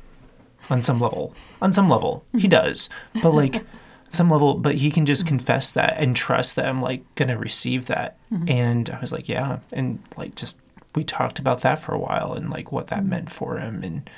on 0.70 0.82
some 0.82 1.00
level. 1.00 1.34
On 1.60 1.72
some 1.72 1.88
level, 1.88 2.24
he 2.32 2.38
mm-hmm. 2.38 2.48
does. 2.48 2.88
But 3.22 3.30
like 3.30 3.64
some 4.10 4.30
level, 4.30 4.54
but 4.54 4.76
he 4.76 4.90
can 4.90 5.06
just 5.06 5.26
confess 5.26 5.72
that 5.72 5.96
and 5.98 6.16
trust 6.16 6.56
that 6.56 6.66
I'm 6.66 6.80
like 6.80 7.02
gonna 7.14 7.38
receive 7.38 7.86
that. 7.86 8.18
Mm-hmm. 8.32 8.48
And 8.48 8.90
I 8.90 9.00
was 9.00 9.12
like, 9.12 9.28
yeah. 9.28 9.58
And 9.72 10.00
like 10.16 10.34
just 10.34 10.58
we 10.94 11.04
talked 11.04 11.38
about 11.38 11.60
that 11.60 11.78
for 11.78 11.94
a 11.94 11.98
while 11.98 12.32
and 12.32 12.50
like 12.50 12.72
what 12.72 12.88
that 12.88 13.00
mm-hmm. 13.00 13.10
meant 13.10 13.32
for 13.32 13.58
him 13.58 13.82
and 13.82 14.08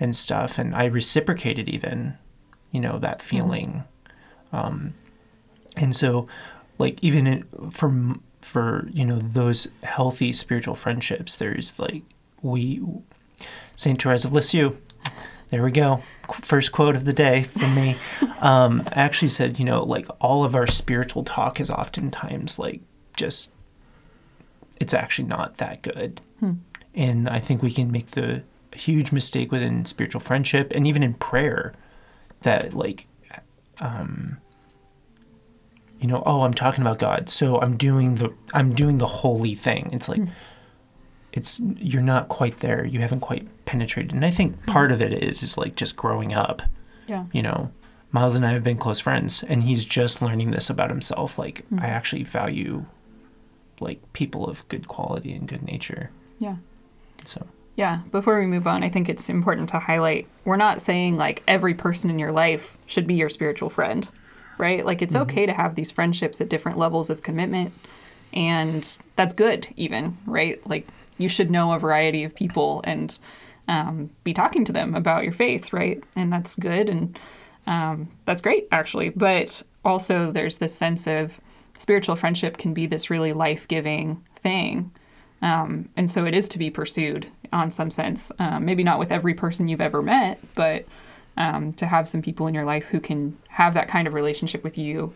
and 0.00 0.14
stuff. 0.14 0.58
And 0.58 0.74
I 0.74 0.84
reciprocated 0.84 1.68
even, 1.68 2.16
you 2.70 2.80
know, 2.80 2.98
that 2.98 3.22
feeling. 3.22 3.84
Um 4.52 4.94
and 5.76 5.94
so 5.94 6.26
like 6.78 7.02
even 7.02 7.26
in, 7.26 7.70
for 7.70 8.16
for 8.40 8.88
you 8.92 9.04
know 9.04 9.18
those 9.18 9.66
healthy 9.82 10.32
spiritual 10.32 10.74
friendships 10.74 11.36
there's 11.36 11.78
like 11.78 12.02
we 12.40 12.80
Saint 13.76 14.00
Therese 14.02 14.24
of 14.24 14.32
Lisieux 14.32 14.76
there 15.48 15.62
we 15.62 15.70
go. 15.70 16.02
First 16.42 16.72
quote 16.72 16.96
of 16.96 17.04
the 17.04 17.12
day 17.12 17.44
from 17.44 17.74
me. 17.74 17.96
Um, 18.40 18.84
actually 18.92 19.30
said, 19.30 19.58
you 19.58 19.64
know, 19.64 19.82
like 19.82 20.06
all 20.20 20.44
of 20.44 20.54
our 20.54 20.68
spiritual 20.68 21.24
talk 21.24 21.58
is 21.58 21.70
oftentimes 21.70 22.56
like 22.56 22.82
just, 23.16 23.50
it's 24.78 24.94
actually 24.94 25.26
not 25.26 25.56
that 25.56 25.82
good. 25.82 26.20
And 26.94 27.28
I 27.28 27.40
think 27.40 27.60
we 27.62 27.72
can 27.72 27.90
make 27.90 28.12
the 28.12 28.44
huge 28.72 29.10
mistake 29.10 29.50
within 29.50 29.84
spiritual 29.86 30.20
friendship 30.20 30.70
and 30.72 30.86
even 30.86 31.02
in 31.02 31.14
prayer 31.14 31.74
that 32.42 32.74
like, 32.74 33.08
um, 33.80 34.38
you 36.00 36.06
know, 36.06 36.22
oh, 36.24 36.42
I'm 36.42 36.54
talking 36.54 36.82
about 36.82 36.98
God, 36.98 37.28
so 37.28 37.60
I'm 37.60 37.76
doing 37.76 38.16
the 38.16 38.32
I'm 38.54 38.74
doing 38.74 38.98
the 38.98 39.06
holy 39.06 39.54
thing. 39.54 39.90
It's 39.92 40.08
like 40.08 40.22
it's 41.38 41.60
you're 41.76 42.02
not 42.02 42.28
quite 42.28 42.58
there. 42.58 42.84
You 42.84 42.98
haven't 42.98 43.20
quite 43.20 43.46
penetrated. 43.64 44.12
And 44.12 44.24
I 44.24 44.30
think 44.32 44.56
mm-hmm. 44.56 44.72
part 44.72 44.90
of 44.90 45.00
it 45.00 45.12
is 45.12 45.42
is 45.42 45.56
like 45.56 45.76
just 45.76 45.96
growing 45.96 46.34
up. 46.34 46.62
Yeah. 47.06 47.26
You 47.32 47.42
know, 47.42 47.70
Miles 48.10 48.34
and 48.34 48.44
I 48.44 48.52
have 48.52 48.64
been 48.64 48.76
close 48.76 48.98
friends, 48.98 49.44
and 49.44 49.62
he's 49.62 49.84
just 49.84 50.20
learning 50.20 50.50
this 50.50 50.68
about 50.68 50.90
himself. 50.90 51.38
Like 51.38 51.60
I 51.70 51.74
mm-hmm. 51.74 51.84
actually 51.84 52.24
value 52.24 52.84
like 53.80 54.00
people 54.12 54.48
of 54.48 54.66
good 54.68 54.88
quality 54.88 55.32
and 55.32 55.46
good 55.46 55.62
nature. 55.62 56.10
Yeah. 56.40 56.56
So 57.24 57.46
Yeah, 57.76 58.00
before 58.10 58.40
we 58.40 58.46
move 58.46 58.66
on, 58.66 58.82
I 58.82 58.88
think 58.88 59.08
it's 59.08 59.30
important 59.30 59.68
to 59.68 59.78
highlight 59.78 60.26
we're 60.44 60.56
not 60.56 60.80
saying 60.80 61.16
like 61.16 61.44
every 61.46 61.74
person 61.74 62.10
in 62.10 62.18
your 62.18 62.32
life 62.32 62.76
should 62.86 63.06
be 63.06 63.14
your 63.14 63.28
spiritual 63.28 63.68
friend, 63.68 64.10
right? 64.58 64.84
Like 64.84 65.02
it's 65.02 65.14
mm-hmm. 65.14 65.30
okay 65.30 65.46
to 65.46 65.52
have 65.52 65.76
these 65.76 65.92
friendships 65.92 66.40
at 66.40 66.50
different 66.50 66.78
levels 66.78 67.10
of 67.10 67.22
commitment, 67.22 67.72
and 68.32 68.98
that's 69.14 69.34
good, 69.34 69.68
even, 69.76 70.18
right? 70.26 70.64
Like 70.66 70.88
you 71.18 71.28
should 71.28 71.50
know 71.50 71.72
a 71.72 71.78
variety 71.78 72.24
of 72.24 72.34
people 72.34 72.80
and 72.84 73.18
um, 73.68 74.10
be 74.24 74.32
talking 74.32 74.64
to 74.64 74.72
them 74.72 74.94
about 74.94 75.24
your 75.24 75.32
faith, 75.32 75.72
right? 75.72 76.02
And 76.16 76.32
that's 76.32 76.56
good 76.56 76.88
and 76.88 77.18
um, 77.66 78.08
that's 78.24 78.40
great, 78.40 78.66
actually. 78.72 79.10
But 79.10 79.62
also, 79.84 80.32
there's 80.32 80.58
this 80.58 80.74
sense 80.74 81.06
of 81.06 81.40
spiritual 81.78 82.16
friendship 82.16 82.56
can 82.56 82.72
be 82.72 82.86
this 82.86 83.10
really 83.10 83.32
life 83.32 83.68
giving 83.68 84.22
thing. 84.34 84.90
Um, 85.42 85.88
and 85.96 86.10
so 86.10 86.24
it 86.24 86.34
is 86.34 86.48
to 86.50 86.58
be 86.58 86.70
pursued 86.70 87.26
on 87.52 87.70
some 87.70 87.90
sense. 87.90 88.32
Um, 88.38 88.64
maybe 88.64 88.82
not 88.82 88.98
with 88.98 89.12
every 89.12 89.34
person 89.34 89.68
you've 89.68 89.80
ever 89.80 90.02
met, 90.02 90.40
but 90.54 90.86
um, 91.36 91.72
to 91.74 91.86
have 91.86 92.08
some 92.08 92.22
people 92.22 92.46
in 92.46 92.54
your 92.54 92.64
life 92.64 92.86
who 92.86 93.00
can 93.00 93.36
have 93.48 93.74
that 93.74 93.86
kind 93.86 94.08
of 94.08 94.14
relationship 94.14 94.64
with 94.64 94.76
you 94.76 95.12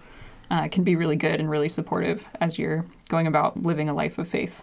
uh, 0.51 0.69
can 0.69 0.85
be 0.85 0.95
really 0.95 1.17
good 1.17 1.41
and 1.41 1.51
really 1.51 1.69
supportive 1.69 2.29
as 2.41 2.59
you're 2.59 2.87
going 3.09 3.27
about 3.27 3.63
living 3.63 3.89
a 3.89 3.95
life 3.95 4.19
of 4.19 4.29
faith. 4.29 4.63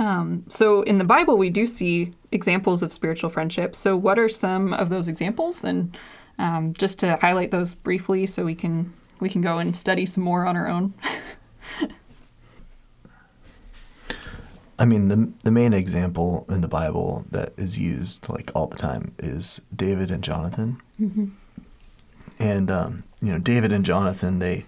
Um, 0.00 0.44
so 0.48 0.80
in 0.82 0.98
the 0.98 1.04
Bible, 1.04 1.36
we 1.36 1.50
do 1.50 1.66
see 1.66 2.12
examples 2.32 2.82
of 2.82 2.92
spiritual 2.92 3.28
friendship. 3.28 3.76
So, 3.76 3.94
what 3.96 4.18
are 4.18 4.30
some 4.30 4.72
of 4.72 4.88
those 4.88 5.08
examples? 5.08 5.62
And 5.62 5.96
um, 6.38 6.72
just 6.72 6.98
to 7.00 7.16
highlight 7.16 7.50
those 7.50 7.74
briefly, 7.74 8.24
so 8.24 8.44
we 8.44 8.54
can 8.54 8.94
we 9.20 9.28
can 9.28 9.42
go 9.42 9.58
and 9.58 9.76
study 9.76 10.06
some 10.06 10.24
more 10.24 10.46
on 10.46 10.56
our 10.56 10.68
own. 10.68 10.94
I 14.78 14.86
mean, 14.86 15.08
the 15.08 15.30
the 15.44 15.50
main 15.50 15.74
example 15.74 16.46
in 16.48 16.62
the 16.62 16.68
Bible 16.68 17.26
that 17.30 17.52
is 17.58 17.78
used 17.78 18.26
like 18.30 18.50
all 18.54 18.68
the 18.68 18.78
time 18.78 19.14
is 19.18 19.60
David 19.76 20.10
and 20.10 20.24
Jonathan. 20.24 20.80
And 22.38 22.70
um, 22.70 23.04
you 23.20 23.32
know, 23.32 23.38
David 23.38 23.70
and 23.70 23.84
Jonathan, 23.84 24.38
they 24.38 24.64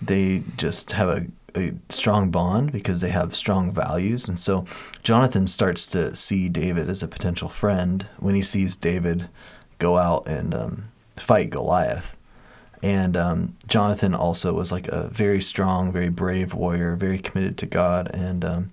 they 0.00 0.44
just 0.56 0.92
have 0.92 1.08
a, 1.08 1.26
a 1.56 1.72
strong 1.88 2.30
bond 2.30 2.72
because 2.72 3.00
they 3.00 3.10
have 3.10 3.34
strong 3.36 3.72
values, 3.72 4.28
and 4.28 4.38
so 4.38 4.64
Jonathan 5.02 5.46
starts 5.46 5.86
to 5.88 6.14
see 6.16 6.48
David 6.48 6.88
as 6.88 7.02
a 7.02 7.08
potential 7.08 7.48
friend 7.48 8.06
when 8.18 8.34
he 8.34 8.42
sees 8.42 8.76
David 8.76 9.28
go 9.78 9.98
out 9.98 10.26
and 10.26 10.54
um, 10.54 10.84
fight 11.16 11.50
Goliath. 11.50 12.16
And 12.82 13.16
um, 13.16 13.56
Jonathan 13.66 14.14
also 14.14 14.54
was 14.54 14.72
like 14.72 14.88
a 14.88 15.08
very 15.08 15.40
strong, 15.40 15.92
very 15.92 16.08
brave 16.08 16.52
warrior, 16.52 16.96
very 16.96 17.18
committed 17.18 17.56
to 17.58 17.66
God, 17.66 18.10
and 18.12 18.44
um, 18.44 18.68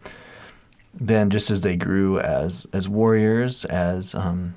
then 0.94 1.30
just 1.30 1.52
as 1.52 1.62
they 1.62 1.76
grew 1.76 2.20
as 2.20 2.66
as 2.74 2.90
warriors, 2.90 3.66
as 3.66 4.16
um, 4.16 4.56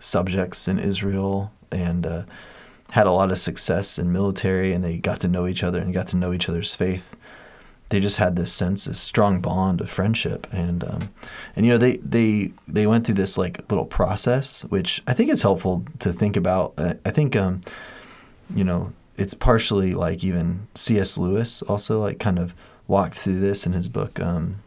subjects 0.00 0.66
in 0.66 0.78
Israel, 0.80 1.52
and 1.70 2.04
uh, 2.04 2.22
had 2.90 3.06
a 3.06 3.12
lot 3.12 3.30
of 3.30 3.38
success 3.38 3.98
in 3.98 4.12
military, 4.12 4.72
and 4.72 4.84
they 4.84 4.98
got 4.98 5.20
to 5.20 5.28
know 5.28 5.46
each 5.46 5.62
other 5.62 5.80
and 5.80 5.94
got 5.94 6.08
to 6.08 6.16
know 6.16 6.32
each 6.32 6.48
other's 6.48 6.74
faith. 6.74 7.16
They 7.90 8.00
just 8.00 8.18
had 8.18 8.36
this 8.36 8.52
sense, 8.52 8.84
this 8.84 9.00
strong 9.00 9.40
bond 9.40 9.80
of 9.80 9.88
friendship, 9.88 10.46
and 10.52 10.84
um, 10.84 11.10
and 11.56 11.64
you 11.64 11.72
know 11.72 11.78
they 11.78 11.96
they 11.98 12.52
they 12.66 12.86
went 12.86 13.06
through 13.06 13.14
this 13.14 13.38
like 13.38 13.58
little 13.70 13.86
process, 13.86 14.62
which 14.64 15.02
I 15.06 15.14
think 15.14 15.30
is 15.30 15.42
helpful 15.42 15.84
to 16.00 16.12
think 16.12 16.36
about. 16.36 16.74
I 16.78 17.10
think 17.10 17.34
um, 17.34 17.62
you 18.54 18.64
know 18.64 18.92
it's 19.16 19.34
partially 19.34 19.94
like 19.94 20.22
even 20.22 20.68
C.S. 20.74 21.18
Lewis 21.18 21.62
also 21.62 22.00
like 22.00 22.18
kind 22.18 22.38
of 22.38 22.54
walked 22.86 23.16
through 23.16 23.40
this 23.40 23.66
in 23.66 23.72
his 23.72 23.88
book. 23.88 24.20
Um, 24.20 24.62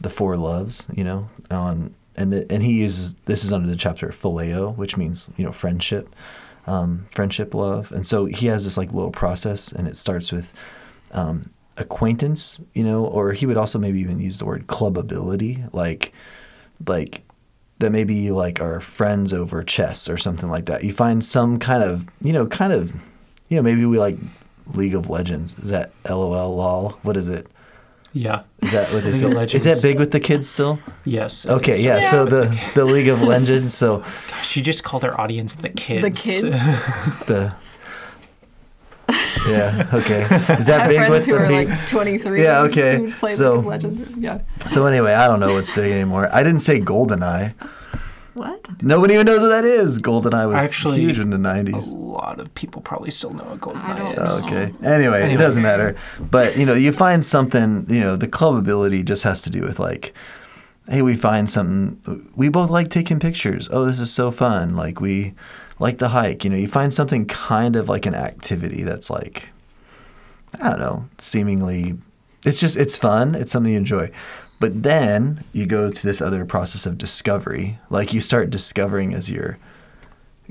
the 0.00 0.10
four 0.10 0.36
loves, 0.36 0.86
you 0.92 1.04
know, 1.04 1.28
on 1.50 1.94
and 2.16 2.32
the, 2.32 2.50
and 2.50 2.62
he 2.62 2.80
uses 2.80 3.14
this 3.26 3.44
is 3.44 3.52
under 3.52 3.68
the 3.68 3.76
chapter 3.76 4.08
phileo, 4.08 4.74
which 4.76 4.96
means 4.96 5.30
you 5.36 5.44
know 5.44 5.52
friendship, 5.52 6.14
um, 6.66 7.06
friendship, 7.12 7.54
love, 7.54 7.92
and 7.92 8.06
so 8.06 8.26
he 8.26 8.46
has 8.46 8.64
this 8.64 8.76
like 8.76 8.92
little 8.92 9.10
process, 9.10 9.72
and 9.72 9.86
it 9.86 9.96
starts 9.96 10.32
with 10.32 10.52
um, 11.12 11.42
acquaintance, 11.76 12.60
you 12.72 12.82
know, 12.84 13.04
or 13.04 13.32
he 13.32 13.46
would 13.46 13.56
also 13.56 13.78
maybe 13.78 14.00
even 14.00 14.18
use 14.20 14.38
the 14.38 14.44
word 14.46 14.66
clubability, 14.66 15.72
like 15.74 16.12
like 16.86 17.22
that 17.78 17.90
maybe 17.90 18.14
you 18.14 18.34
like 18.34 18.60
are 18.60 18.80
friends 18.80 19.32
over 19.32 19.62
chess 19.62 20.08
or 20.08 20.16
something 20.16 20.50
like 20.50 20.66
that. 20.66 20.84
You 20.84 20.92
find 20.92 21.24
some 21.24 21.58
kind 21.58 21.82
of 21.82 22.06
you 22.20 22.32
know 22.32 22.46
kind 22.46 22.72
of 22.72 22.94
you 23.48 23.56
know 23.56 23.62
maybe 23.62 23.84
we 23.84 23.98
like 23.98 24.16
League 24.74 24.94
of 24.94 25.08
Legends. 25.10 25.58
Is 25.58 25.70
that 25.70 25.92
LOL 26.08 26.56
lol? 26.56 26.90
What 27.02 27.16
is 27.16 27.28
it? 27.28 27.46
Yeah. 28.12 28.44
Is 28.62 28.72
that 28.72 28.90
what 28.94 29.02
they 29.04 29.10
League 29.28 29.50
say? 29.50 29.56
Is 29.58 29.64
that 29.64 29.82
big 29.82 29.98
with 29.98 30.10
the 30.10 30.20
kids 30.20 30.48
still? 30.48 30.78
Yes. 31.04 31.44
Okay, 31.44 31.72
it's- 31.72 31.82
yeah. 31.82 32.10
So 32.10 32.24
the 32.24 32.58
the 32.74 32.84
League 32.86 33.08
of 33.08 33.20
Legends. 33.22 33.74
So 33.74 33.98
Gosh, 34.30 34.56
you 34.56 34.62
just 34.62 34.82
called 34.84 35.04
our 35.04 35.20
audience 35.20 35.54
the 35.56 35.68
kids. 35.68 36.02
The 36.02 36.10
kids. 36.10 36.42
the 37.26 37.54
yeah. 39.48 39.88
Okay. 39.92 40.22
Is 40.24 40.30
I 40.30 40.56
that 40.56 40.80
have 40.80 40.88
big 40.88 40.98
friends 40.98 41.10
with 41.10 41.26
who 41.26 41.32
the 41.32 41.38
are 41.38 41.46
pe- 41.46 41.66
like 41.66 41.88
23. 41.88 42.42
Yeah, 42.42 42.60
okay. 42.62 42.96
Who 42.96 43.12
play 43.12 43.32
So- 43.34 43.56
League 43.56 43.66
Legends. 43.66 44.12
Yeah. 44.16 44.40
So 44.68 44.86
anyway, 44.86 45.12
I 45.14 45.26
don't 45.26 45.40
know 45.40 45.52
what's 45.54 45.74
big 45.74 45.92
anymore. 45.92 46.28
I 46.32 46.42
didn't 46.42 46.60
say 46.60 46.80
GoldenEye. 46.80 47.54
What? 48.34 48.82
Nobody 48.82 49.14
even 49.14 49.24
knows 49.26 49.40
what 49.40 49.48
that 49.48 49.64
is. 49.64 49.98
GoldenEye 49.98 50.46
was 50.46 50.56
Actually, 50.56 51.00
huge 51.00 51.18
in 51.18 51.30
the 51.30 51.38
90s. 51.38 51.90
A 51.90 51.94
lot 51.94 52.38
of 52.38 52.54
people 52.54 52.82
probably 52.82 53.10
still 53.10 53.30
know 53.30 53.44
what 53.44 53.74
I 53.76 53.96
don't 53.96 54.14
GoldenEye 54.14 54.24
is. 54.24 54.44
know. 54.44 54.50
Okay. 54.50 54.74
Anyway, 54.86 55.32
it 55.32 55.38
doesn't 55.38 55.62
matter. 55.62 55.96
But 56.20 56.56
you 56.58 56.66
know, 56.66 56.74
you 56.74 56.92
find 56.92 57.24
something. 57.24 57.86
You 57.88 58.00
know, 58.00 58.16
the 58.16 58.28
club 58.28 58.56
ability 58.56 59.02
just 59.04 59.22
has 59.22 59.40
to 59.42 59.50
do 59.50 59.62
with 59.62 59.78
like, 59.78 60.12
hey, 60.86 61.00
we 61.00 61.16
find 61.16 61.48
something. 61.48 62.30
We 62.36 62.50
both 62.50 62.68
like 62.68 62.90
taking 62.90 63.18
pictures. 63.20 63.70
Oh, 63.72 63.86
this 63.86 64.00
is 64.00 64.12
so 64.12 64.30
fun. 64.30 64.76
Like 64.76 65.00
we 65.00 65.32
like 65.78 65.98
the 65.98 66.10
hike. 66.10 66.44
You 66.44 66.50
know, 66.50 66.56
you 66.56 66.68
find 66.68 66.92
something 66.92 67.26
kind 67.26 67.76
of 67.76 67.88
like 67.88 68.06
an 68.06 68.14
activity 68.14 68.82
that's 68.82 69.10
like, 69.10 69.50
I 70.60 70.70
don't 70.70 70.80
know, 70.80 71.08
seemingly. 71.18 71.98
It's 72.44 72.60
just 72.60 72.76
it's 72.76 72.96
fun. 72.96 73.34
It's 73.34 73.50
something 73.52 73.72
you 73.72 73.78
enjoy. 73.78 74.10
But 74.58 74.82
then 74.82 75.44
you 75.52 75.66
go 75.66 75.90
to 75.90 76.06
this 76.06 76.22
other 76.22 76.44
process 76.44 76.86
of 76.86 76.96
discovery. 76.96 77.78
Like 77.90 78.14
you 78.14 78.20
start 78.20 78.50
discovering 78.50 79.14
as 79.14 79.30
you're 79.30 79.58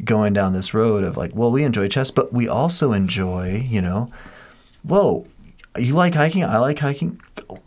going 0.03 0.33
down 0.33 0.53
this 0.53 0.73
road 0.73 1.03
of 1.03 1.17
like, 1.17 1.33
well, 1.33 1.51
we 1.51 1.63
enjoy 1.63 1.87
chess, 1.87 2.11
but 2.11 2.31
we 2.33 2.47
also 2.47 2.91
enjoy, 2.91 3.65
you 3.67 3.81
know, 3.81 4.09
whoa, 4.83 5.25
you 5.77 5.93
like 5.93 6.15
hiking? 6.15 6.43
I 6.43 6.57
like 6.57 6.79
hiking. 6.79 7.19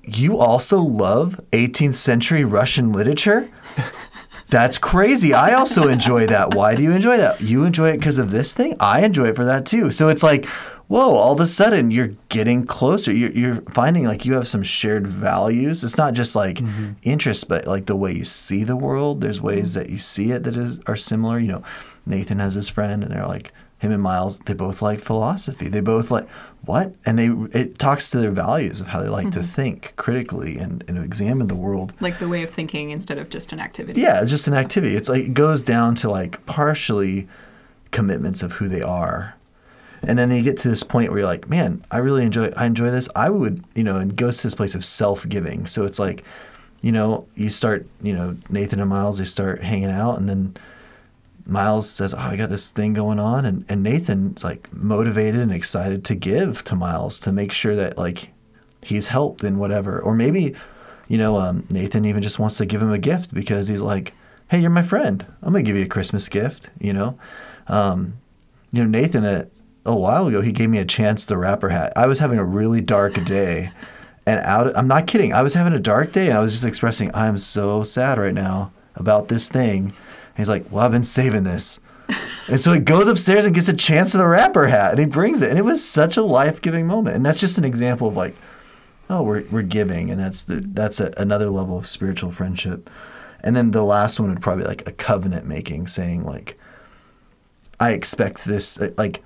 You 0.05 0.39
also 0.39 0.81
love 0.81 1.41
18th 1.53 1.97
century 1.97 2.45
Russian 2.45 2.93
literature? 2.93 3.51
That's 4.51 4.79
crazy. 4.79 5.35
I 5.35 5.53
also 5.55 5.89
enjoy 5.89 6.27
that. 6.29 6.55
Why 6.55 6.75
do 6.75 6.83
you 6.83 6.93
enjoy 6.93 7.19
that? 7.19 7.41
You 7.41 7.65
enjoy 7.65 7.91
it 7.91 7.99
because 7.99 8.19
of 8.19 8.31
this 8.31 8.55
thing? 8.55 8.77
I 8.81 9.05
enjoy 9.05 9.27
it 9.27 9.37
for 9.37 9.45
that 9.45 9.67
too. 9.67 9.91
So 9.91 10.09
it's 10.09 10.23
like, 10.23 10.47
whoa, 10.87 11.15
all 11.15 11.35
of 11.35 11.41
a 11.41 11.47
sudden 11.47 11.91
you're 11.91 12.15
getting 12.31 12.65
closer. 12.65 13.13
You're, 13.13 13.31
you're 13.33 13.61
finding 13.71 14.05
like 14.05 14.25
you 14.25 14.35
have 14.35 14.49
some 14.49 14.63
shared 14.63 15.07
values. 15.07 15.85
It's 15.85 15.99
not 15.99 16.15
just 16.15 16.35
like 16.35 16.57
mm-hmm. 16.57 16.93
interests, 17.03 17.45
but 17.45 17.67
like 17.67 17.87
the 17.87 17.97
way 17.97 18.13
you 18.13 18.25
see 18.25 18.65
the 18.65 18.77
world. 18.77 19.21
There's 19.21 19.41
ways 19.41 19.75
that 19.75 19.91
you 19.91 19.99
see 19.99 20.33
it 20.33 20.45
that 20.45 20.57
is, 20.57 20.81
are 20.87 20.97
similar. 20.97 21.39
You 21.39 21.49
know, 21.49 21.63
Nathan 22.07 22.39
has 22.39 22.55
his 22.55 22.71
friend, 22.71 23.03
and 23.03 23.13
they're 23.13 23.27
like, 23.27 23.53
him 23.79 23.93
and 23.93 24.03
Miles, 24.03 24.39
they 24.41 24.55
both 24.55 24.83
like 24.83 24.99
philosophy. 24.99 25.69
They 25.69 25.81
both 25.81 26.11
like, 26.11 26.27
what? 26.63 26.95
And 27.07 27.19
they 27.19 27.29
it 27.59 27.79
talks 27.79 28.11
to 28.11 28.19
their 28.19 28.31
values 28.31 28.81
of 28.81 28.89
how 28.89 29.03
they 29.03 29.09
like 29.09 29.31
to 29.33 29.41
mm-hmm. 29.41 29.49
think 29.49 29.95
critically 29.97 30.59
and, 30.59 30.85
and 30.87 30.99
examine 30.99 31.47
the 31.47 31.55
world. 31.55 31.93
Like 32.01 32.19
the 32.19 32.29
way 32.29 32.43
of 32.43 32.51
thinking 32.51 32.91
instead 32.91 33.19
of 33.19 33.31
just 33.31 33.53
an 33.53 33.61
activity. 33.61 34.01
Yeah, 34.01 34.25
just 34.25 34.47
an 34.49 34.55
activity. 34.55 34.95
It's 34.95 35.09
like 35.09 35.25
it 35.25 35.35
goes 35.35 35.63
down 35.63 35.95
to 35.97 36.11
like 36.11 36.45
partially 36.47 37.29
commitments 37.91 38.43
of 38.43 38.53
who 38.53 38.69
they 38.69 38.83
are. 38.83 39.35
And 40.03 40.19
then 40.19 40.31
you 40.31 40.43
get 40.43 40.59
to 40.59 40.69
this 40.69 40.83
point 40.83 41.11
where 41.11 41.21
you're 41.21 41.29
like, 41.29 41.49
man, 41.49 41.85
I 41.91 41.99
really 41.99 42.25
enjoy 42.25 42.53
I 42.57 42.67
enjoy 42.67 42.91
this. 42.91 43.09
I 43.17 43.31
would, 43.31 43.65
you 43.75 43.83
know, 43.83 43.97
and 43.97 44.13
it 44.13 44.17
goes 44.17 44.39
to 44.39 44.43
this 44.45 44.55
place 44.55 44.75
of 44.75 44.85
self-giving. 44.85 45.67
So 45.67 45.85
it's 45.85 45.99
like, 45.99 46.25
you 46.83 46.93
know, 46.93 47.27
you 47.35 47.51
start, 47.51 47.87
you 48.01 48.13
know, 48.13 48.37
Nathan 48.49 48.81
and 48.81 48.91
Miles, 48.91 49.19
they 49.19 49.25
start 49.25 49.63
hanging 49.63 49.91
out 49.91 50.19
and 50.19 50.29
then 50.29 50.57
Miles 51.49 51.89
says, 51.89 52.13
Oh, 52.13 52.19
I 52.19 52.37
got 52.37 52.51
this 52.51 52.71
thing 52.71 52.93
going 52.93 53.19
on 53.19 53.47
and, 53.47 53.65
and 53.69 53.83
Nathan's 53.83 54.45
like 54.45 54.73
motivated 54.73 55.41
and 55.41 55.51
excited 55.51 56.05
to 56.05 56.15
give 56.15 56.63
to 56.65 56.77
Miles 56.77 57.19
to 57.21 57.33
make 57.33 57.53
sure 57.53 57.75
that 57.75 57.97
like 57.97 58.33
he's 58.83 59.09
helped 59.09 59.43
in 59.43 59.59
whatever. 59.59 59.99
Or 59.99 60.15
maybe, 60.15 60.55
you 61.09 61.17
know, 61.17 61.41
um, 61.41 61.67
Nathan 61.71 62.05
even 62.05 62.23
just 62.23 62.39
wants 62.39 62.59
to 62.59 62.67
give 62.67 62.83
him 62.83 62.93
a 62.93 62.99
gift 62.99 63.33
because 63.33 63.67
he's 63.67 63.81
like, 63.81 64.13
Hey, 64.49 64.61
you're 64.61 64.71
my 64.71 64.83
friend. 64.83 65.25
I'm 65.43 65.53
gonna 65.53 65.63
give 65.63 65.77
you 65.77 65.85
a 65.85 65.89
Christmas 65.89 66.29
gift, 66.29 66.69
you 66.79 66.93
know? 66.93 67.19
Um, 67.67 68.19
you 68.71 68.85
know, 68.85 68.91
Nathan 68.91 69.25
a, 69.25 69.49
a 69.87 69.97
while 69.97 70.27
ago 70.27 70.43
he 70.43 70.53
gave 70.53 70.69
me 70.69 70.79
a 70.79 70.85
chance 70.85 71.25
the 71.25 71.39
rapper 71.39 71.71
hat. 71.71 71.95
I 71.97 72.07
was 72.07 72.19
having 72.19 72.39
a 72.39 72.45
really 72.45 72.83
dark 72.83 73.25
day. 73.25 73.71
And 74.27 74.41
out 74.41 74.77
I'm 74.77 74.89
not 74.89 75.07
kidding. 75.07 75.33
I 75.33 75.41
was 75.41 75.55
having 75.55 75.73
a 75.73 75.79
dark 75.79 76.13
day 76.13 76.29
and 76.29 76.37
I 76.37 76.43
was 76.43 76.53
just 76.53 76.67
expressing 76.67 77.11
I'm 77.15 77.39
so 77.39 77.83
sad 77.83 78.19
right 78.19 78.35
now 78.35 78.71
about 78.95 79.29
this 79.29 79.49
thing. 79.49 79.95
He's 80.39 80.49
like, 80.49 80.71
Well, 80.71 80.85
I've 80.85 80.93
been 80.93 81.03
saving 81.03 81.45
this. 81.45 81.81
and 82.49 82.59
so 82.59 82.73
he 82.73 82.81
goes 82.81 83.07
upstairs 83.07 83.45
and 83.45 83.55
gets 83.55 83.69
a 83.69 83.75
chance 83.75 84.15
of 84.15 84.19
the 84.19 84.27
rapper 84.27 84.69
hat 84.69 84.93
and 84.93 85.01
he 85.01 85.05
brings 85.05 85.43
it. 85.43 85.51
And 85.51 85.59
it 85.59 85.65
was 85.65 85.87
such 85.87 86.17
a 86.17 86.23
life 86.23 86.63
giving 86.63 86.87
moment. 86.87 87.17
And 87.17 87.27
that's 87.27 87.41
just 87.41 87.59
an 87.59 87.65
example 87.65 88.09
of 88.09 88.17
like, 88.17 88.35
oh, 89.11 89.23
we're, 89.23 89.45
we're 89.51 89.63
giving. 89.63 90.11
And 90.11 90.19
that's 90.19 90.45
the 90.45 90.61
that's 90.61 91.01
a, 91.01 91.13
another 91.19 91.51
level 91.51 91.77
of 91.77 91.87
spiritual 91.87 92.31
friendship. 92.31 92.89
And 93.41 93.55
then 93.55 93.73
the 93.73 93.85
last 93.85 94.19
one 94.19 94.31
would 94.31 94.41
probably 94.41 94.65
be 94.65 94.69
like 94.69 94.89
a 94.89 94.93
covenant 94.93 95.47
making, 95.47 95.87
saying 95.87 96.25
like, 96.25 96.59
I 97.79 97.93
expect 97.93 98.45
this 98.45 98.79
like 98.97 99.23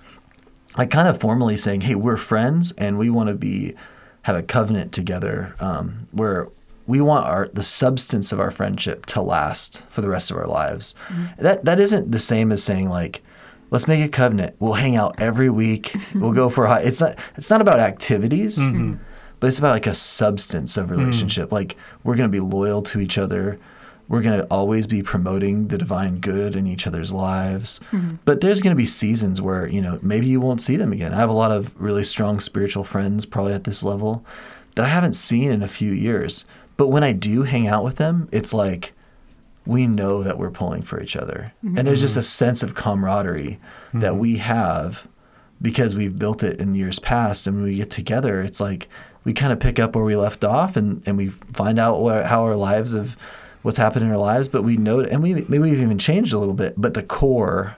like 0.77 0.91
kind 0.91 1.09
of 1.09 1.21
formally 1.21 1.57
saying, 1.57 1.83
hey, 1.83 1.95
we're 1.95 2.17
friends 2.17 2.73
and 2.73 2.99
we 2.99 3.11
want 3.11 3.29
to 3.29 3.35
be 3.35 3.75
have 4.23 4.37
a 4.37 4.43
covenant 4.43 4.93
together 4.93 5.55
um, 5.61 6.09
where 6.13 6.49
we 6.93 7.01
want 7.01 7.25
our 7.25 7.49
the 7.55 7.63
substance 7.63 8.33
of 8.33 8.39
our 8.39 8.51
friendship 8.51 9.07
to 9.07 9.23
last 9.23 9.87
for 9.89 10.03
the 10.03 10.11
rest 10.11 10.31
of 10.31 10.37
our 10.37 10.47
lives. 10.47 10.95
Mm-hmm. 11.09 11.43
That 11.43 11.65
that 11.65 11.81
isn't 11.81 12.13
the 12.13 12.19
same 12.19 12.53
as 12.53 12.63
saying 12.63 12.91
like, 12.91 13.23
let's 13.71 13.89
make 13.89 14.05
a 14.05 14.11
covenant. 14.11 14.57
We'll 14.59 14.75
hang 14.75 14.95
out 14.95 15.15
every 15.19 15.49
week. 15.49 15.97
we'll 16.15 16.35
go 16.35 16.51
for 16.51 16.67
a 16.67 16.69
hike. 16.69 16.85
It's 16.85 17.01
not 17.01 17.19
it's 17.35 17.49
not 17.49 17.63
about 17.63 17.81
activities, 17.81 18.59
mm-hmm. 18.59 18.97
but 19.41 19.47
it's 19.47 19.59
about 19.59 19.73
like 19.73 19.87
a 19.87 19.95
substance 19.95 20.77
of 20.77 20.89
mm. 20.89 20.99
relationship. 20.99 21.51
Like 21.51 21.79
we're 22.05 22.15
gonna 22.15 22.29
be 22.29 22.41
loyal 22.41 22.83
to 22.83 23.01
each 23.01 23.17
other. 23.17 23.59
We're 24.09 24.21
going 24.21 24.39
to 24.39 24.47
always 24.49 24.87
be 24.87 25.03
promoting 25.03 25.69
the 25.69 25.79
divine 25.79 26.19
good 26.19 26.55
in 26.55 26.67
each 26.67 26.87
other's 26.87 27.15
lives. 27.15 27.81
Mm-hmm. 27.93 28.17
But 28.27 28.43
there's 28.43 28.61
going 28.61 28.73
to 28.73 28.77
be 28.77 28.85
seasons 28.85 29.41
where, 29.41 29.67
you 29.67 29.81
know, 29.81 29.99
maybe 30.03 30.27
you 30.27 30.39
won't 30.39 30.61
see 30.61 30.77
them 30.77 30.93
again. 30.93 31.15
I 31.15 31.17
have 31.17 31.31
a 31.31 31.33
lot 31.33 31.51
of 31.51 31.73
really 31.81 32.05
strong 32.05 32.39
spiritual 32.39 32.85
friends, 32.85 33.25
probably 33.25 33.55
at 33.55 33.65
this 33.65 33.83
level, 33.83 34.27
that 34.77 34.85
I 34.85 34.89
haven't 34.89 35.15
seen 35.15 35.51
in 35.51 35.63
a 35.63 35.69
few 35.69 35.93
years. 35.93 36.47
But 36.77 36.89
when 36.89 37.05
I 37.05 37.13
do 37.13 37.43
hang 37.43 37.67
out 37.67 37.85
with 37.85 37.97
them, 37.97 38.29
it's 38.33 38.55
like 38.55 38.93
we 39.65 39.87
know 39.87 40.23
that 40.23 40.39
we're 40.39 40.51
pulling 40.51 40.83
for 40.83 41.01
each 41.01 41.17
other. 41.17 41.53
Mm-hmm. 41.65 41.79
And 41.79 41.87
there's 41.87 42.01
just 42.01 42.17
a 42.17 42.21
mm-hmm. 42.21 42.25
sense 42.25 42.63
of 42.63 42.75
camaraderie 42.75 43.59
that 43.95 44.17
we 44.17 44.35
mm-hmm. 44.35 44.43
have 44.43 45.07
because 45.61 45.95
we've 45.95 46.19
built 46.19 46.43
it 46.43 46.59
in 46.59 46.75
years 46.75 46.99
past. 46.99 47.47
And 47.47 47.57
when 47.57 47.65
we 47.65 47.77
get 47.77 47.91
together, 47.91 48.41
it's 48.41 48.61
like 48.61 48.89
we 49.25 49.33
kind 49.33 49.53
of 49.53 49.61
pick 49.61 49.79
up 49.79 49.95
where 49.95 50.05
we 50.05 50.17
left 50.17 50.43
off 50.45 50.77
and, 50.77 51.07
and 51.07 51.17
we 51.17 51.29
find 51.29 51.79
out 51.79 52.01
what, 52.01 52.27
how 52.27 52.43
our 52.43 52.57
lives 52.57 52.95
have 52.95 53.17
what's 53.63 53.79
happened 53.79 54.05
in 54.05 54.11
our 54.11 54.19
lives, 54.19 54.49
but 54.49 54.63
we 54.63 54.77
know, 54.77 55.01
and 55.01 55.23
we 55.23 55.35
maybe 55.35 55.59
we've 55.59 55.81
even 55.81 55.99
changed 55.99 56.33
a 56.33 56.39
little 56.39 56.55
bit, 56.55 56.75
but 56.77 56.95
the 56.95 57.03
core 57.03 57.77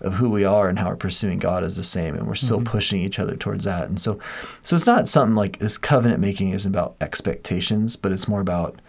of 0.00 0.14
who 0.14 0.30
we 0.30 0.44
are 0.44 0.68
and 0.68 0.78
how 0.78 0.88
we're 0.88 0.96
pursuing 0.96 1.38
God 1.38 1.62
is 1.64 1.76
the 1.76 1.84
same, 1.84 2.14
and 2.14 2.26
we're 2.26 2.34
still 2.34 2.60
pushing 2.62 3.00
each 3.00 3.18
other 3.18 3.36
towards 3.36 3.64
that. 3.64 3.88
And 3.88 4.00
so, 4.00 4.18
so 4.62 4.76
it's 4.76 4.86
not 4.86 5.08
something 5.08 5.36
like 5.36 5.58
this 5.58 5.78
covenant 5.78 6.20
making 6.20 6.50
isn't 6.50 6.74
about 6.74 6.96
expectations, 7.00 7.96
but 7.96 8.12
it's 8.12 8.28
more 8.28 8.40
about 8.40 8.80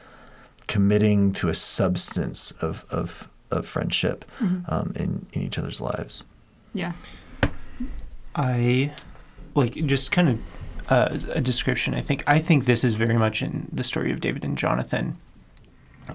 committing 0.67 1.33
to 1.33 1.49
a 1.49 1.55
substance 1.55 2.51
of 2.61 2.85
of, 2.89 3.27
of 3.49 3.65
friendship 3.65 4.25
um, 4.67 4.93
in 4.95 5.25
in 5.33 5.41
each 5.41 5.57
other's 5.57 5.81
lives. 5.81 6.23
Yeah. 6.73 6.93
I 8.35 8.93
like 9.55 9.73
just 9.73 10.11
kind 10.11 10.29
of 10.29 10.39
uh, 10.89 11.19
a 11.29 11.41
description. 11.41 11.93
I 11.93 12.01
think 12.01 12.23
I 12.27 12.39
think 12.39 12.65
this 12.65 12.83
is 12.83 12.95
very 12.95 13.17
much 13.17 13.41
in 13.41 13.67
the 13.71 13.83
story 13.83 14.11
of 14.11 14.21
David 14.21 14.43
and 14.43 14.57
Jonathan. 14.57 15.17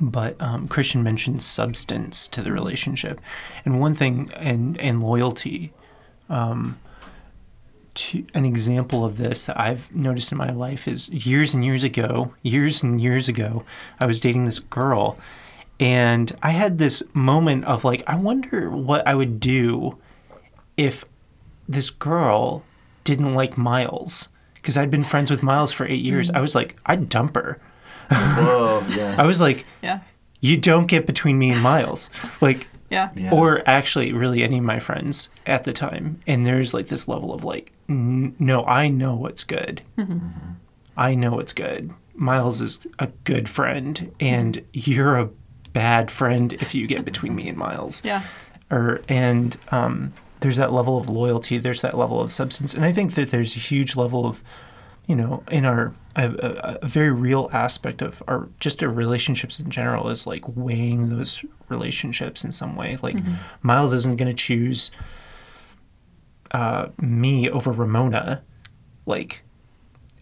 But 0.01 0.40
um, 0.40 0.68
Christian 0.68 1.03
mentioned 1.03 1.42
substance 1.42 2.29
to 2.29 2.42
the 2.42 2.53
relationship, 2.53 3.20
and 3.64 3.81
one 3.81 3.94
thing 3.94 4.31
and 4.35 4.79
and 4.79 5.03
loyalty. 5.03 5.72
Um, 6.29 6.79
to, 7.94 8.27
an 8.35 8.44
example 8.44 9.07
of 9.07 9.16
this 9.16 9.49
I've 9.49 9.94
noticed 9.94 10.31
in 10.31 10.37
my 10.37 10.53
life 10.53 10.87
is 10.87 11.09
years 11.09 11.55
and 11.55 11.64
years 11.64 11.83
ago, 11.83 12.35
years 12.42 12.83
and 12.83 13.01
years 13.01 13.27
ago, 13.29 13.64
I 13.99 14.05
was 14.07 14.20
dating 14.20 14.44
this 14.44 14.59
girl, 14.59 15.18
and 15.81 16.37
I 16.42 16.51
had 16.51 16.79
this 16.79 17.03
moment 17.14 17.64
of 17.64 17.85
like, 17.85 18.03
I 18.07 18.16
wonder 18.16 18.70
what 18.70 19.07
I 19.07 19.14
would 19.14 19.40
do 19.40 19.99
if 20.77 21.05
this 21.68 21.90
girl 21.90 22.64
didn't 23.05 23.35
like 23.35 23.57
Miles 23.57 24.29
because 24.55 24.77
I'd 24.77 24.90
been 24.90 25.05
friends 25.05 25.31
with 25.31 25.42
Miles 25.42 25.72
for 25.72 25.87
eight 25.87 26.05
years. 26.05 26.31
I 26.31 26.40
was 26.40 26.55
like, 26.55 26.77
I'd 26.87 27.09
dump 27.09 27.37
her. 27.37 27.61
Whoa, 28.37 28.85
yeah. 28.88 29.16
I 29.19 29.25
was 29.27 29.40
like, 29.40 29.64
Yeah. 29.83 30.01
you 30.40 30.57
don't 30.57 30.87
get 30.87 31.07
between 31.07 31.38
me 31.38 31.51
and 31.51 31.62
Miles. 31.62 32.11
Like, 32.40 32.69
Yeah. 32.90 33.11
Yeah. 33.16 33.33
or 33.33 33.62
actually, 33.66 34.12
really 34.12 34.42
any 34.42 34.59
of 34.59 34.64
my 34.64 34.79
friends 34.81 35.29
at 35.47 35.64
the 35.64 35.73
time. 35.73 36.21
And 36.27 36.47
there's 36.47 36.73
like 36.75 36.88
this 36.88 37.09
level 37.09 37.33
of 37.35 37.42
like, 37.45 37.73
"N- 37.88 38.35
no, 38.38 38.64
I 38.64 38.88
know 38.88 39.14
what's 39.14 39.45
good. 39.45 39.83
Mm-hmm. 39.99 40.12
Mm-hmm. 40.12 40.51
I 40.97 41.14
know 41.14 41.33
what's 41.33 41.53
good. 41.53 41.92
Miles 42.14 42.61
is 42.62 42.79
a 42.99 43.09
good 43.25 43.49
friend, 43.49 44.11
and 44.21 44.64
you're 44.73 45.19
a 45.19 45.29
bad 45.75 46.11
friend 46.11 46.55
if 46.55 46.75
you 46.75 46.87
get 46.87 47.05
between 47.05 47.35
me 47.35 47.49
and 47.49 47.59
Miles. 47.59 48.01
Yeah. 48.05 48.23
Or 48.71 49.03
and 49.09 49.57
um, 49.71 50.12
there's 50.40 50.57
that 50.57 50.73
level 50.73 50.97
of 50.97 51.09
loyalty. 51.11 51.59
There's 51.59 51.83
that 51.83 51.97
level 51.99 52.19
of 52.21 52.33
substance, 52.33 52.73
and 52.75 52.85
I 52.85 52.92
think 52.92 53.14
that 53.14 53.31
there's 53.31 53.55
a 53.55 53.59
huge 53.59 53.95
level 53.97 54.25
of, 54.27 54.42
you 55.07 55.14
know, 55.14 55.42
in 55.51 55.64
our 55.64 55.95
a, 56.16 56.31
a, 56.31 56.79
a 56.83 56.88
very 56.88 57.12
real 57.12 57.49
aspect 57.53 58.03
of 58.03 58.23
our 58.27 58.49
just 58.59 58.83
our 58.83 58.88
relationships 58.88 59.61
in 59.61 59.71
general 59.71 60.09
is 60.09 60.27
like 60.27 60.45
weighing 60.57 61.11
those 61.11 61.45
relationships 61.69 62.45
in 62.45 62.53
some 62.53 62.75
way. 62.77 62.99
Like 63.03 63.16
mm-hmm. 63.16 63.35
Miles 63.62 63.92
isn't 63.92 64.16
going 64.16 64.31
to 64.31 64.37
choose 64.37 64.90
uh, 66.51 66.88
me 67.01 67.51
over 67.51 67.71
Ramona, 67.71 68.42
like, 69.05 69.42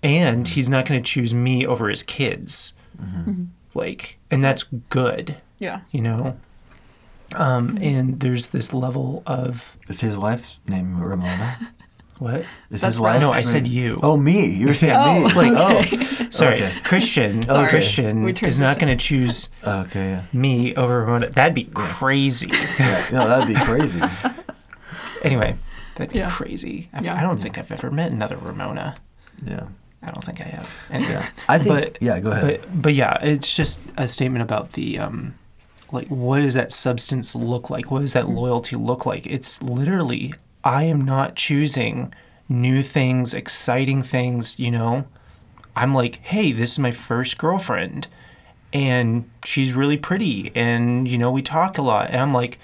and 0.03 0.44
mm-hmm. 0.44 0.55
he's 0.55 0.68
not 0.68 0.87
going 0.87 1.03
to 1.03 1.05
choose 1.05 1.33
me 1.33 1.66
over 1.66 1.88
his 1.88 2.03
kids, 2.03 2.75
mm-hmm. 3.01 3.44
like, 3.75 4.18
and 4.31 4.42
that's 4.42 4.64
good, 4.90 5.37
Yeah. 5.59 5.81
you 5.90 6.01
know. 6.03 6.37
Um, 7.35 7.79
and 7.81 8.20
there's 8.20 8.49
this 8.49 8.73
level 8.73 9.23
of 9.27 9.77
Is 9.88 10.01
his 10.01 10.16
wife's 10.16 10.59
name 10.68 11.01
Ramona? 11.01 11.59
what? 12.18 12.40
Is 12.40 12.46
That's 12.70 12.85
his 12.85 13.00
wife? 13.00 13.20
No, 13.20 13.31
I 13.33 13.42
said 13.42 13.66
you. 13.66 13.98
Oh, 14.03 14.16
me. 14.16 14.46
You 14.55 14.68
were 14.68 14.74
saying 14.74 14.94
Oh, 14.96 15.29
me. 15.29 15.33
Like, 15.35 15.53
okay. 15.87 16.05
Sorry, 16.31 16.62
Okay. 16.62 16.81
Christian. 16.85 17.42
Sorry. 17.42 17.68
Christian 17.68 18.29
is 18.46 18.59
not 18.59 18.79
going 18.79 18.96
to 18.96 19.03
choose 19.05 19.48
Oh, 19.64 19.81
okay, 19.83 20.11
yeah. 20.11 20.22
me 20.33 20.74
over 20.77 21.00
Ramona. 21.00 21.31
That'd 21.31 21.55
be 21.55 21.64
crazy. 21.64 22.48
yeah. 22.79 23.07
No, 23.12 23.27
that'd 23.29 23.48
be 23.48 23.61
crazy. 23.64 24.00
anyway, 25.22 25.57
that'd 25.96 26.12
be 26.12 26.18
Yeah. 26.18 26.31
crazy. 26.31 26.88
I, 26.92 27.00
Yeah. 27.03 27.16
I 27.16 27.20
don't 27.22 27.38
think 27.38 27.59
I've 27.59 27.70
ever 27.72 27.90
met 27.90 28.12
another 28.12 28.37
Ramona. 28.37 28.94
Yeah. 29.44 29.64
I 30.03 30.11
don't 30.11 30.22
think 30.22 30.40
I 30.40 30.44
have. 30.44 30.70
Anyway, 30.90 31.22
I 31.48 31.59
think. 31.59 31.68
But- 31.92 32.03
yeah, 32.03 32.20
go 32.20 32.31
ahead. 32.31 32.61
but 32.62 32.83
but 32.83 32.94
yeah, 32.94 33.18
it's 33.22 33.57
just 33.57 33.79
a 33.96 34.07
statement 34.07 34.42
about 34.42 34.72
the 34.72 34.98
um, 34.98 35.35
like 35.92 36.09
what 36.09 36.40
does 36.40 36.53
that 36.55 36.72
substance 36.72 37.35
look 37.35 37.70
like? 37.70 37.90
What 37.90 38.00
does 38.00 38.12
that 38.12 38.29
loyalty 38.29 38.77
look 38.77 39.07
like? 39.07 39.27
It's 39.27 39.62
literally 39.62 40.35
I 40.64 40.85
am 40.85 41.03
not 41.03 41.37
choosing 41.37 42.12
new 42.48 42.83
things, 42.83 43.35
exciting 43.35 44.03
things. 44.03 44.59
You 44.59 44.70
know, 44.70 45.05
I'm 45.77 45.94
like, 45.94 46.16
hey, 46.22 46.53
this 46.53 46.72
is 46.72 46.79
my 46.79 46.90
first 46.90 47.38
girlfriend, 47.38 48.09
and 48.72 49.31
she's 49.44 49.74
really 49.74 49.98
pretty, 49.98 50.50
and 50.55 51.07
you 51.07 51.18
know 51.18 51.31
we 51.31 51.42
talk 51.42 51.79
a 51.79 51.83
lot, 51.83 52.09
and 52.09 52.16
I'm 52.16 52.33
like, 52.33 52.59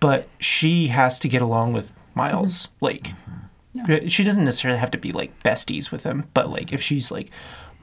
but 0.00 0.28
she 0.38 0.88
has 0.88 1.18
to 1.20 1.28
get 1.28 1.40
along 1.42 1.72
with 1.72 1.92
Miles, 2.14 2.66
mm-hmm. 2.66 2.84
like. 2.84 3.12
Uh, 3.88 4.08
she 4.08 4.24
doesn't 4.24 4.44
necessarily 4.44 4.78
have 4.80 4.90
to 4.90 4.98
be 4.98 5.12
like 5.12 5.42
besties 5.44 5.92
with 5.92 6.02
him, 6.02 6.24
but 6.34 6.50
like 6.50 6.72
if 6.72 6.82
she's 6.82 7.10
like, 7.12 7.30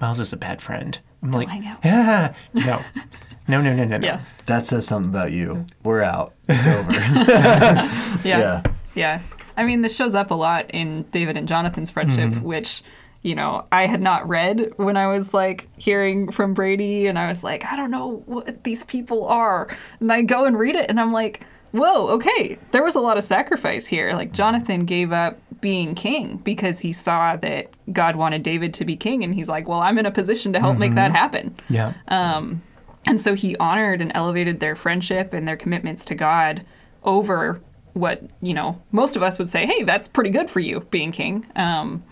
Miles 0.02 0.20
is 0.20 0.34
a 0.34 0.38
bad 0.38 0.62
friend, 0.62 1.00
I'm 1.24 1.32
like, 1.32 1.48
hang 1.48 1.66
out. 1.66 1.80
yeah, 1.84 2.34
no, 2.54 2.82
no, 3.48 3.62
no, 3.62 3.74
no, 3.74 3.86
no, 3.86 3.98
no. 3.98 4.06
Yeah. 4.06 4.22
that 4.48 4.66
says 4.66 4.86
something 4.86 5.10
about 5.10 5.32
you. 5.32 5.66
We're 5.84 6.02
out. 6.04 6.34
It's 6.50 6.68
over. 6.68 6.92
Yeah. 8.24 8.40
Yeah. 8.40 8.64
Yeah. 8.98 9.22
I 9.56 9.64
mean, 9.64 9.82
this 9.82 9.96
shows 9.96 10.14
up 10.16 10.32
a 10.32 10.36
lot 10.36 10.70
in 10.72 11.04
David 11.12 11.38
and 11.38 11.48
Jonathan's 11.48 11.90
friendship, 11.90 12.30
Mm-hmm. 12.32 12.44
which, 12.46 12.84
you 13.24 13.34
know, 13.36 13.66
I 13.72 13.88
had 13.88 14.02
not 14.02 14.28
read 14.28 14.74
when 14.78 14.96
I 14.98 15.08
was 15.08 15.34
like 15.34 15.68
hearing 15.78 16.32
from 16.32 16.54
Brady, 16.54 17.08
and 17.08 17.18
I 17.18 17.28
was 17.28 17.44
like, 17.44 17.66
I 17.66 17.76
don't 17.76 17.92
know 17.92 18.24
what 18.26 18.64
these 18.64 18.84
people 18.84 19.26
are. 19.28 19.68
And 20.00 20.12
I 20.12 20.22
go 20.22 20.46
and 20.46 20.58
read 20.60 20.76
it, 20.76 20.90
and 20.90 21.00
I'm 21.00 21.12
like, 21.12 21.44
whoa, 21.72 22.08
okay, 22.10 22.58
there 22.72 22.84
was 22.84 22.96
a 22.96 23.00
lot 23.02 23.18
of 23.18 23.24
sacrifice 23.24 23.88
here. 23.88 24.14
Like, 24.14 24.32
Jonathan 24.32 24.86
gave 24.86 25.12
up 25.12 25.40
being 25.60 25.96
king 25.96 26.38
because 26.38 26.80
he 26.80 26.94
saw 26.94 27.36
that 27.38 27.70
God 27.92 28.16
wanted 28.16 28.44
David 28.44 28.76
to 28.76 28.86
be 28.86 28.96
king, 28.96 29.24
and 29.24 29.34
he's 29.34 29.50
like, 29.50 29.68
well, 29.68 29.80
I'm 29.80 29.98
in 29.98 30.06
a 30.06 30.12
position 30.12 30.54
to 30.54 30.60
help 30.60 30.78
make 30.78 30.94
that 30.96 31.12
happen. 31.12 31.56
Yeah, 31.68 31.94
And 32.08 33.20
so 33.22 33.34
he 33.34 33.56
honored 33.58 34.02
and 34.02 34.12
elevated 34.14 34.60
their 34.60 34.76
friendship 34.76 35.34
and 35.34 35.48
their 35.48 35.58
commitments 35.58 36.06
to 36.06 36.16
God 36.16 36.64
over 37.04 37.62
what, 37.98 38.24
you 38.42 38.54
know, 38.54 38.82
most 38.92 39.16
of 39.16 39.24
us 39.24 39.40
would 39.40 39.50
say, 39.50 39.66
hey, 39.66 39.84
that's 39.84 40.08
pretty 40.08 40.30
good 40.30 40.50
for 40.50 40.60
you 40.60 40.82
being 40.92 41.12
king. 41.12 41.46
Um, 41.56 42.04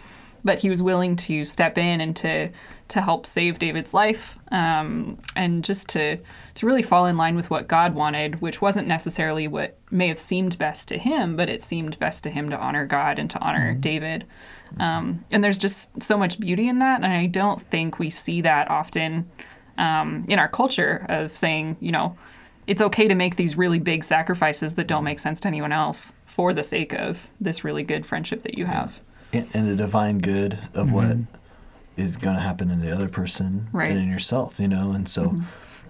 but 0.43 0.59
he 0.59 0.69
was 0.69 0.81
willing 0.81 1.15
to 1.15 1.43
step 1.43 1.77
in 1.77 1.99
and 2.01 2.15
to 2.17 2.49
to 2.87 3.01
help 3.01 3.25
save 3.25 3.57
David's 3.57 3.95
life 3.95 4.37
um, 4.51 5.17
and 5.35 5.63
just 5.63 5.89
to 5.89 6.17
to 6.53 6.65
really 6.65 6.83
fall 6.83 7.07
in 7.07 7.17
line 7.17 7.35
with 7.35 7.49
what 7.49 7.67
God 7.67 7.95
wanted, 7.95 8.41
which 8.41 8.61
wasn't 8.61 8.87
necessarily 8.87 9.47
what 9.47 9.75
may 9.89 10.07
have 10.07 10.19
seemed 10.19 10.57
best 10.57 10.87
to 10.89 10.97
him, 10.97 11.35
but 11.35 11.49
it 11.49 11.63
seemed 11.63 11.97
best 11.97 12.23
to 12.23 12.29
him 12.29 12.49
to 12.49 12.57
honor 12.57 12.85
God 12.85 13.17
and 13.17 13.29
to 13.31 13.39
honor 13.39 13.73
David. 13.73 14.25
Um, 14.79 15.25
and 15.31 15.43
there's 15.43 15.57
just 15.57 16.01
so 16.01 16.17
much 16.17 16.39
beauty 16.39 16.69
in 16.69 16.79
that, 16.79 17.01
and 17.01 17.11
I 17.11 17.25
don't 17.25 17.61
think 17.61 17.97
we 17.97 18.09
see 18.09 18.41
that 18.41 18.69
often 18.69 19.29
um, 19.77 20.25
in 20.27 20.39
our 20.39 20.47
culture 20.47 21.05
of 21.09 21.35
saying, 21.35 21.77
you 21.79 21.91
know, 21.91 22.15
it's 22.67 22.81
okay 22.81 23.07
to 23.07 23.15
make 23.15 23.35
these 23.35 23.55
really 23.57 23.79
big 23.79 24.03
sacrifices 24.03 24.75
that 24.75 24.87
don't 24.87 25.03
make 25.03 25.19
sense 25.19 25.39
to 25.41 25.47
anyone 25.47 25.71
else 25.71 26.15
for 26.25 26.53
the 26.53 26.63
sake 26.63 26.93
of 26.93 27.29
this 27.39 27.63
really 27.63 27.83
good 27.83 28.05
friendship 28.05 28.41
that 28.43 28.57
you 28.57 28.65
have. 28.65 28.99
and, 29.33 29.47
and 29.53 29.67
the 29.69 29.75
divine 29.75 30.19
good 30.19 30.59
of 30.73 30.91
what 30.91 31.17
is 31.97 32.17
going 32.17 32.35
to 32.35 32.41
happen 32.41 32.69
in 32.69 32.81
the 32.81 32.91
other 32.91 33.07
person 33.07 33.67
Right. 33.71 33.89
and 33.91 33.99
in 33.99 34.09
yourself, 34.09 34.59
you 34.59 34.67
know. 34.67 34.91
And 34.91 35.07
so, 35.07 35.35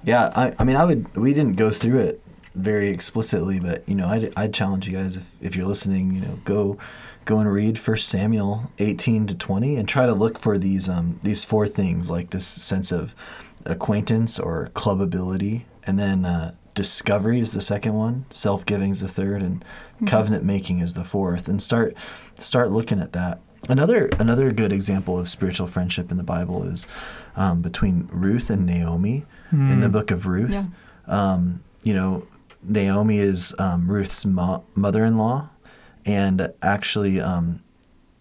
yeah, 0.04 0.32
I, 0.36 0.54
I 0.60 0.64
mean, 0.64 0.76
I 0.76 0.86
would. 0.86 1.16
We 1.18 1.34
didn't 1.34 1.56
go 1.56 1.70
through 1.72 2.00
it 2.00 2.22
very 2.54 2.90
explicitly, 2.90 3.60
but 3.60 3.88
you 3.88 3.96
know, 3.96 4.08
I'd, 4.08 4.32
I'd 4.38 4.54
challenge 4.54 4.88
you 4.88 4.96
guys 4.98 5.18
if, 5.18 5.32
if 5.42 5.56
you're 5.56 5.66
listening, 5.68 6.14
you 6.14 6.22
know, 6.22 6.40
go 6.46 6.78
go 7.26 7.40
and 7.40 7.52
read 7.52 7.80
First 7.80 8.08
Samuel 8.08 8.70
18 8.78 9.26
to 9.28 9.34
20 9.34 9.78
and 9.78 9.90
try 9.90 10.06
to 10.06 10.14
look 10.14 10.38
for 10.38 10.60
these 10.60 10.88
um 10.88 11.20
these 11.24 11.44
four 11.44 11.68
things 11.68 12.10
like 12.12 12.30
this 12.30 12.46
sense 12.46 12.92
of 12.92 13.16
acquaintance 13.66 14.38
or 14.40 14.70
clubability, 14.76 15.64
and 15.86 15.98
then 15.98 16.24
uh, 16.24 16.54
discovery 16.76 17.40
is 17.40 17.54
the 17.54 17.62
second 17.62 17.94
one, 17.96 18.26
self 18.30 18.66
giving 18.66 18.92
is 18.92 19.00
the 19.00 19.08
third, 19.08 19.42
and 19.42 19.66
covenant 20.06 20.44
making 20.44 20.80
is 20.80 20.94
the 20.94 21.04
fourth. 21.04 21.48
And 21.48 21.62
start 21.62 21.96
start 22.38 22.72
looking 22.72 23.00
at 23.00 23.14
that. 23.14 23.40
Another 23.68 24.10
another 24.20 24.52
good 24.52 24.72
example 24.72 25.18
of 25.18 25.28
spiritual 25.28 25.66
friendship 25.66 26.12
in 26.12 26.18
the 26.18 26.24
Bible 26.24 26.64
is 26.64 26.86
um, 27.36 27.62
between 27.62 28.08
Ruth 28.12 28.50
and 28.52 28.66
Naomi 28.66 29.26
in 29.52 29.80
the 29.80 29.90
book 29.90 30.12
of 30.12 30.28
Ruth. 30.28 30.52
Yeah. 30.52 30.66
Um, 31.08 31.64
you 31.84 31.94
know, 31.94 32.28
Naomi 32.62 33.20
is 33.20 33.56
um, 33.58 33.90
Ruth's 33.90 34.26
mo- 34.26 34.64
mother-in-law, 34.76 35.50
and 36.06 36.52
actually, 36.62 37.20
um, 37.22 37.62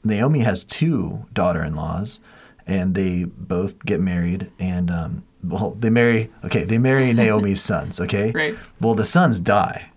Naomi 0.04 0.40
has 0.40 0.64
two 0.64 1.26
daughter-in-laws, 1.32 2.20
and 2.66 2.94
they 2.94 3.24
both 3.24 3.84
get 3.84 4.00
married, 4.00 4.52
and 4.58 4.90
um, 4.90 5.24
well, 5.48 5.76
they 5.78 5.90
marry. 5.90 6.30
Okay, 6.44 6.64
they 6.64 6.78
marry 6.78 7.12
Naomi's 7.14 7.60
sons. 7.60 8.00
Okay, 8.00 8.30
Right. 8.32 8.56
Well, 8.80 8.94
the 8.94 9.04
sons 9.04 9.40
die, 9.40 9.90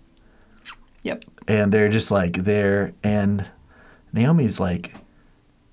Yep. 1.02 1.24
and 1.46 1.72
they're 1.72 1.88
just 1.88 2.10
like 2.10 2.34
there, 2.44 2.92
and 3.02 3.48
Naomi's 4.12 4.60
like, 4.60 4.94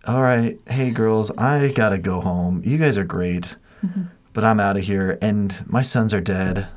"All 0.06 0.22
right, 0.22 0.60
hey 0.68 0.92
girls, 0.92 1.32
I 1.38 1.70
gotta 1.70 1.98
go 1.98 2.22
home. 2.22 2.62
You 2.66 2.78
guys 2.78 2.98
are 2.98 3.06
great, 3.06 3.56
mm-hmm. 3.84 4.04
but 4.34 4.44
I'm 4.44 4.60
out 4.60 4.78
of 4.78 4.84
here, 4.84 5.18
and 5.22 5.64
my 5.68 5.82
sons 5.82 6.14
are 6.14 6.22
dead." 6.22 6.68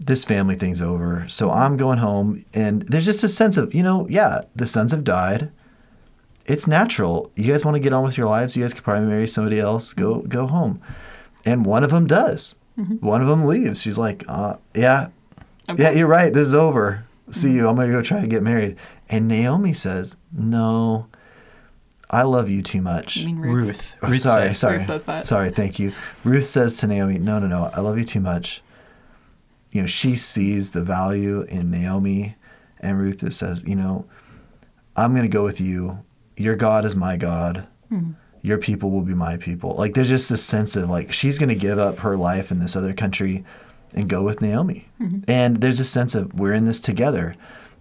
this 0.00 0.24
family 0.24 0.54
thing's 0.54 0.80
over. 0.80 1.26
So 1.28 1.50
I'm 1.50 1.76
going 1.76 1.98
home. 1.98 2.44
And 2.54 2.82
there's 2.82 3.04
just 3.04 3.24
a 3.24 3.28
sense 3.28 3.56
of, 3.56 3.74
you 3.74 3.82
know, 3.82 4.06
yeah, 4.08 4.42
the 4.54 4.66
sons 4.66 4.92
have 4.92 5.04
died. 5.04 5.50
It's 6.46 6.66
natural. 6.66 7.30
You 7.36 7.52
guys 7.52 7.64
want 7.64 7.74
to 7.74 7.80
get 7.80 7.92
on 7.92 8.04
with 8.04 8.16
your 8.16 8.26
lives. 8.26 8.56
You 8.56 8.64
guys 8.64 8.72
could 8.72 8.84
probably 8.84 9.06
marry 9.06 9.26
somebody 9.26 9.60
else. 9.60 9.92
Go 9.92 10.16
mm-hmm. 10.16 10.28
go 10.28 10.46
home. 10.46 10.80
And 11.44 11.64
one 11.64 11.84
of 11.84 11.90
them 11.90 12.06
does. 12.06 12.56
One 13.00 13.20
of 13.22 13.26
them 13.28 13.44
leaves. 13.44 13.82
She's 13.82 13.98
like, 13.98 14.24
uh, 14.28 14.56
yeah, 14.74 15.08
Okay. 15.68 15.82
yeah, 15.82 15.90
you're 15.90 16.06
right. 16.06 16.32
This 16.32 16.46
is 16.46 16.54
over. 16.54 17.04
See 17.32 17.50
you. 17.52 17.68
I'm 17.68 17.74
going 17.74 17.88
to 17.88 17.92
go 17.92 18.02
try 18.02 18.20
to 18.20 18.26
get 18.28 18.42
married. 18.42 18.76
And 19.08 19.26
Naomi 19.26 19.72
says, 19.72 20.16
no, 20.32 21.08
I 22.08 22.22
love 22.22 22.48
you 22.48 22.62
too 22.62 22.80
much. 22.80 23.16
You 23.16 23.26
mean 23.26 23.38
Ruth? 23.40 23.66
Ruth. 23.66 23.96
Oh, 24.02 24.08
Ruth 24.08 24.20
sorry, 24.20 24.48
says- 24.48 24.58
sorry. 24.58 24.78
Ruth 24.78 24.86
says 24.86 25.02
that. 25.04 25.24
Sorry, 25.24 25.50
thank 25.50 25.78
you. 25.80 25.92
Ruth 26.24 26.46
says 26.46 26.76
to 26.78 26.86
Naomi, 26.86 27.18
"No, 27.18 27.38
no, 27.40 27.46
no. 27.48 27.64
I 27.74 27.80
love 27.80 27.98
you 27.98 28.04
too 28.04 28.20
much." 28.20 28.62
You 29.72 29.82
know, 29.82 29.86
she 29.86 30.14
sees 30.16 30.70
the 30.70 30.82
value 30.82 31.42
in 31.42 31.70
Naomi, 31.70 32.36
and 32.80 32.98
Ruth 32.98 33.18
just 33.18 33.38
says, 33.38 33.62
"You 33.66 33.74
know, 33.76 34.06
I'm 34.96 35.10
going 35.12 35.24
to 35.24 35.28
go 35.28 35.44
with 35.44 35.60
you. 35.60 36.02
Your 36.38 36.56
God 36.56 36.84
is 36.86 36.96
my 36.96 37.16
God. 37.18 37.66
Mm-hmm. 37.92 38.12
Your 38.42 38.58
people 38.58 38.90
will 38.90 39.02
be 39.02 39.14
my 39.14 39.36
people." 39.36 39.74
Like 39.76 39.94
there's 39.94 40.08
just 40.08 40.28
this 40.28 40.44
sense 40.44 40.76
of 40.76 40.88
like 40.90 41.12
she's 41.12 41.38
going 41.38 41.48
to 41.48 41.54
give 41.54 41.78
up 41.78 41.98
her 41.98 42.16
life 42.16 42.50
in 42.50 42.58
this 42.58 42.76
other 42.76 42.92
country 42.92 43.44
and 43.94 44.08
go 44.08 44.22
with 44.24 44.40
Naomi. 44.42 44.88
Mm-hmm. 45.00 45.20
And 45.28 45.58
there's 45.58 45.80
a 45.80 45.84
sense 45.84 46.14
of 46.14 46.34
we're 46.34 46.52
in 46.52 46.64
this 46.66 46.80
together. 46.80 47.34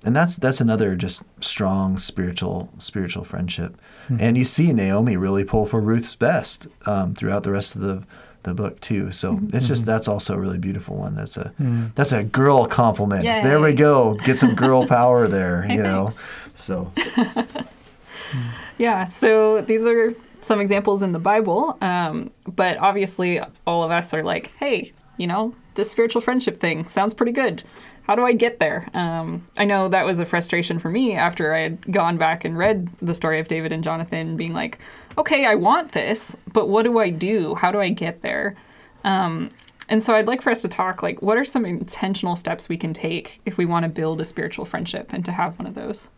And 0.05 0.16
that's 0.16 0.38
that's 0.38 0.62
another 0.62 0.95
just 0.95 1.24
strong 1.41 1.97
spiritual 1.97 2.70
spiritual 2.78 3.24
friendship. 3.24 3.76
And 4.20 4.38
you 4.38 4.45
see 4.45 4.72
Naomi 4.72 5.18
really 5.18 5.43
pull 5.43 5.66
for 5.66 5.82
Ruth's 5.82 6.16
best 6.16 6.68
um, 6.86 7.14
throughout 7.14 7.43
the 7.43 7.51
rest 7.51 7.76
of 7.76 7.82
the 7.82 8.03
the 8.43 8.53
book 8.53 8.80
too. 8.80 9.12
So 9.12 9.41
it's 9.51 9.68
just 9.68 9.86
that's 9.86 10.08
also 10.08 10.36
a 10.36 10.39
really 10.39 10.60
beautiful 10.60 10.95
one. 10.95 11.16
That's 11.16 11.36
a 11.36 11.51
Mm. 11.60 11.93
that's 11.95 12.14
a 12.14 12.24
girl 12.24 12.66
compliment. 12.68 13.24
There 13.26 13.60
we 13.60 13.74
go. 13.74 14.14
Get 14.24 14.39
some 14.39 14.55
girl 14.55 14.88
power 14.97 15.28
there. 15.28 15.64
Hey, 15.64 15.76
you 15.76 15.84
know. 15.84 16.08
thanks. 16.08 16.62
So 16.62 16.93
Yeah, 18.78 19.05
so 19.05 19.62
these 19.62 19.86
are 19.86 20.14
some 20.41 20.59
examples 20.61 21.03
in 21.03 21.11
the 21.11 21.19
Bible, 21.19 21.77
um, 21.81 22.31
but 22.47 22.77
obviously 22.77 23.39
all 23.65 23.83
of 23.83 23.91
us 23.91 24.13
are 24.13 24.23
like, 24.23 24.51
hey, 24.59 24.93
you 25.17 25.27
know, 25.27 25.55
this 25.75 25.89
spiritual 25.91 26.21
friendship 26.21 26.57
thing 26.57 26.88
sounds 26.88 27.13
pretty 27.13 27.31
good. 27.31 27.63
How 28.03 28.15
do 28.15 28.23
I 28.23 28.33
get 28.33 28.59
there? 28.59 28.88
Um, 28.93 29.47
I 29.57 29.65
know 29.65 29.89
that 29.89 30.05
was 30.05 30.19
a 30.19 30.25
frustration 30.25 30.79
for 30.79 30.89
me 30.89 31.13
after 31.13 31.53
I 31.53 31.59
had 31.59 31.91
gone 31.91 32.17
back 32.17 32.45
and 32.45 32.57
read 32.57 32.89
the 33.01 33.13
story 33.13 33.39
of 33.39 33.47
David 33.47 33.71
and 33.71 33.83
Jonathan, 33.83 34.38
being 34.38 34.53
like, 34.53 34.79
okay, 35.17 35.45
I 35.45 35.55
want 35.55 35.91
this, 35.91 36.38
but 36.53 36.69
what 36.69 36.83
do 36.83 36.99
I 36.99 37.09
do? 37.09 37.55
How 37.55 37.71
do 37.71 37.81
I 37.81 37.89
get 37.89 38.21
there? 38.21 38.55
Um, 39.03 39.49
and 39.89 40.01
so 40.01 40.15
I'd 40.15 40.27
like 40.27 40.41
for 40.41 40.51
us 40.51 40.61
to 40.61 40.67
talk 40.67 41.01
like, 41.03 41.21
what 41.21 41.38
are 41.38 41.45
some 41.45 41.65
intentional 41.65 42.35
steps 42.35 42.69
we 42.69 42.77
can 42.77 42.93
take 42.93 43.41
if 43.45 43.57
we 43.57 43.65
want 43.65 43.83
to 43.83 43.89
build 43.89 44.21
a 44.21 44.25
spiritual 44.25 44.65
friendship 44.65 45.13
and 45.13 45.23
to 45.25 45.31
have 45.31 45.57
one 45.59 45.67
of 45.67 45.75
those? 45.75 46.09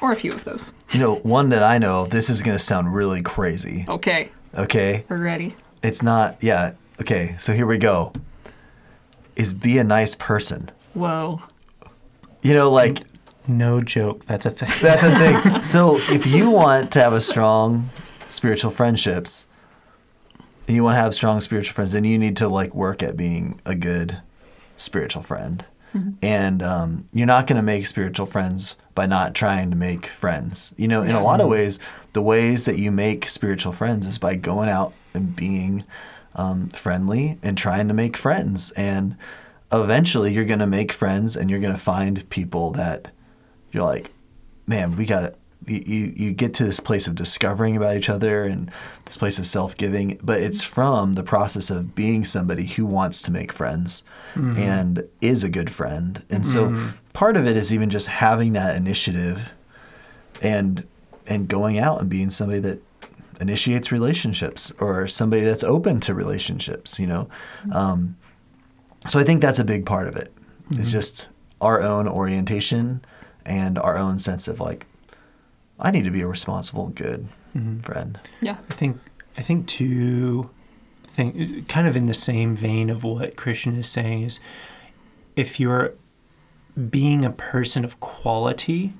Or 0.00 0.12
a 0.12 0.16
few 0.16 0.32
of 0.32 0.44
those. 0.44 0.72
you 0.92 1.00
know 1.00 1.16
one 1.16 1.48
that 1.50 1.62
I 1.62 1.78
know. 1.78 2.06
This 2.06 2.30
is 2.30 2.42
gonna 2.42 2.58
sound 2.58 2.94
really 2.94 3.22
crazy. 3.22 3.84
Okay, 3.88 4.30
Okay. 4.56 5.04
we're 5.08 5.18
ready. 5.18 5.54
It's 5.82 6.02
not. 6.02 6.36
Yeah. 6.42 6.72
Okay. 7.00 7.36
So 7.38 7.52
here 7.52 7.66
we 7.66 7.78
go. 7.78 8.12
Is 9.36 9.54
be 9.54 9.78
a 9.78 9.84
nice 9.84 10.14
person. 10.14 10.70
Whoa. 10.94 11.40
You 12.42 12.54
know, 12.54 12.70
like 12.70 13.02
No 13.46 13.80
joke. 13.80 14.24
That's 14.26 14.46
a 14.46 14.50
thing. 14.50 14.70
That's 14.82 15.02
a 15.04 15.16
thing. 15.18 15.62
So 15.64 15.96
if 16.12 16.26
you 16.26 16.50
want 16.50 16.92
to 16.92 17.00
have 17.00 17.12
a 17.12 17.20
strong 17.20 17.90
spiritual 18.28 18.70
friendships, 18.70 19.46
and 20.66 20.74
you 20.76 20.82
want 20.84 20.96
to 20.96 21.00
have 21.00 21.14
strong 21.14 21.40
spiritual 21.40 21.74
friends, 21.74 21.92
then 21.92 22.04
you 22.04 22.18
need 22.18 22.36
to 22.38 22.48
like 22.48 22.74
work 22.74 23.02
at 23.02 23.16
being 23.16 23.60
a 23.64 23.74
good 23.74 24.20
spiritual 24.76 25.22
friend. 25.22 25.64
And 26.22 26.62
um, 26.62 27.08
you're 27.12 27.26
not 27.26 27.48
going 27.48 27.56
to 27.56 27.62
make 27.62 27.84
spiritual 27.86 28.26
friends 28.26 28.76
by 28.98 29.06
not 29.06 29.32
trying 29.32 29.70
to 29.70 29.76
make 29.76 30.06
friends. 30.06 30.74
You 30.76 30.88
know, 30.88 31.02
in 31.02 31.14
a 31.14 31.22
lot 31.22 31.40
of 31.40 31.46
ways, 31.46 31.78
the 32.14 32.20
ways 32.20 32.64
that 32.64 32.80
you 32.80 32.90
make 32.90 33.28
spiritual 33.28 33.72
friends 33.72 34.08
is 34.08 34.18
by 34.18 34.34
going 34.34 34.68
out 34.68 34.92
and 35.14 35.36
being 35.36 35.84
um, 36.34 36.68
friendly 36.70 37.38
and 37.40 37.56
trying 37.56 37.86
to 37.86 37.94
make 37.94 38.16
friends. 38.16 38.72
And 38.72 39.16
eventually, 39.70 40.34
you're 40.34 40.44
going 40.44 40.58
to 40.58 40.66
make 40.66 40.90
friends, 40.90 41.36
and 41.36 41.48
you're 41.48 41.60
going 41.60 41.70
to 41.70 41.78
find 41.78 42.28
people 42.28 42.72
that 42.72 43.12
you're 43.70 43.84
like, 43.84 44.10
man, 44.66 44.96
we 44.96 45.06
got 45.06 45.20
to 45.20 45.34
You, 45.66 46.12
you 46.16 46.32
get 46.32 46.54
to 46.54 46.64
this 46.64 46.80
place 46.80 47.06
of 47.08 47.14
discovering 47.14 47.76
about 47.76 47.96
each 47.96 48.08
other 48.08 48.44
and 48.44 48.70
this 49.04 49.16
place 49.16 49.38
of 49.38 49.46
self 49.46 49.76
giving, 49.76 50.18
but 50.22 50.40
it's 50.40 50.62
from 50.62 51.14
the 51.14 51.22
process 51.22 51.68
of 51.68 51.94
being 51.94 52.24
somebody 52.24 52.66
who 52.66 52.86
wants 52.86 53.22
to 53.22 53.32
make 53.32 53.52
friends 53.52 54.04
mm-hmm. 54.34 54.58
and 54.58 55.08
is 55.20 55.42
a 55.42 55.50
good 55.50 55.70
friend. 55.70 56.24
And 56.30 56.46
so 56.46 56.66
mm-hmm. 56.66 56.88
part 57.12 57.36
of 57.36 57.46
it 57.46 57.56
is 57.56 57.72
even 57.72 57.90
just 57.90 58.06
having 58.06 58.52
that 58.52 58.76
initiative 58.76 59.52
and 60.40 60.86
and 61.26 61.48
going 61.48 61.78
out 61.78 62.00
and 62.00 62.08
being 62.08 62.30
somebody 62.30 62.60
that 62.60 62.80
initiates 63.40 63.92
relationships 63.92 64.72
or 64.80 65.06
somebody 65.06 65.42
that's 65.42 65.64
open 65.64 66.00
to 66.00 66.14
relationships, 66.14 66.98
you 66.98 67.06
know. 67.06 67.28
Mm-hmm. 67.62 67.72
Um, 67.72 68.16
so 69.06 69.18
I 69.18 69.24
think 69.24 69.42
that's 69.42 69.58
a 69.58 69.64
big 69.64 69.86
part 69.86 70.08
of 70.08 70.16
it. 70.16 70.32
It's 70.70 70.90
just 70.90 71.28
our 71.60 71.80
own 71.80 72.06
orientation 72.06 73.04
and 73.46 73.78
our 73.78 73.96
own 73.96 74.18
sense 74.18 74.48
of 74.48 74.60
like, 74.60 74.86
I 75.78 75.90
need 75.90 76.04
to 76.04 76.10
be 76.10 76.22
a 76.22 76.26
responsible, 76.26 76.88
good 76.88 77.28
mm-hmm. 77.56 77.80
friend. 77.80 78.20
Yeah. 78.40 78.56
I 78.70 78.74
think 78.74 78.98
I 79.36 79.42
think 79.42 79.66
too 79.66 80.50
think 81.18 81.68
kind 81.68 81.88
of 81.88 81.96
in 81.96 82.06
the 82.06 82.14
same 82.14 82.54
vein 82.54 82.90
of 82.90 83.02
what 83.02 83.36
Christian 83.36 83.76
is 83.76 83.88
saying 83.88 84.22
is 84.22 84.38
if 85.34 85.58
you're 85.58 85.94
being 86.90 87.24
a 87.24 87.30
person 87.30 87.84
of 87.84 87.98
quality, 87.98 88.92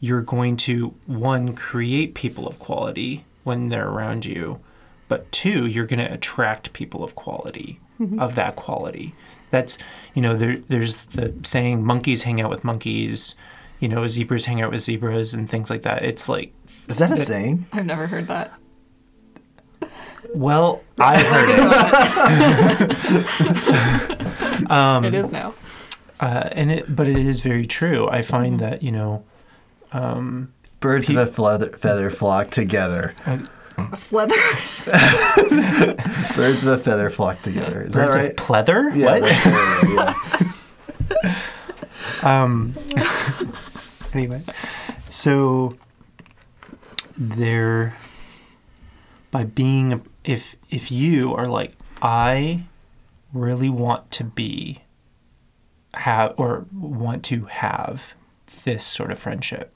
you're 0.00 0.22
going 0.22 0.56
to 0.56 0.94
one 1.06 1.54
create 1.54 2.14
people 2.14 2.46
of 2.46 2.58
quality 2.60 3.24
when 3.42 3.70
they're 3.70 3.88
around 3.88 4.24
you, 4.24 4.60
but 5.08 5.30
two, 5.32 5.66
you're 5.66 5.86
going 5.86 6.04
to 6.04 6.12
attract 6.12 6.72
people 6.72 7.02
of 7.02 7.16
quality 7.16 7.80
mm-hmm. 8.00 8.20
of 8.20 8.36
that 8.36 8.54
quality. 8.54 9.14
That's 9.50 9.76
you 10.14 10.22
know 10.22 10.36
there 10.36 10.58
there's 10.68 11.06
the 11.06 11.34
saying 11.42 11.84
monkeys 11.84 12.22
hang 12.22 12.40
out 12.40 12.50
with 12.50 12.64
monkeys, 12.64 13.34
you 13.80 13.88
know 13.88 14.06
zebras 14.06 14.44
hang 14.46 14.60
out 14.62 14.70
with 14.70 14.80
zebras 14.82 15.34
and 15.34 15.48
things 15.48 15.70
like 15.70 15.82
that. 15.82 16.02
It's 16.04 16.28
like 16.28 16.52
Is 16.88 16.98
that 16.98 17.10
a 17.12 17.16
saying? 17.16 17.66
I've 17.72 17.86
never 17.86 18.06
heard 18.06 18.28
that. 18.28 18.52
well, 20.34 20.82
I 20.98 21.22
heard 21.22 21.48
it. 24.10 24.30
Um, 24.70 25.04
it 25.04 25.14
is 25.14 25.30
now. 25.30 25.52
Uh, 26.20 26.48
and 26.52 26.70
it, 26.72 26.94
but 26.94 27.06
it 27.08 27.18
is 27.18 27.40
very 27.40 27.66
true. 27.66 28.08
I 28.08 28.22
find 28.22 28.60
that 28.60 28.82
you 28.82 28.92
know, 28.92 29.24
Birds 30.80 31.10
of 31.10 31.16
a 31.16 31.26
feather, 31.26 31.70
feather 31.70 32.10
flock 32.10 32.50
together. 32.50 33.14
A 33.26 33.96
feather. 33.96 34.34
Birds 36.36 36.64
of 36.64 36.72
a 36.72 36.78
feather 36.78 37.10
flock 37.10 37.42
together. 37.42 37.82
Is 37.82 37.92
birds 37.94 38.14
that 38.14 38.20
right? 38.20 38.30
of 38.30 38.36
pleather. 38.36 38.94
yeah, 38.96 39.18
what? 39.18 39.22
that's 39.22 39.46
right, 39.46 40.14
yeah. 41.24 41.40
Um. 42.22 42.74
Anyway, 44.14 44.42
so 45.08 45.76
there, 47.16 47.96
by 49.30 49.44
being, 49.44 50.04
if 50.24 50.56
if 50.70 50.90
you 50.90 51.34
are 51.34 51.46
like, 51.46 51.72
I 52.02 52.64
really 53.32 53.70
want 53.70 54.10
to 54.12 54.24
be, 54.24 54.82
have 55.94 56.34
or 56.36 56.66
want 56.72 57.24
to 57.24 57.44
have 57.46 58.14
this 58.64 58.84
sort 58.84 59.10
of 59.10 59.18
friendship. 59.18 59.74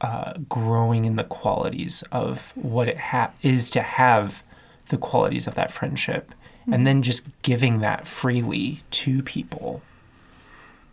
Uh, 0.00 0.34
growing 0.48 1.04
in 1.04 1.16
the 1.16 1.24
qualities 1.24 2.04
of 2.12 2.52
what 2.54 2.86
it 2.86 2.96
ha- 2.98 3.32
is 3.42 3.68
to 3.68 3.82
have 3.82 4.44
the 4.90 4.96
qualities 4.96 5.48
of 5.48 5.56
that 5.56 5.72
friendship, 5.72 6.32
and 6.70 6.86
then 6.86 7.02
just 7.02 7.26
giving 7.42 7.80
that 7.80 8.06
freely 8.06 8.82
to 8.92 9.22
people 9.24 9.82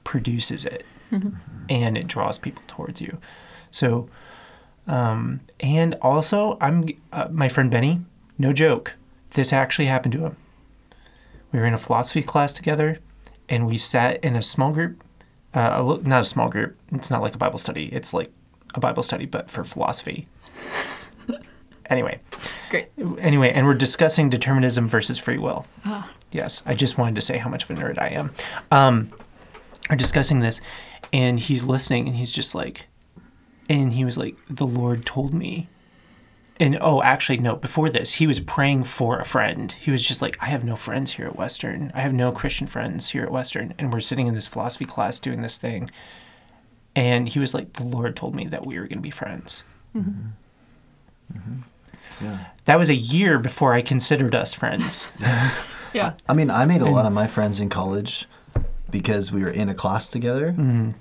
produces 0.04 0.66
it 0.66 0.86
and 1.70 1.98
it 1.98 2.08
draws 2.08 2.38
people 2.38 2.64
towards 2.68 3.02
you. 3.02 3.18
So, 3.72 4.10
um, 4.88 5.42
and 5.60 5.96
also, 6.02 6.58
I'm 6.62 6.90
uh, 7.12 7.28
my 7.32 7.50
friend 7.50 7.70
Benny. 7.72 8.02
No 8.38 8.52
joke, 8.54 8.98
this 9.32 9.54
actually 9.54 9.86
happened 9.86 10.14
to 10.14 10.20
him. 10.26 10.38
We 11.52 11.60
were 11.60 11.66
in 11.66 11.74
a 11.74 11.78
philosophy 11.78 12.22
class 12.22 12.52
together, 12.52 13.00
and 13.48 13.66
we 13.66 13.78
sat 13.78 14.24
in 14.24 14.36
a 14.36 14.42
small 14.42 14.72
group. 14.72 15.04
Uh, 15.54 15.98
a 16.04 16.08
not 16.08 16.22
a 16.22 16.26
small 16.26 16.50
group. 16.50 16.78
It's 16.92 17.10
not 17.10 17.22
like 17.22 17.34
a 17.36 17.38
Bible 17.38 17.58
study. 17.58 17.86
It's 17.94 18.14
like 18.14 18.30
a 18.74 18.80
Bible 18.80 19.04
study, 19.04 19.26
but 19.26 19.50
for 19.50 19.64
philosophy. 19.64 20.28
anyway, 21.90 22.20
Great. 22.70 22.90
anyway, 23.20 23.52
and 23.52 23.66
we're 23.66 23.74
discussing 23.74 24.30
determinism 24.30 24.90
versus 24.90 25.18
free 25.18 25.38
will. 25.38 25.66
Yes, 26.32 26.62
I 26.66 26.74
just 26.74 26.98
wanted 26.98 27.16
to 27.16 27.22
say 27.22 27.38
how 27.38 27.50
much 27.50 27.64
of 27.64 27.72
a 27.72 27.74
nerd 27.82 27.98
I 27.98 28.10
am. 28.10 28.34
Um, 28.72 29.12
we're 29.90 29.96
discussing 29.96 30.40
this, 30.42 30.60
and 31.16 31.40
he's 31.40 31.64
listening, 31.64 32.08
and 32.08 32.18
he's 32.18 32.32
just 32.32 32.54
like, 32.54 32.88
and 33.70 33.94
he 33.94 34.04
was 34.04 34.18
like, 34.18 34.36
the 34.50 34.68
Lord 34.68 35.06
told 35.06 35.34
me. 35.34 35.70
And 36.60 36.78
oh, 36.82 37.02
actually, 37.02 37.38
no, 37.38 37.56
before 37.56 37.90
this, 37.90 38.14
he 38.14 38.28
was 38.28 38.42
praying 38.42 38.84
for 38.84 39.18
a 39.18 39.26
friend. 39.26 39.72
He 39.72 39.92
was 39.92 40.06
just 40.06 40.22
like, 40.22 40.38
I 40.42 40.48
have 40.48 40.66
no 40.66 40.76
friends 40.76 41.14
here 41.14 41.26
at 41.26 41.38
Western. 41.38 41.90
I 41.96 42.02
have 42.02 42.14
no 42.14 42.34
Christian 42.34 42.68
friends 42.68 43.10
here 43.10 43.24
at 43.24 43.32
Western. 43.32 43.74
And 43.78 43.94
we're 43.94 44.02
sitting 44.02 44.28
in 44.28 44.34
this 44.34 44.48
philosophy 44.48 44.84
class 44.84 45.18
doing 45.20 45.42
this 45.42 45.58
thing. 45.58 45.90
And 46.98 47.30
he 47.30 47.40
was 47.40 47.54
like, 47.54 47.74
The 47.74 47.84
Lord 47.84 48.16
told 48.16 48.36
me 48.36 48.48
that 48.48 48.66
we 48.66 48.76
were 48.76 48.88
going 48.88 49.00
to 49.00 49.04
be 49.04 49.10
friends. 49.10 49.64
Mm-hmm. 49.96 50.28
Mm-hmm. 51.34 51.38
Mm-hmm. 51.50 52.26
Yeah. 52.26 52.46
That 52.66 52.78
was 52.78 52.90
a 52.90 52.96
year 52.96 53.40
before 53.40 53.74
I 53.74 53.82
considered 53.82 54.36
us 54.36 54.54
friends. 54.54 55.12
Yeah. 55.96 56.12
I 56.28 56.34
mean, 56.34 56.52
I 56.52 56.66
made 56.66 56.82
a 56.82 56.90
lot 56.90 57.06
of 57.06 57.14
my 57.14 57.26
friends 57.26 57.62
in 57.62 57.70
college 57.70 58.28
because 58.92 59.32
we 59.32 59.42
were 59.42 59.50
in 59.50 59.70
a 59.70 59.74
class 59.74 60.10
together. 60.10 60.48
Mm-hmm. 60.52 60.92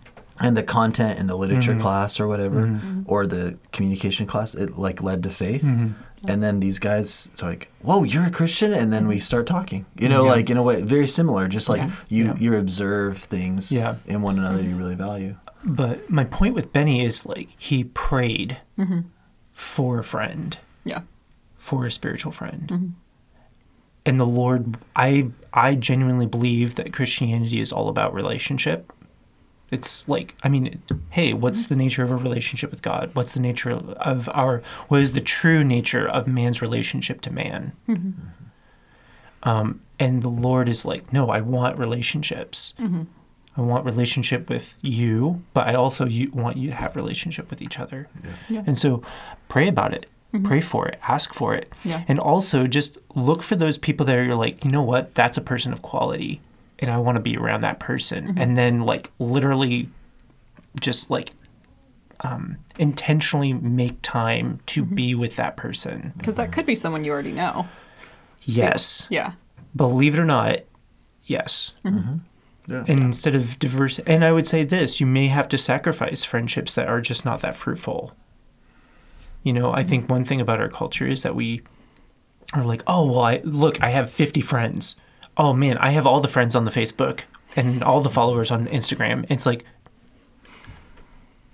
And 0.40 0.56
the 0.56 0.64
content 0.64 1.18
in 1.20 1.28
the 1.28 1.36
literature 1.36 1.72
mm-hmm. 1.72 1.80
class 1.82 2.18
or 2.18 2.26
whatever, 2.26 2.66
mm-hmm. 2.66 3.02
or 3.06 3.26
the 3.26 3.56
communication 3.72 4.26
class, 4.26 4.54
it 4.54 4.76
like 4.76 5.00
led 5.02 5.22
to 5.22 5.30
faith. 5.30 5.62
Mm-hmm. 5.62 5.92
And 6.26 6.42
then 6.42 6.58
these 6.60 6.78
guys 6.78 7.30
are 7.42 7.50
like, 7.50 7.70
"Whoa, 7.82 8.02
you're 8.02 8.24
a 8.24 8.30
Christian!" 8.30 8.72
And 8.72 8.92
then 8.92 9.06
we 9.06 9.16
mm-hmm. 9.16 9.20
start 9.22 9.46
talking. 9.46 9.86
You 9.96 10.08
know, 10.08 10.24
Yeah. 10.24 10.32
like 10.32 10.50
in 10.50 10.56
a 10.56 10.62
way, 10.62 10.82
very 10.82 11.06
similar. 11.06 11.46
Just 11.48 11.68
like 11.68 11.88
you, 12.08 12.24
Yeah. 12.24 12.34
you 12.38 12.56
observe 12.56 13.18
things 13.18 13.70
Yeah. 13.70 13.96
in 14.06 14.22
one 14.22 14.38
another 14.38 14.62
you 14.62 14.74
really 14.74 14.94
value. 14.96 15.36
But 15.64 16.10
my 16.10 16.24
point 16.24 16.54
with 16.54 16.72
Benny 16.72 17.04
is 17.04 17.24
like, 17.26 17.48
he 17.56 17.84
prayed 17.84 18.58
for 19.52 19.98
a 19.98 20.04
friend. 20.04 20.56
Yeah. 20.84 21.02
for 21.56 21.86
a 21.86 21.90
spiritual 21.90 22.30
friend. 22.32 22.94
And 24.04 24.20
the 24.20 24.26
Lord, 24.26 24.76
I 24.94 25.28
I 25.54 25.74
genuinely 25.76 26.26
believe 26.26 26.74
that 26.74 26.92
Christianity 26.92 27.60
is 27.60 27.72
all 27.72 27.88
about 27.88 28.12
relationship. 28.12 28.92
It's 29.74 30.08
like, 30.08 30.34
I 30.42 30.48
mean, 30.48 30.80
hey, 31.10 31.32
what's 31.32 31.66
the 31.66 31.76
nature 31.76 32.04
of 32.04 32.10
a 32.10 32.16
relationship 32.16 32.70
with 32.70 32.80
God? 32.80 33.10
What's 33.14 33.32
the 33.32 33.40
nature 33.40 33.70
of 33.70 34.28
our, 34.32 34.62
what 34.88 35.00
is 35.02 35.12
the 35.12 35.20
true 35.20 35.64
nature 35.64 36.08
of 36.08 36.26
man's 36.26 36.62
relationship 36.62 37.20
to 37.22 37.32
man? 37.32 37.72
Mm-hmm. 37.88 38.10
Um, 39.42 39.80
and 39.98 40.22
the 40.22 40.28
Lord 40.28 40.68
is 40.68 40.84
like, 40.84 41.12
no, 41.12 41.28
I 41.28 41.40
want 41.40 41.78
relationships. 41.78 42.74
Mm-hmm. 42.78 43.02
I 43.56 43.60
want 43.60 43.84
relationship 43.84 44.48
with 44.48 44.76
you, 44.80 45.42
but 45.52 45.66
I 45.68 45.74
also 45.74 46.06
you, 46.06 46.30
want 46.32 46.56
you 46.56 46.70
to 46.70 46.74
have 46.74 46.96
relationship 46.96 47.50
with 47.50 47.60
each 47.62 47.78
other. 47.78 48.08
Yeah. 48.48 48.64
And 48.66 48.78
so 48.78 49.02
pray 49.48 49.68
about 49.68 49.92
it. 49.92 50.10
Mm-hmm. 50.32 50.46
Pray 50.46 50.60
for 50.60 50.88
it. 50.88 50.98
Ask 51.06 51.32
for 51.34 51.54
it. 51.54 51.68
Yeah. 51.84 52.02
And 52.08 52.18
also 52.18 52.66
just 52.66 52.98
look 53.14 53.42
for 53.42 53.54
those 53.56 53.78
people 53.78 54.06
that 54.06 54.16
are 54.16 54.34
like, 54.34 54.64
you 54.64 54.70
know 54.70 54.82
what? 54.82 55.14
That's 55.14 55.38
a 55.38 55.42
person 55.42 55.72
of 55.72 55.82
quality. 55.82 56.40
And 56.84 56.92
I 56.92 56.98
want 56.98 57.16
to 57.16 57.20
be 57.20 57.36
around 57.38 57.62
that 57.62 57.80
person. 57.80 58.28
Mm-hmm. 58.28 58.38
And 58.38 58.56
then 58.58 58.82
like 58.82 59.10
literally 59.18 59.88
just 60.78 61.08
like 61.10 61.30
um, 62.20 62.58
intentionally 62.78 63.54
make 63.54 63.96
time 64.02 64.60
to 64.66 64.84
mm-hmm. 64.84 64.94
be 64.94 65.14
with 65.14 65.36
that 65.36 65.56
person. 65.56 66.12
Because 66.18 66.34
that 66.34 66.52
could 66.52 66.66
be 66.66 66.74
someone 66.74 67.04
you 67.04 67.12
already 67.12 67.32
know. 67.32 67.66
Yes. 68.42 69.06
Yeah. 69.08 69.32
Believe 69.74 70.14
it 70.14 70.20
or 70.20 70.26
not, 70.26 70.60
yes. 71.24 71.72
Mm-hmm. 71.84 72.18
Yeah. 72.66 72.84
Instead 72.86 73.34
of 73.34 73.58
diverse, 73.58 73.98
and 74.00 74.24
I 74.24 74.32
would 74.32 74.46
say 74.46 74.64
this: 74.64 75.00
you 75.00 75.06
may 75.06 75.26
have 75.26 75.48
to 75.48 75.58
sacrifice 75.58 76.24
friendships 76.24 76.74
that 76.74 76.88
are 76.88 77.00
just 77.00 77.24
not 77.24 77.40
that 77.40 77.56
fruitful. 77.56 78.14
You 79.42 79.52
know, 79.52 79.72
I 79.72 79.82
think 79.82 80.10
one 80.10 80.24
thing 80.24 80.40
about 80.40 80.60
our 80.60 80.68
culture 80.68 81.06
is 81.06 81.22
that 81.24 81.34
we 81.34 81.62
are 82.52 82.64
like, 82.64 82.82
oh 82.86 83.04
well, 83.06 83.20
I 83.20 83.40
look, 83.44 83.82
I 83.82 83.90
have 83.90 84.10
fifty 84.10 84.40
friends. 84.40 84.96
Oh 85.36 85.52
man, 85.52 85.78
I 85.78 85.90
have 85.90 86.06
all 86.06 86.20
the 86.20 86.28
friends 86.28 86.54
on 86.54 86.64
the 86.64 86.70
Facebook 86.70 87.20
and 87.56 87.82
all 87.82 88.00
the 88.00 88.10
followers 88.10 88.50
on 88.50 88.66
Instagram. 88.66 89.26
It's 89.28 89.46
like 89.46 89.64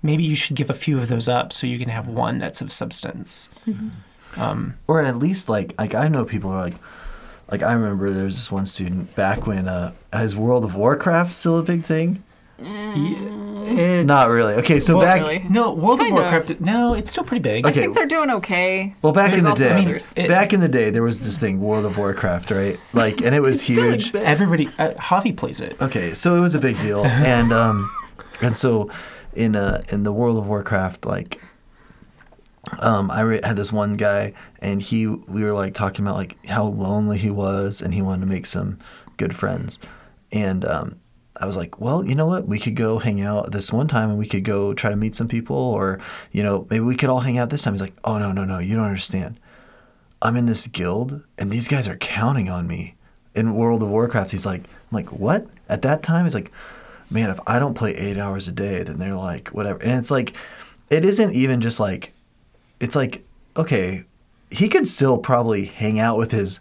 maybe 0.03 0.23
you 0.23 0.35
should 0.35 0.55
give 0.55 0.69
a 0.69 0.75
few 0.75 0.97
of 0.97 1.07
those 1.07 1.27
up 1.27 1.53
so 1.53 1.67
you 1.67 1.79
can 1.79 1.89
have 1.89 2.07
one 2.07 2.37
that's 2.37 2.61
of 2.61 2.71
substance. 2.71 3.49
Mm-hmm. 3.67 4.41
Um, 4.41 4.75
or 4.87 5.01
at 5.01 5.17
least 5.17 5.49
like 5.49 5.73
like 5.77 5.95
I 5.95 6.07
know 6.07 6.25
people 6.25 6.51
are 6.51 6.61
like 6.61 6.75
like 7.49 7.63
I 7.63 7.73
remember 7.73 8.09
there 8.11 8.25
was 8.25 8.35
this 8.35 8.51
one 8.51 8.65
student 8.65 9.13
back 9.15 9.45
when 9.45 9.67
uh 9.67 9.93
is 10.13 10.35
World 10.35 10.63
of 10.63 10.75
Warcraft 10.75 11.31
still 11.31 11.59
a 11.59 11.63
big 11.63 11.83
thing? 11.83 12.23
Mm. 12.59 13.40
It's- 13.77 14.05
Not 14.05 14.29
really. 14.29 14.53
Okay, 14.55 14.79
so 14.79 14.97
Well, 14.97 15.05
back 15.05 15.21
really. 15.21 15.45
No, 15.49 15.71
World 15.73 15.99
Kinda. 15.99 16.15
of 16.21 16.31
Warcraft. 16.31 16.61
No, 16.61 16.93
it's 16.93 17.11
still 17.11 17.23
pretty 17.23 17.41
big. 17.41 17.65
I 17.65 17.69
Okay. 17.69 17.81
think 17.81 17.95
they're 17.95 18.05
doing 18.05 18.29
okay. 18.31 18.93
well 19.01 19.13
back 19.13 19.27
There's 19.31 19.39
in 19.39 19.43
the 19.45 19.49
also 19.51 19.63
day, 19.69 19.81
others. 19.83 20.13
It- 20.15 20.27
back 20.27 20.53
in 20.53 20.59
the 20.59 20.67
day 20.69 20.89
there 20.89 21.03
was 21.03 21.19
this 21.21 21.37
thing 21.37 21.59
World 21.61 21.85
of 21.85 21.97
Warcraft, 21.97 22.51
right? 22.51 22.79
Like 22.93 23.21
and 23.21 23.33
it 23.35 23.41
was 23.41 23.61
Still 23.63 23.83
huge. 23.83 23.93
exists. 24.07 24.15
Everybody, 24.15 24.67
uh, 24.79 24.91
Javi 24.91 25.35
plays 25.35 25.61
it. 25.61 25.75
Okay, 25.81 26.13
so 26.13 26.35
it 26.35 26.39
was 26.39 26.55
a 26.55 26.59
big 26.59 26.77
deal, 26.81 27.05
and 27.05 27.51
um, 27.53 27.89
and 28.41 28.55
so 28.55 28.89
in 29.33 29.55
uh 29.55 29.81
in 29.89 30.03
the 30.03 30.11
World 30.11 30.37
of 30.37 30.47
Warcraft, 30.47 31.05
like, 31.05 31.39
um, 32.79 33.09
I 33.11 33.21
re- 33.21 33.41
had 33.43 33.55
this 33.55 33.71
one 33.71 33.95
guy, 33.95 34.33
and 34.59 34.81
he 34.81 35.07
we 35.07 35.43
were 35.43 35.53
like 35.53 35.73
talking 35.73 36.05
about 36.05 36.15
like 36.15 36.37
how 36.45 36.63
lonely 36.65 37.17
he 37.17 37.29
was, 37.29 37.81
and 37.81 37.93
he 37.93 38.01
wanted 38.01 38.21
to 38.21 38.27
make 38.27 38.45
some 38.45 38.77
good 39.17 39.35
friends, 39.35 39.79
and 40.31 40.63
um, 40.65 40.95
I 41.41 41.45
was 41.45 41.57
like, 41.57 41.81
well, 41.81 42.05
you 42.05 42.13
know 42.13 42.27
what, 42.27 42.47
we 42.47 42.59
could 42.59 42.75
go 42.75 42.99
hang 42.99 43.21
out 43.21 43.51
this 43.51 43.73
one 43.73 43.87
time, 43.87 44.11
and 44.11 44.19
we 44.19 44.27
could 44.27 44.43
go 44.43 44.73
try 44.73 44.91
to 44.91 44.95
meet 44.95 45.15
some 45.15 45.27
people, 45.27 45.57
or 45.57 45.99
you 46.31 46.43
know 46.43 46.67
maybe 46.69 46.85
we 46.85 46.95
could 46.95 47.09
all 47.09 47.21
hang 47.21 47.37
out 47.37 47.49
this 47.49 47.63
time. 47.63 47.73
He's 47.73 47.81
like, 47.81 47.95
oh 48.03 48.19
no 48.19 48.31
no 48.31 48.45
no, 48.45 48.59
you 48.59 48.75
don't 48.75 48.85
understand. 48.85 49.39
I'm 50.21 50.37
in 50.37 50.45
this 50.45 50.67
guild, 50.67 51.23
and 51.37 51.51
these 51.51 51.67
guys 51.67 51.87
are 51.87 51.97
counting 51.97 52.49
on 52.49 52.67
me. 52.67 52.95
In 53.33 53.55
World 53.55 53.81
of 53.81 53.89
Warcraft, 53.89 54.31
he's 54.31 54.45
like, 54.45 54.61
I'm 54.61 54.91
like, 54.91 55.11
what? 55.13 55.47
At 55.69 55.83
that 55.83 56.03
time, 56.03 56.25
he's 56.25 56.35
like, 56.35 56.51
man, 57.09 57.29
if 57.29 57.39
I 57.47 57.59
don't 57.59 57.75
play 57.75 57.95
eight 57.95 58.17
hours 58.17 58.47
a 58.47 58.51
day, 58.51 58.83
then 58.83 58.99
they're 58.99 59.15
like, 59.15 59.47
whatever. 59.49 59.81
And 59.81 59.97
it's 59.97 60.11
like, 60.11 60.35
it 60.89 61.05
isn't 61.05 61.33
even 61.33 61.61
just 61.61 61.79
like, 61.79 62.13
it's 62.81 62.95
like, 62.95 63.23
okay, 63.55 64.03
he 64.51 64.67
could 64.67 64.85
still 64.85 65.17
probably 65.17 65.65
hang 65.65 65.97
out 65.97 66.17
with 66.17 66.31
his 66.31 66.59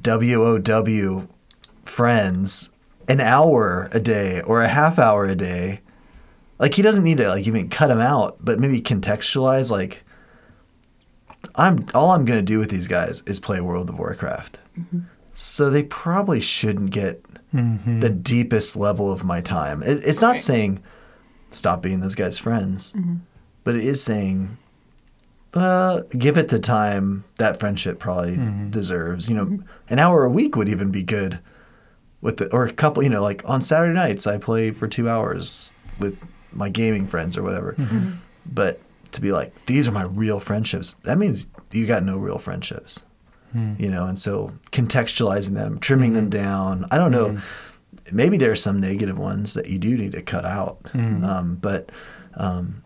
WOW 0.00 1.26
friends 1.84 2.70
an 3.08 3.20
hour 3.20 3.88
a 3.92 3.98
day 3.98 4.40
or 4.42 4.62
a 4.62 4.68
half 4.68 4.98
hour 4.98 5.26
a 5.26 5.34
day. 5.34 5.80
Like 6.58 6.74
he 6.74 6.82
doesn't 6.82 7.04
need 7.04 7.18
to 7.18 7.28
like 7.28 7.46
even 7.46 7.68
cut 7.70 7.90
him 7.90 8.00
out, 8.00 8.36
but 8.40 8.60
maybe 8.60 8.80
contextualize 8.80 9.70
like 9.70 10.04
I'm 11.54 11.86
all 11.94 12.10
I'm 12.10 12.24
gonna 12.24 12.42
do 12.42 12.58
with 12.58 12.70
these 12.70 12.88
guys 12.88 13.22
is 13.26 13.40
play 13.40 13.60
World 13.60 13.88
of 13.88 13.98
Warcraft. 13.98 14.58
Mm-hmm. 14.78 15.00
So 15.32 15.70
they 15.70 15.84
probably 15.84 16.40
shouldn't 16.40 16.90
get 16.90 17.22
mm-hmm. 17.54 18.00
the 18.00 18.10
deepest 18.10 18.76
level 18.76 19.12
of 19.12 19.24
my 19.24 19.40
time. 19.40 19.82
It, 19.82 20.02
it's 20.04 20.20
not 20.20 20.32
Right. 20.32 20.40
saying 20.40 20.82
stop 21.48 21.80
being 21.80 22.00
those 22.00 22.16
guys' 22.16 22.38
friends, 22.38 22.92
mm-hmm. 22.92 23.16
but 23.64 23.76
it 23.76 23.84
is 23.84 24.02
saying 24.02 24.58
uh, 25.54 26.02
give 26.10 26.36
it 26.36 26.48
the 26.48 26.58
time 26.58 27.24
that 27.38 27.58
friendship 27.58 27.98
probably 27.98 28.38
deserves. 28.70 29.28
You 29.28 29.36
know, 29.36 29.58
an 29.88 29.98
hour 29.98 30.24
a 30.24 30.30
week 30.30 30.56
would 30.56 30.68
even 30.68 30.90
be 30.90 31.02
good. 31.02 31.38
With 32.20 32.38
the 32.38 32.52
or 32.52 32.64
a 32.64 32.72
couple, 32.72 33.02
you 33.02 33.08
know, 33.08 33.22
like 33.22 33.42
on 33.48 33.60
Saturday 33.60 33.94
nights, 33.94 34.26
I 34.26 34.38
play 34.38 34.72
for 34.72 34.88
two 34.88 35.08
hours 35.08 35.72
with 36.00 36.18
my 36.52 36.68
gaming 36.68 37.06
friends 37.06 37.36
or 37.36 37.42
whatever. 37.42 37.74
Mm-hmm. 37.78 38.12
But 38.46 38.80
to 39.12 39.20
be 39.20 39.32
like, 39.32 39.54
these 39.66 39.86
are 39.86 39.92
my 39.92 40.04
real 40.04 40.40
friendships, 40.40 40.96
that 41.04 41.18
means 41.18 41.48
you 41.70 41.86
got 41.86 42.02
no 42.02 42.18
real 42.18 42.38
friendships. 42.38 43.04
Hmm. 43.52 43.74
You 43.78 43.90
know, 43.90 44.06
and 44.06 44.18
so 44.18 44.52
contextualizing 44.72 45.54
them, 45.54 45.78
trimming 45.78 46.12
them 46.12 46.24
hmm. 46.24 46.30
down. 46.30 46.86
I 46.90 46.98
don't 46.98 47.10
know. 47.10 47.30
Hmm. 47.30 47.38
Maybe 48.12 48.36
there 48.36 48.50
are 48.50 48.56
some 48.56 48.80
negative 48.80 49.18
ones 49.18 49.54
that 49.54 49.68
you 49.68 49.78
do 49.78 49.96
need 49.96 50.12
to 50.12 50.22
cut 50.22 50.44
out. 50.44 50.78
Um, 50.94 51.56
but 51.56 51.90
um, 52.34 52.82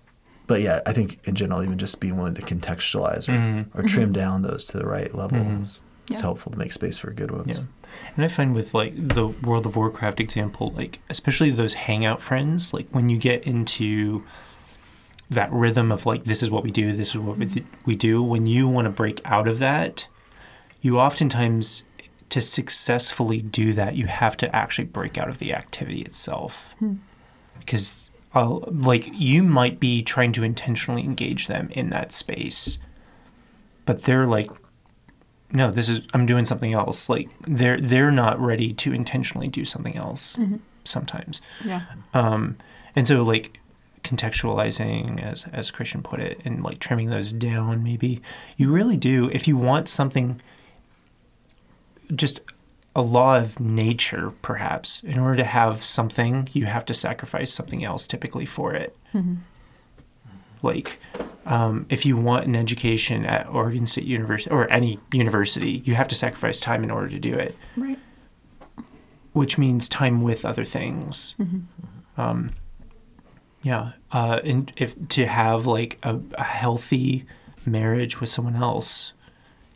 but 0.46 0.60
yeah, 0.60 0.80
I 0.86 0.92
think 0.92 1.26
in 1.26 1.34
general, 1.34 1.62
even 1.62 1.78
just 1.78 2.00
being 2.00 2.16
willing 2.16 2.34
to 2.34 2.42
contextualize 2.42 3.28
or, 3.28 3.66
or 3.74 3.82
trim 3.84 4.06
mm-hmm. 4.06 4.12
down 4.12 4.42
those 4.42 4.64
to 4.66 4.78
the 4.78 4.86
right 4.86 5.14
level 5.14 5.38
is, 5.38 5.44
mm-hmm. 5.44 5.60
is 5.60 5.80
Yeah. 6.10 6.20
helpful 6.20 6.52
to 6.52 6.58
make 6.58 6.72
space 6.72 6.98
for 6.98 7.10
good 7.12 7.30
ones. 7.30 7.58
Yeah. 7.58 7.64
And 8.14 8.24
I 8.24 8.28
find 8.28 8.54
with 8.54 8.74
like 8.74 8.94
the 8.96 9.28
World 9.28 9.66
of 9.66 9.76
Warcraft 9.76 10.20
example, 10.20 10.72
like 10.76 11.00
especially 11.08 11.50
those 11.50 11.74
hangout 11.74 12.20
friends, 12.20 12.72
like 12.74 12.88
when 12.90 13.08
you 13.08 13.18
get 13.18 13.42
into 13.46 14.24
that 15.30 15.52
rhythm 15.52 15.90
of 15.90 16.04
like 16.06 16.24
this 16.24 16.42
is 16.42 16.50
what 16.50 16.62
we 16.62 16.70
do, 16.70 16.92
this 16.92 17.10
is 17.10 17.18
what 17.18 17.38
we, 17.38 17.64
we 17.86 17.96
do, 17.96 18.22
when 18.22 18.46
you 18.46 18.68
want 18.68 18.86
to 18.86 18.90
break 18.90 19.20
out 19.24 19.48
of 19.48 19.58
that, 19.58 20.08
you 20.80 20.98
oftentimes 20.98 21.84
to 22.28 22.40
successfully 22.40 23.40
do 23.40 23.72
that, 23.74 23.94
you 23.94 24.06
have 24.06 24.36
to 24.38 24.54
actually 24.54 24.86
break 24.86 25.18
out 25.18 25.28
of 25.28 25.38
the 25.38 25.52
activity 25.54 26.00
itself. 26.02 26.74
Because 27.58 28.10
uh, 28.34 28.48
like 28.66 29.08
you 29.12 29.42
might 29.42 29.78
be 29.78 30.02
trying 30.02 30.32
to 30.32 30.42
intentionally 30.42 31.02
engage 31.02 31.46
them 31.46 31.68
in 31.72 31.90
that 31.90 32.12
space, 32.12 32.78
but 33.84 34.04
they're 34.04 34.26
like 34.26 34.50
no 35.52 35.70
this 35.70 35.88
is 35.88 36.00
i'm 36.14 36.26
doing 36.26 36.44
something 36.44 36.72
else. 36.72 37.08
Like 37.08 37.28
they're 37.46 37.80
they're 37.80 38.10
not 38.10 38.40
ready 38.40 38.72
to 38.74 38.92
intentionally 38.92 39.48
do 39.48 39.64
something 39.64 39.96
else 39.96 40.38
sometimes. 40.84 41.42
Yeah. 41.64 41.82
um 42.14 42.56
and 42.96 43.06
so 43.06 43.22
like 43.22 43.58
contextualizing 44.04 45.22
as 45.22 45.46
as 45.52 45.70
christian 45.70 46.02
put 46.02 46.18
it 46.18 46.40
and 46.44 46.64
like 46.64 46.80
trimming 46.80 47.08
those 47.10 47.30
down 47.32 47.84
maybe 47.84 48.20
you 48.56 48.68
really 48.72 48.96
do 48.96 49.30
if 49.32 49.46
you 49.46 49.56
want 49.56 49.88
something 49.88 50.40
just 52.14 52.40
a 52.96 53.00
law 53.02 53.38
of 53.38 53.60
nature 53.60 54.32
perhaps 54.42 55.02
in 55.04 55.18
order 55.18 55.36
to 55.36 55.44
have 55.44 55.84
something 55.84 56.48
you 56.52 56.66
have 56.66 56.84
to 56.84 56.92
sacrifice 56.92 57.52
something 57.52 57.84
else 57.84 58.06
typically 58.06 58.44
for 58.44 58.74
it. 58.74 58.96
Like 60.62 60.98
um, 61.46 61.86
if 61.88 62.06
you 62.06 62.16
want 62.16 62.46
an 62.46 62.54
education 62.56 63.24
at 63.26 63.48
Oregon 63.48 63.86
State 63.86 64.04
University 64.04 64.50
or 64.50 64.70
any 64.70 64.98
university, 65.12 65.82
you 65.84 65.94
have 65.94 66.08
to 66.08 66.14
sacrifice 66.14 66.60
time 66.60 66.84
in 66.84 66.90
order 66.90 67.08
to 67.08 67.18
do 67.18 67.34
it, 67.34 67.56
Right. 67.76 67.98
which 69.32 69.58
means 69.58 69.88
time 69.88 70.22
with 70.22 70.44
other 70.44 70.64
things. 70.64 71.34
Um, 72.16 72.50
yeah, 73.62 73.92
uh, 74.12 74.40
and 74.44 74.72
if 74.76 74.94
to 75.10 75.26
have 75.26 75.66
like 75.66 75.98
a, 76.02 76.18
a 76.34 76.44
healthy 76.44 77.24
marriage 77.64 78.20
with 78.20 78.28
someone 78.30 78.56
else, 78.56 79.12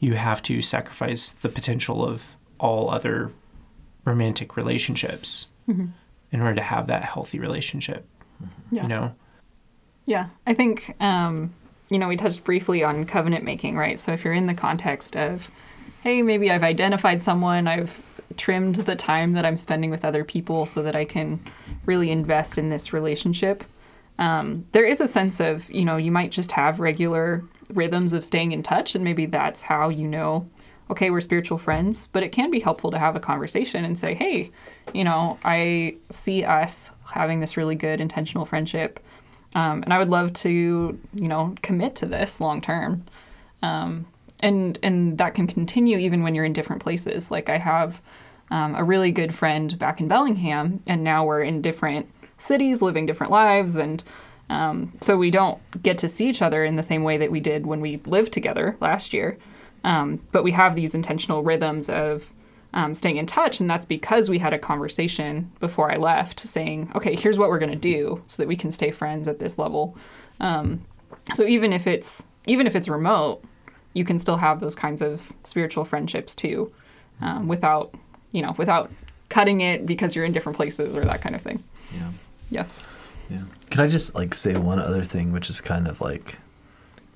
you 0.00 0.14
have 0.14 0.42
to 0.42 0.60
sacrifice 0.60 1.28
the 1.30 1.48
potential 1.48 2.04
of 2.04 2.36
all 2.58 2.90
other 2.90 3.30
romantic 4.04 4.56
relationships 4.56 5.48
in 5.68 6.40
order 6.40 6.54
to 6.54 6.62
have 6.62 6.86
that 6.86 7.02
healthy 7.04 7.38
relationship. 7.38 8.06
Yeah. 8.70 8.82
You 8.82 8.88
know. 8.88 9.14
Yeah, 10.06 10.28
I 10.46 10.54
think 10.54 10.94
um, 11.00 11.52
you 11.90 11.98
know 11.98 12.08
we 12.08 12.16
touched 12.16 12.44
briefly 12.44 12.82
on 12.82 13.04
covenant 13.04 13.44
making, 13.44 13.76
right? 13.76 13.98
So 13.98 14.12
if 14.12 14.24
you're 14.24 14.32
in 14.32 14.46
the 14.46 14.54
context 14.54 15.16
of, 15.16 15.50
hey, 16.02 16.22
maybe 16.22 16.50
I've 16.50 16.62
identified 16.62 17.20
someone, 17.20 17.66
I've 17.68 18.02
trimmed 18.36 18.76
the 18.76 18.96
time 18.96 19.34
that 19.34 19.44
I'm 19.44 19.56
spending 19.56 19.90
with 19.90 20.04
other 20.04 20.24
people 20.24 20.66
so 20.66 20.82
that 20.82 20.96
I 20.96 21.04
can 21.04 21.40
really 21.84 22.10
invest 22.10 22.56
in 22.58 22.68
this 22.68 22.92
relationship. 22.92 23.64
Um, 24.18 24.64
there 24.72 24.84
is 24.84 25.00
a 25.00 25.08
sense 25.08 25.40
of 25.40 25.68
you 25.70 25.84
know 25.84 25.96
you 25.96 26.12
might 26.12 26.30
just 26.30 26.52
have 26.52 26.80
regular 26.80 27.44
rhythms 27.70 28.12
of 28.12 28.24
staying 28.24 28.52
in 28.52 28.62
touch, 28.62 28.94
and 28.94 29.02
maybe 29.02 29.26
that's 29.26 29.62
how 29.62 29.88
you 29.88 30.06
know 30.06 30.48
okay, 30.90 31.10
we're 31.10 31.20
spiritual 31.20 31.58
friends, 31.58 32.08
but 32.12 32.22
it 32.22 32.30
can 32.30 32.50
be 32.50 32.60
helpful 32.60 32.90
to 32.92 32.98
have 32.98 33.16
a 33.16 33.20
conversation 33.20 33.84
and 33.84 33.98
say, 33.98 34.14
hey, 34.14 34.50
you 34.94 35.02
know, 35.02 35.36
I 35.44 35.96
see 36.10 36.44
us 36.44 36.92
having 37.12 37.40
this 37.40 37.56
really 37.56 37.74
good 37.74 38.00
intentional 38.00 38.44
friendship. 38.44 39.00
Um, 39.54 39.82
and 39.82 39.92
I 39.92 39.98
would 39.98 40.08
love 40.08 40.32
to, 40.34 40.98
you 41.14 41.28
know, 41.28 41.54
commit 41.62 41.96
to 41.96 42.06
this 42.06 42.40
long 42.40 42.60
term. 42.60 43.04
Um, 43.62 44.06
and 44.40 44.78
and 44.82 45.18
that 45.18 45.34
can 45.34 45.46
continue 45.46 45.98
even 45.98 46.22
when 46.22 46.34
you're 46.34 46.44
in 46.44 46.52
different 46.52 46.82
places. 46.82 47.30
Like 47.30 47.48
I 47.48 47.58
have 47.58 48.02
um, 48.50 48.74
a 48.74 48.84
really 48.84 49.10
good 49.10 49.34
friend 49.34 49.78
back 49.78 50.00
in 50.00 50.08
Bellingham, 50.08 50.82
and 50.86 51.02
now 51.02 51.24
we're 51.24 51.42
in 51.42 51.62
different 51.62 52.08
cities, 52.38 52.82
living 52.82 53.06
different 53.06 53.32
lives, 53.32 53.76
and 53.76 54.02
um, 54.50 54.92
so 55.00 55.16
we 55.16 55.30
don't 55.30 55.58
get 55.82 55.98
to 55.98 56.08
see 56.08 56.28
each 56.28 56.42
other 56.42 56.64
in 56.64 56.76
the 56.76 56.82
same 56.82 57.02
way 57.02 57.16
that 57.16 57.30
we 57.30 57.40
did 57.40 57.66
when 57.66 57.80
we 57.80 57.96
lived 58.06 58.32
together 58.32 58.76
last 58.80 59.12
year. 59.12 59.38
Um, 59.84 60.20
but 60.32 60.44
we 60.44 60.52
have 60.52 60.74
these 60.74 60.94
intentional 60.94 61.42
rhythms 61.42 61.88
of 61.88 62.32
um, 62.74 62.94
staying 62.94 63.16
in 63.16 63.26
touch, 63.26 63.60
and 63.60 63.68
that's 63.70 63.86
because 63.86 64.28
we 64.28 64.38
had 64.38 64.52
a 64.52 64.58
conversation 64.58 65.50
before 65.60 65.90
I 65.90 65.96
left, 65.96 66.40
saying, 66.40 66.90
"Okay, 66.94 67.16
here's 67.16 67.38
what 67.38 67.48
we're 67.48 67.58
going 67.58 67.70
to 67.70 67.76
do, 67.76 68.22
so 68.26 68.42
that 68.42 68.48
we 68.48 68.56
can 68.56 68.70
stay 68.70 68.90
friends 68.90 69.28
at 69.28 69.38
this 69.38 69.58
level." 69.58 69.96
Um, 70.40 70.84
so 71.32 71.44
even 71.44 71.72
if 71.72 71.86
it's 71.86 72.26
even 72.46 72.66
if 72.66 72.76
it's 72.76 72.88
remote, 72.88 73.42
you 73.94 74.04
can 74.04 74.18
still 74.18 74.36
have 74.36 74.60
those 74.60 74.76
kinds 74.76 75.02
of 75.02 75.32
spiritual 75.42 75.84
friendships 75.84 76.34
too, 76.34 76.72
um, 77.20 77.48
without 77.48 77.94
you 78.32 78.42
know 78.42 78.54
without 78.58 78.90
cutting 79.28 79.60
it 79.60 79.86
because 79.86 80.14
you're 80.14 80.24
in 80.24 80.32
different 80.32 80.56
places 80.56 80.94
or 80.94 81.04
that 81.04 81.20
kind 81.20 81.34
of 81.34 81.42
thing. 81.42 81.62
Yeah. 81.94 82.10
Yeah. 82.50 82.66
Yeah. 83.30 83.42
Can 83.70 83.80
I 83.80 83.88
just 83.88 84.14
like 84.14 84.34
say 84.34 84.56
one 84.56 84.78
other 84.78 85.02
thing, 85.02 85.32
which 85.32 85.50
is 85.50 85.60
kind 85.60 85.88
of 85.88 86.00
like 86.00 86.38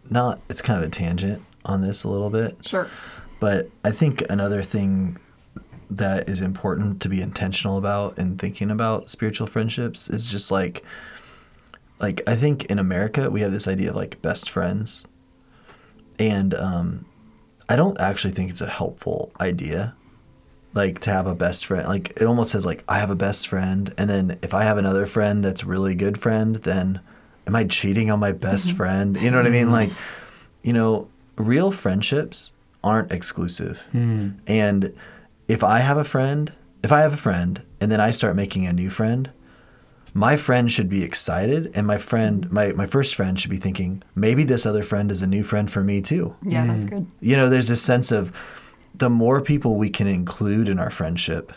not, 0.09 0.41
it's 0.49 0.61
kind 0.61 0.83
of 0.83 0.89
a 0.89 0.91
tangent 0.91 1.43
on 1.65 1.81
this 1.81 2.05
a 2.05 2.09
little 2.09 2.31
bit. 2.31 2.57
Sure. 2.67 2.89
But 3.39 3.71
I 3.85 3.91
think 3.91 4.23
another 4.29 4.63
thing 4.63 5.19
that 5.91 6.29
is 6.29 6.41
important 6.41 7.03
to 7.03 7.09
be 7.09 7.21
intentional 7.21 7.77
about 7.77 8.19
in 8.19 8.37
thinking 8.39 8.71
about 8.71 9.11
spiritual 9.11 9.47
friendships 9.47 10.09
is 10.09 10.27
just 10.27 10.51
like, 10.51 10.85
like 11.99 12.23
I 12.27 12.37
think 12.37 12.65
in 12.67 12.79
America 12.79 13.31
we 13.31 13.41
have 13.43 13.53
this 13.53 13.67
idea 13.69 13.91
of 13.91 13.97
like 13.97 14.23
best 14.23 14.49
friends, 14.51 15.05
and 16.19 16.55
um, 16.55 17.05
I 17.69 17.77
don't 17.77 17.99
actually 18.01 18.33
think 18.35 18.51
it's 18.51 18.61
a 18.61 18.67
helpful 18.69 19.33
idea 19.41 19.95
like 20.73 21.01
to 21.01 21.11
have 21.11 21.27
a 21.27 21.35
best 21.35 21.67
friend 21.67 21.89
like 21.89 22.11
it 22.11 22.23
almost 22.27 22.53
says 22.53 22.65
like 22.65 22.85
i 22.89 23.01
have 23.01 23.11
a 23.11 23.17
best 23.17 23.49
friend 23.49 23.93
and 23.99 24.09
then 24.09 24.39
if 24.41 24.55
i 24.55 24.63
have 24.63 24.79
another 24.79 25.05
friend 25.05 25.45
that's 25.45 25.65
really 25.65 25.97
good 25.97 26.17
friend 26.17 26.55
then 26.63 27.01
am 27.45 27.57
i 27.57 27.65
cheating 27.65 28.09
on 28.09 28.21
my 28.21 28.31
best 28.31 28.69
Mm-hmm. 28.69 28.77
friend? 28.77 29.21
You 29.21 29.33
know 29.33 29.39
what 29.39 29.49
i 29.49 29.51
mean? 29.51 29.71
Like 29.73 29.91
you 30.63 30.73
know 30.73 31.09
real 31.37 31.73
friendships 31.73 32.53
aren't 32.85 33.11
exclusive. 33.11 33.85
And 33.93 34.95
if 35.51 35.63
i 35.65 35.79
have 35.79 35.97
a 35.97 36.05
friend 36.05 36.53
if 36.83 36.93
i 36.93 37.01
have 37.01 37.15
a 37.15 37.19
friend 37.19 37.63
and 37.81 37.91
then 37.91 38.01
i 38.01 38.11
start 38.11 38.37
making 38.37 38.67
a 38.67 38.73
new 38.73 38.91
friend 38.91 39.31
my 40.13 40.37
friend 40.37 40.71
should 40.71 40.89
be 40.89 41.05
excited 41.05 41.71
and 41.75 41.87
my 41.87 41.99
friend 41.99 42.51
my, 42.51 42.73
my 42.73 42.87
first 42.87 43.15
friend 43.15 43.39
should 43.39 43.51
be 43.51 43.57
thinking 43.57 44.03
maybe 44.15 44.45
this 44.45 44.67
other 44.67 44.83
friend 44.83 45.11
is 45.11 45.23
a 45.23 45.27
new 45.27 45.43
friend 45.43 45.71
for 45.71 45.83
me 45.85 46.01
too 46.01 46.35
Yeah, 46.43 46.67
that's 46.67 46.85
mm. 46.85 46.91
good. 46.91 47.07
you 47.21 47.37
know, 47.37 47.49
there's 47.49 47.69
this 47.69 47.83
sense 47.83 48.11
of 48.11 48.33
the 48.95 49.11
more 49.11 49.41
people 49.41 49.77
we 49.77 49.91
can 49.91 50.07
include 50.07 50.69
in 50.69 50.79
our 50.79 50.91
friendship, 50.91 51.53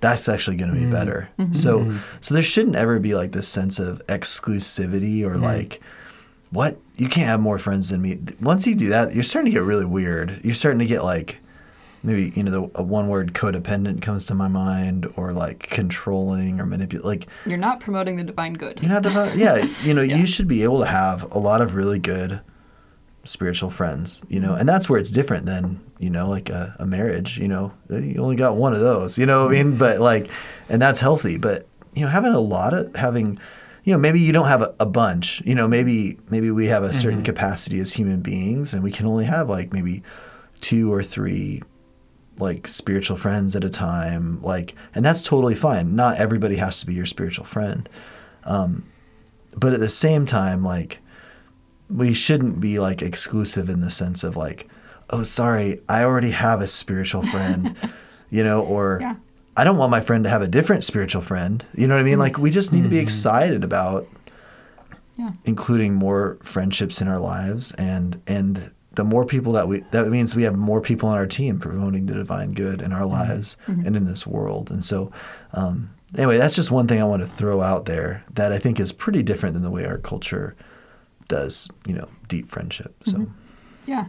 that's 0.00 0.28
actually 0.28 0.56
going 0.56 0.72
to 0.72 0.78
be 0.78 0.86
mm. 0.86 0.90
better. 0.90 1.30
Mm-hmm. 1.38 1.54
So, 1.54 1.80
mm-hmm. 1.80 1.98
so 2.20 2.34
there 2.34 2.42
shouldn't 2.42 2.76
ever 2.76 3.00
be 3.00 3.14
like 3.14 3.32
this 3.32 3.48
sense 3.48 3.78
of 3.78 4.02
exclusivity 4.06 5.24
or 5.24 5.36
like, 5.38 5.80
what 6.50 6.78
you 6.96 7.08
can't 7.08 7.26
have 7.26 7.40
more 7.40 7.58
friends 7.58 7.88
than 7.88 8.02
me. 8.02 8.20
Once 8.40 8.66
you 8.66 8.74
do 8.74 8.90
that, 8.90 9.14
you're 9.14 9.24
starting 9.24 9.50
to 9.50 9.58
get 9.58 9.64
really 9.64 9.86
weird. 9.86 10.40
You're 10.44 10.54
starting 10.54 10.78
to 10.80 10.86
get 10.86 11.02
like, 11.02 11.40
maybe 12.04 12.32
you 12.36 12.42
know, 12.42 12.50
the 12.50 12.78
a 12.78 12.82
one 12.82 13.08
word 13.08 13.32
codependent 13.32 14.02
comes 14.02 14.26
to 14.26 14.34
my 14.34 14.48
mind, 14.48 15.10
or 15.16 15.32
like 15.32 15.68
controlling 15.70 16.60
or 16.60 16.66
manipulate. 16.66 17.04
Like 17.04 17.26
You're 17.46 17.56
not 17.56 17.80
promoting 17.80 18.16
the 18.16 18.24
divine 18.24 18.54
good. 18.54 18.80
you're 18.80 18.90
not 18.90 19.02
defi- 19.02 19.38
yeah, 19.38 19.66
you 19.82 19.94
know, 19.94 20.02
Yeah. 20.04 20.16
you 20.16 20.26
should 20.26 20.46
be 20.46 20.62
able 20.62 20.80
to 20.80 20.86
have 20.86 21.32
a 21.32 21.38
lot 21.38 21.60
of 21.60 21.74
really 21.74 21.98
good 21.98 22.40
spiritual 23.24 23.70
friends, 23.70 24.22
you 24.28 24.38
know, 24.38 24.54
and 24.54 24.68
that's 24.68 24.88
where 24.88 24.98
it's 25.00 25.10
different 25.10 25.46
than, 25.46 25.80
you 25.98 26.10
know, 26.10 26.28
like 26.28 26.50
a, 26.50 26.76
a 26.78 26.86
marriage, 26.86 27.38
you 27.38 27.48
know, 27.48 27.72
uh, 27.90 27.96
you 27.96 28.20
only 28.22 28.36
got 28.36 28.56
one 28.56 28.74
of 28.74 28.80
those, 28.80 29.18
you 29.18 29.26
know 29.26 29.46
what 29.46 29.54
I 29.56 29.62
mean? 29.62 29.78
But 29.78 30.00
like, 30.00 30.30
and 30.68 30.80
that's 30.80 31.00
healthy, 31.00 31.38
but, 31.38 31.66
you 31.94 32.02
know, 32.02 32.08
having 32.08 32.32
a 32.32 32.40
lot 32.40 32.74
of, 32.74 32.94
having, 32.94 33.38
you 33.84 33.92
know, 33.92 33.98
maybe 33.98 34.20
you 34.20 34.32
don't 34.32 34.48
have 34.48 34.62
a, 34.62 34.74
a 34.78 34.86
bunch, 34.86 35.40
you 35.44 35.54
know, 35.54 35.66
maybe, 35.66 36.18
maybe 36.28 36.50
we 36.50 36.66
have 36.66 36.82
a 36.82 36.92
certain 36.92 37.20
mm-hmm. 37.20 37.24
capacity 37.24 37.80
as 37.80 37.94
human 37.94 38.20
beings 38.20 38.74
and 38.74 38.82
we 38.82 38.90
can 38.90 39.06
only 39.06 39.24
have 39.24 39.48
like 39.48 39.72
maybe 39.72 40.02
two 40.60 40.92
or 40.92 41.02
three 41.02 41.62
like 42.38 42.66
spiritual 42.68 43.16
friends 43.16 43.54
at 43.54 43.62
a 43.64 43.70
time 43.70 44.40
like 44.42 44.74
and 44.94 45.04
that's 45.04 45.22
totally 45.22 45.54
fine. 45.54 45.94
Not 45.94 46.16
everybody 46.18 46.56
has 46.56 46.80
to 46.80 46.86
be 46.86 46.94
your 46.94 47.06
spiritual 47.06 47.44
friend. 47.44 47.88
Um, 48.44 48.86
but 49.56 49.72
at 49.72 49.80
the 49.80 49.88
same 49.88 50.26
time 50.26 50.64
like 50.64 50.98
we 51.88 52.12
shouldn't 52.14 52.60
be 52.60 52.78
like 52.80 53.02
exclusive 53.02 53.68
in 53.68 53.80
the 53.80 53.90
sense 53.90 54.24
of 54.24 54.36
like 54.36 54.68
oh 55.10 55.22
sorry 55.22 55.80
i 55.88 56.02
already 56.02 56.30
have 56.30 56.60
a 56.60 56.66
spiritual 56.66 57.22
friend 57.22 57.76
you 58.30 58.42
know 58.42 58.62
or 58.64 58.98
Yeah. 59.00 59.14
i 59.56 59.62
don't 59.64 59.76
want 59.76 59.90
my 59.90 60.00
friend 60.00 60.24
to 60.24 60.30
have 60.30 60.42
a 60.42 60.48
different 60.48 60.82
spiritual 60.82 61.22
friend. 61.22 61.64
You 61.74 61.86
know 61.86 61.94
what 61.94 62.00
i 62.00 62.04
mean? 62.04 62.18
Like 62.18 62.38
we 62.38 62.50
just 62.50 62.72
need 62.72 62.82
to 62.84 62.88
be 62.88 62.98
excited 62.98 63.62
about 63.64 64.08
Yeah. 65.16 65.30
including 65.44 65.94
more 65.94 66.38
friendships 66.42 67.00
in 67.00 67.06
our 67.06 67.20
lives 67.20 67.72
and 67.74 68.20
and 68.26 68.72
the 68.96 69.04
more 69.04 69.24
people 69.24 69.52
that 69.52 69.68
we 69.68 69.80
that 69.90 70.08
means 70.08 70.36
we 70.36 70.42
have 70.44 70.56
more 70.56 70.80
people 70.80 71.08
on 71.08 71.16
our 71.16 71.26
team 71.26 71.58
promoting 71.58 72.06
the 72.06 72.14
divine 72.14 72.50
good 72.50 72.80
in 72.80 72.92
our 72.92 73.02
mm-hmm. 73.02 73.12
lives 73.12 73.56
mm-hmm. 73.66 73.86
and 73.86 73.96
in 73.96 74.04
this 74.04 74.26
world 74.26 74.70
and 74.70 74.84
so 74.84 75.10
um, 75.52 75.90
anyway 76.16 76.38
that's 76.38 76.54
just 76.54 76.70
one 76.70 76.86
thing 76.86 77.00
i 77.00 77.04
want 77.04 77.22
to 77.22 77.28
throw 77.28 77.60
out 77.60 77.86
there 77.86 78.24
that 78.32 78.52
i 78.52 78.58
think 78.58 78.78
is 78.78 78.92
pretty 78.92 79.22
different 79.22 79.54
than 79.54 79.62
the 79.62 79.70
way 79.70 79.84
our 79.84 79.98
culture 79.98 80.54
does 81.28 81.68
you 81.86 81.94
know 81.94 82.08
deep 82.28 82.50
friendship 82.50 82.94
so 83.04 83.18
mm-hmm. 83.18 83.32
Yeah. 83.86 84.06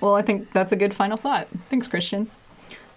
Well, 0.00 0.14
I 0.14 0.22
think 0.22 0.52
that's 0.52 0.72
a 0.72 0.76
good 0.76 0.94
final 0.94 1.16
thought. 1.16 1.48
Thanks, 1.70 1.86
Christian. 1.86 2.30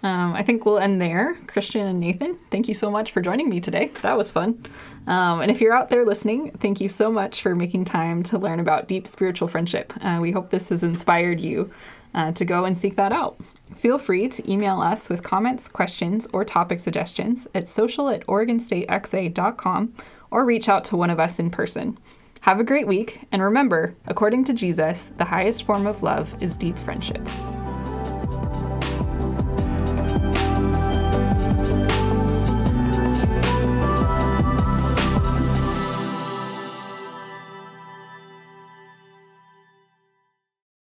Um, 0.02 0.34
I 0.34 0.42
think 0.42 0.64
we'll 0.64 0.78
end 0.78 1.00
there. 1.00 1.36
Christian 1.46 1.86
and 1.86 2.00
Nathan, 2.00 2.38
thank 2.50 2.66
you 2.66 2.74
so 2.74 2.90
much 2.90 3.12
for 3.12 3.20
joining 3.20 3.48
me 3.48 3.60
today. 3.60 3.86
That 4.02 4.16
was 4.16 4.30
fun. 4.30 4.66
Um, 5.06 5.40
and 5.40 5.50
if 5.50 5.60
you're 5.60 5.74
out 5.74 5.90
there 5.90 6.04
listening, 6.04 6.50
thank 6.58 6.80
you 6.80 6.88
so 6.88 7.10
much 7.10 7.42
for 7.42 7.54
making 7.54 7.84
time 7.84 8.22
to 8.24 8.38
learn 8.38 8.60
about 8.60 8.88
deep 8.88 9.06
spiritual 9.06 9.48
friendship. 9.48 9.92
Uh, 10.00 10.18
we 10.20 10.32
hope 10.32 10.50
this 10.50 10.70
has 10.70 10.82
inspired 10.82 11.40
you 11.40 11.70
uh, 12.14 12.32
to 12.32 12.44
go 12.44 12.64
and 12.64 12.76
seek 12.76 12.96
that 12.96 13.12
out. 13.12 13.40
Feel 13.74 13.98
free 13.98 14.28
to 14.28 14.50
email 14.50 14.80
us 14.80 15.08
with 15.08 15.22
comments, 15.22 15.68
questions, 15.68 16.28
or 16.32 16.44
topic 16.44 16.80
suggestions 16.80 17.46
at 17.54 17.68
social 17.68 18.08
at 18.08 18.26
oregonstatexa.com 18.26 19.94
or 20.30 20.44
reach 20.44 20.68
out 20.68 20.84
to 20.84 20.96
one 20.96 21.10
of 21.10 21.20
us 21.20 21.38
in 21.38 21.50
person. 21.50 21.98
Have 22.42 22.58
a 22.58 22.64
great 22.64 22.88
week, 22.88 23.20
and 23.30 23.40
remember, 23.40 23.94
according 24.06 24.44
to 24.44 24.52
Jesus, 24.52 25.12
the 25.16 25.24
highest 25.24 25.62
form 25.62 25.86
of 25.86 26.02
love 26.02 26.34
is 26.42 26.56
deep 26.56 26.76
friendship. 26.76 27.22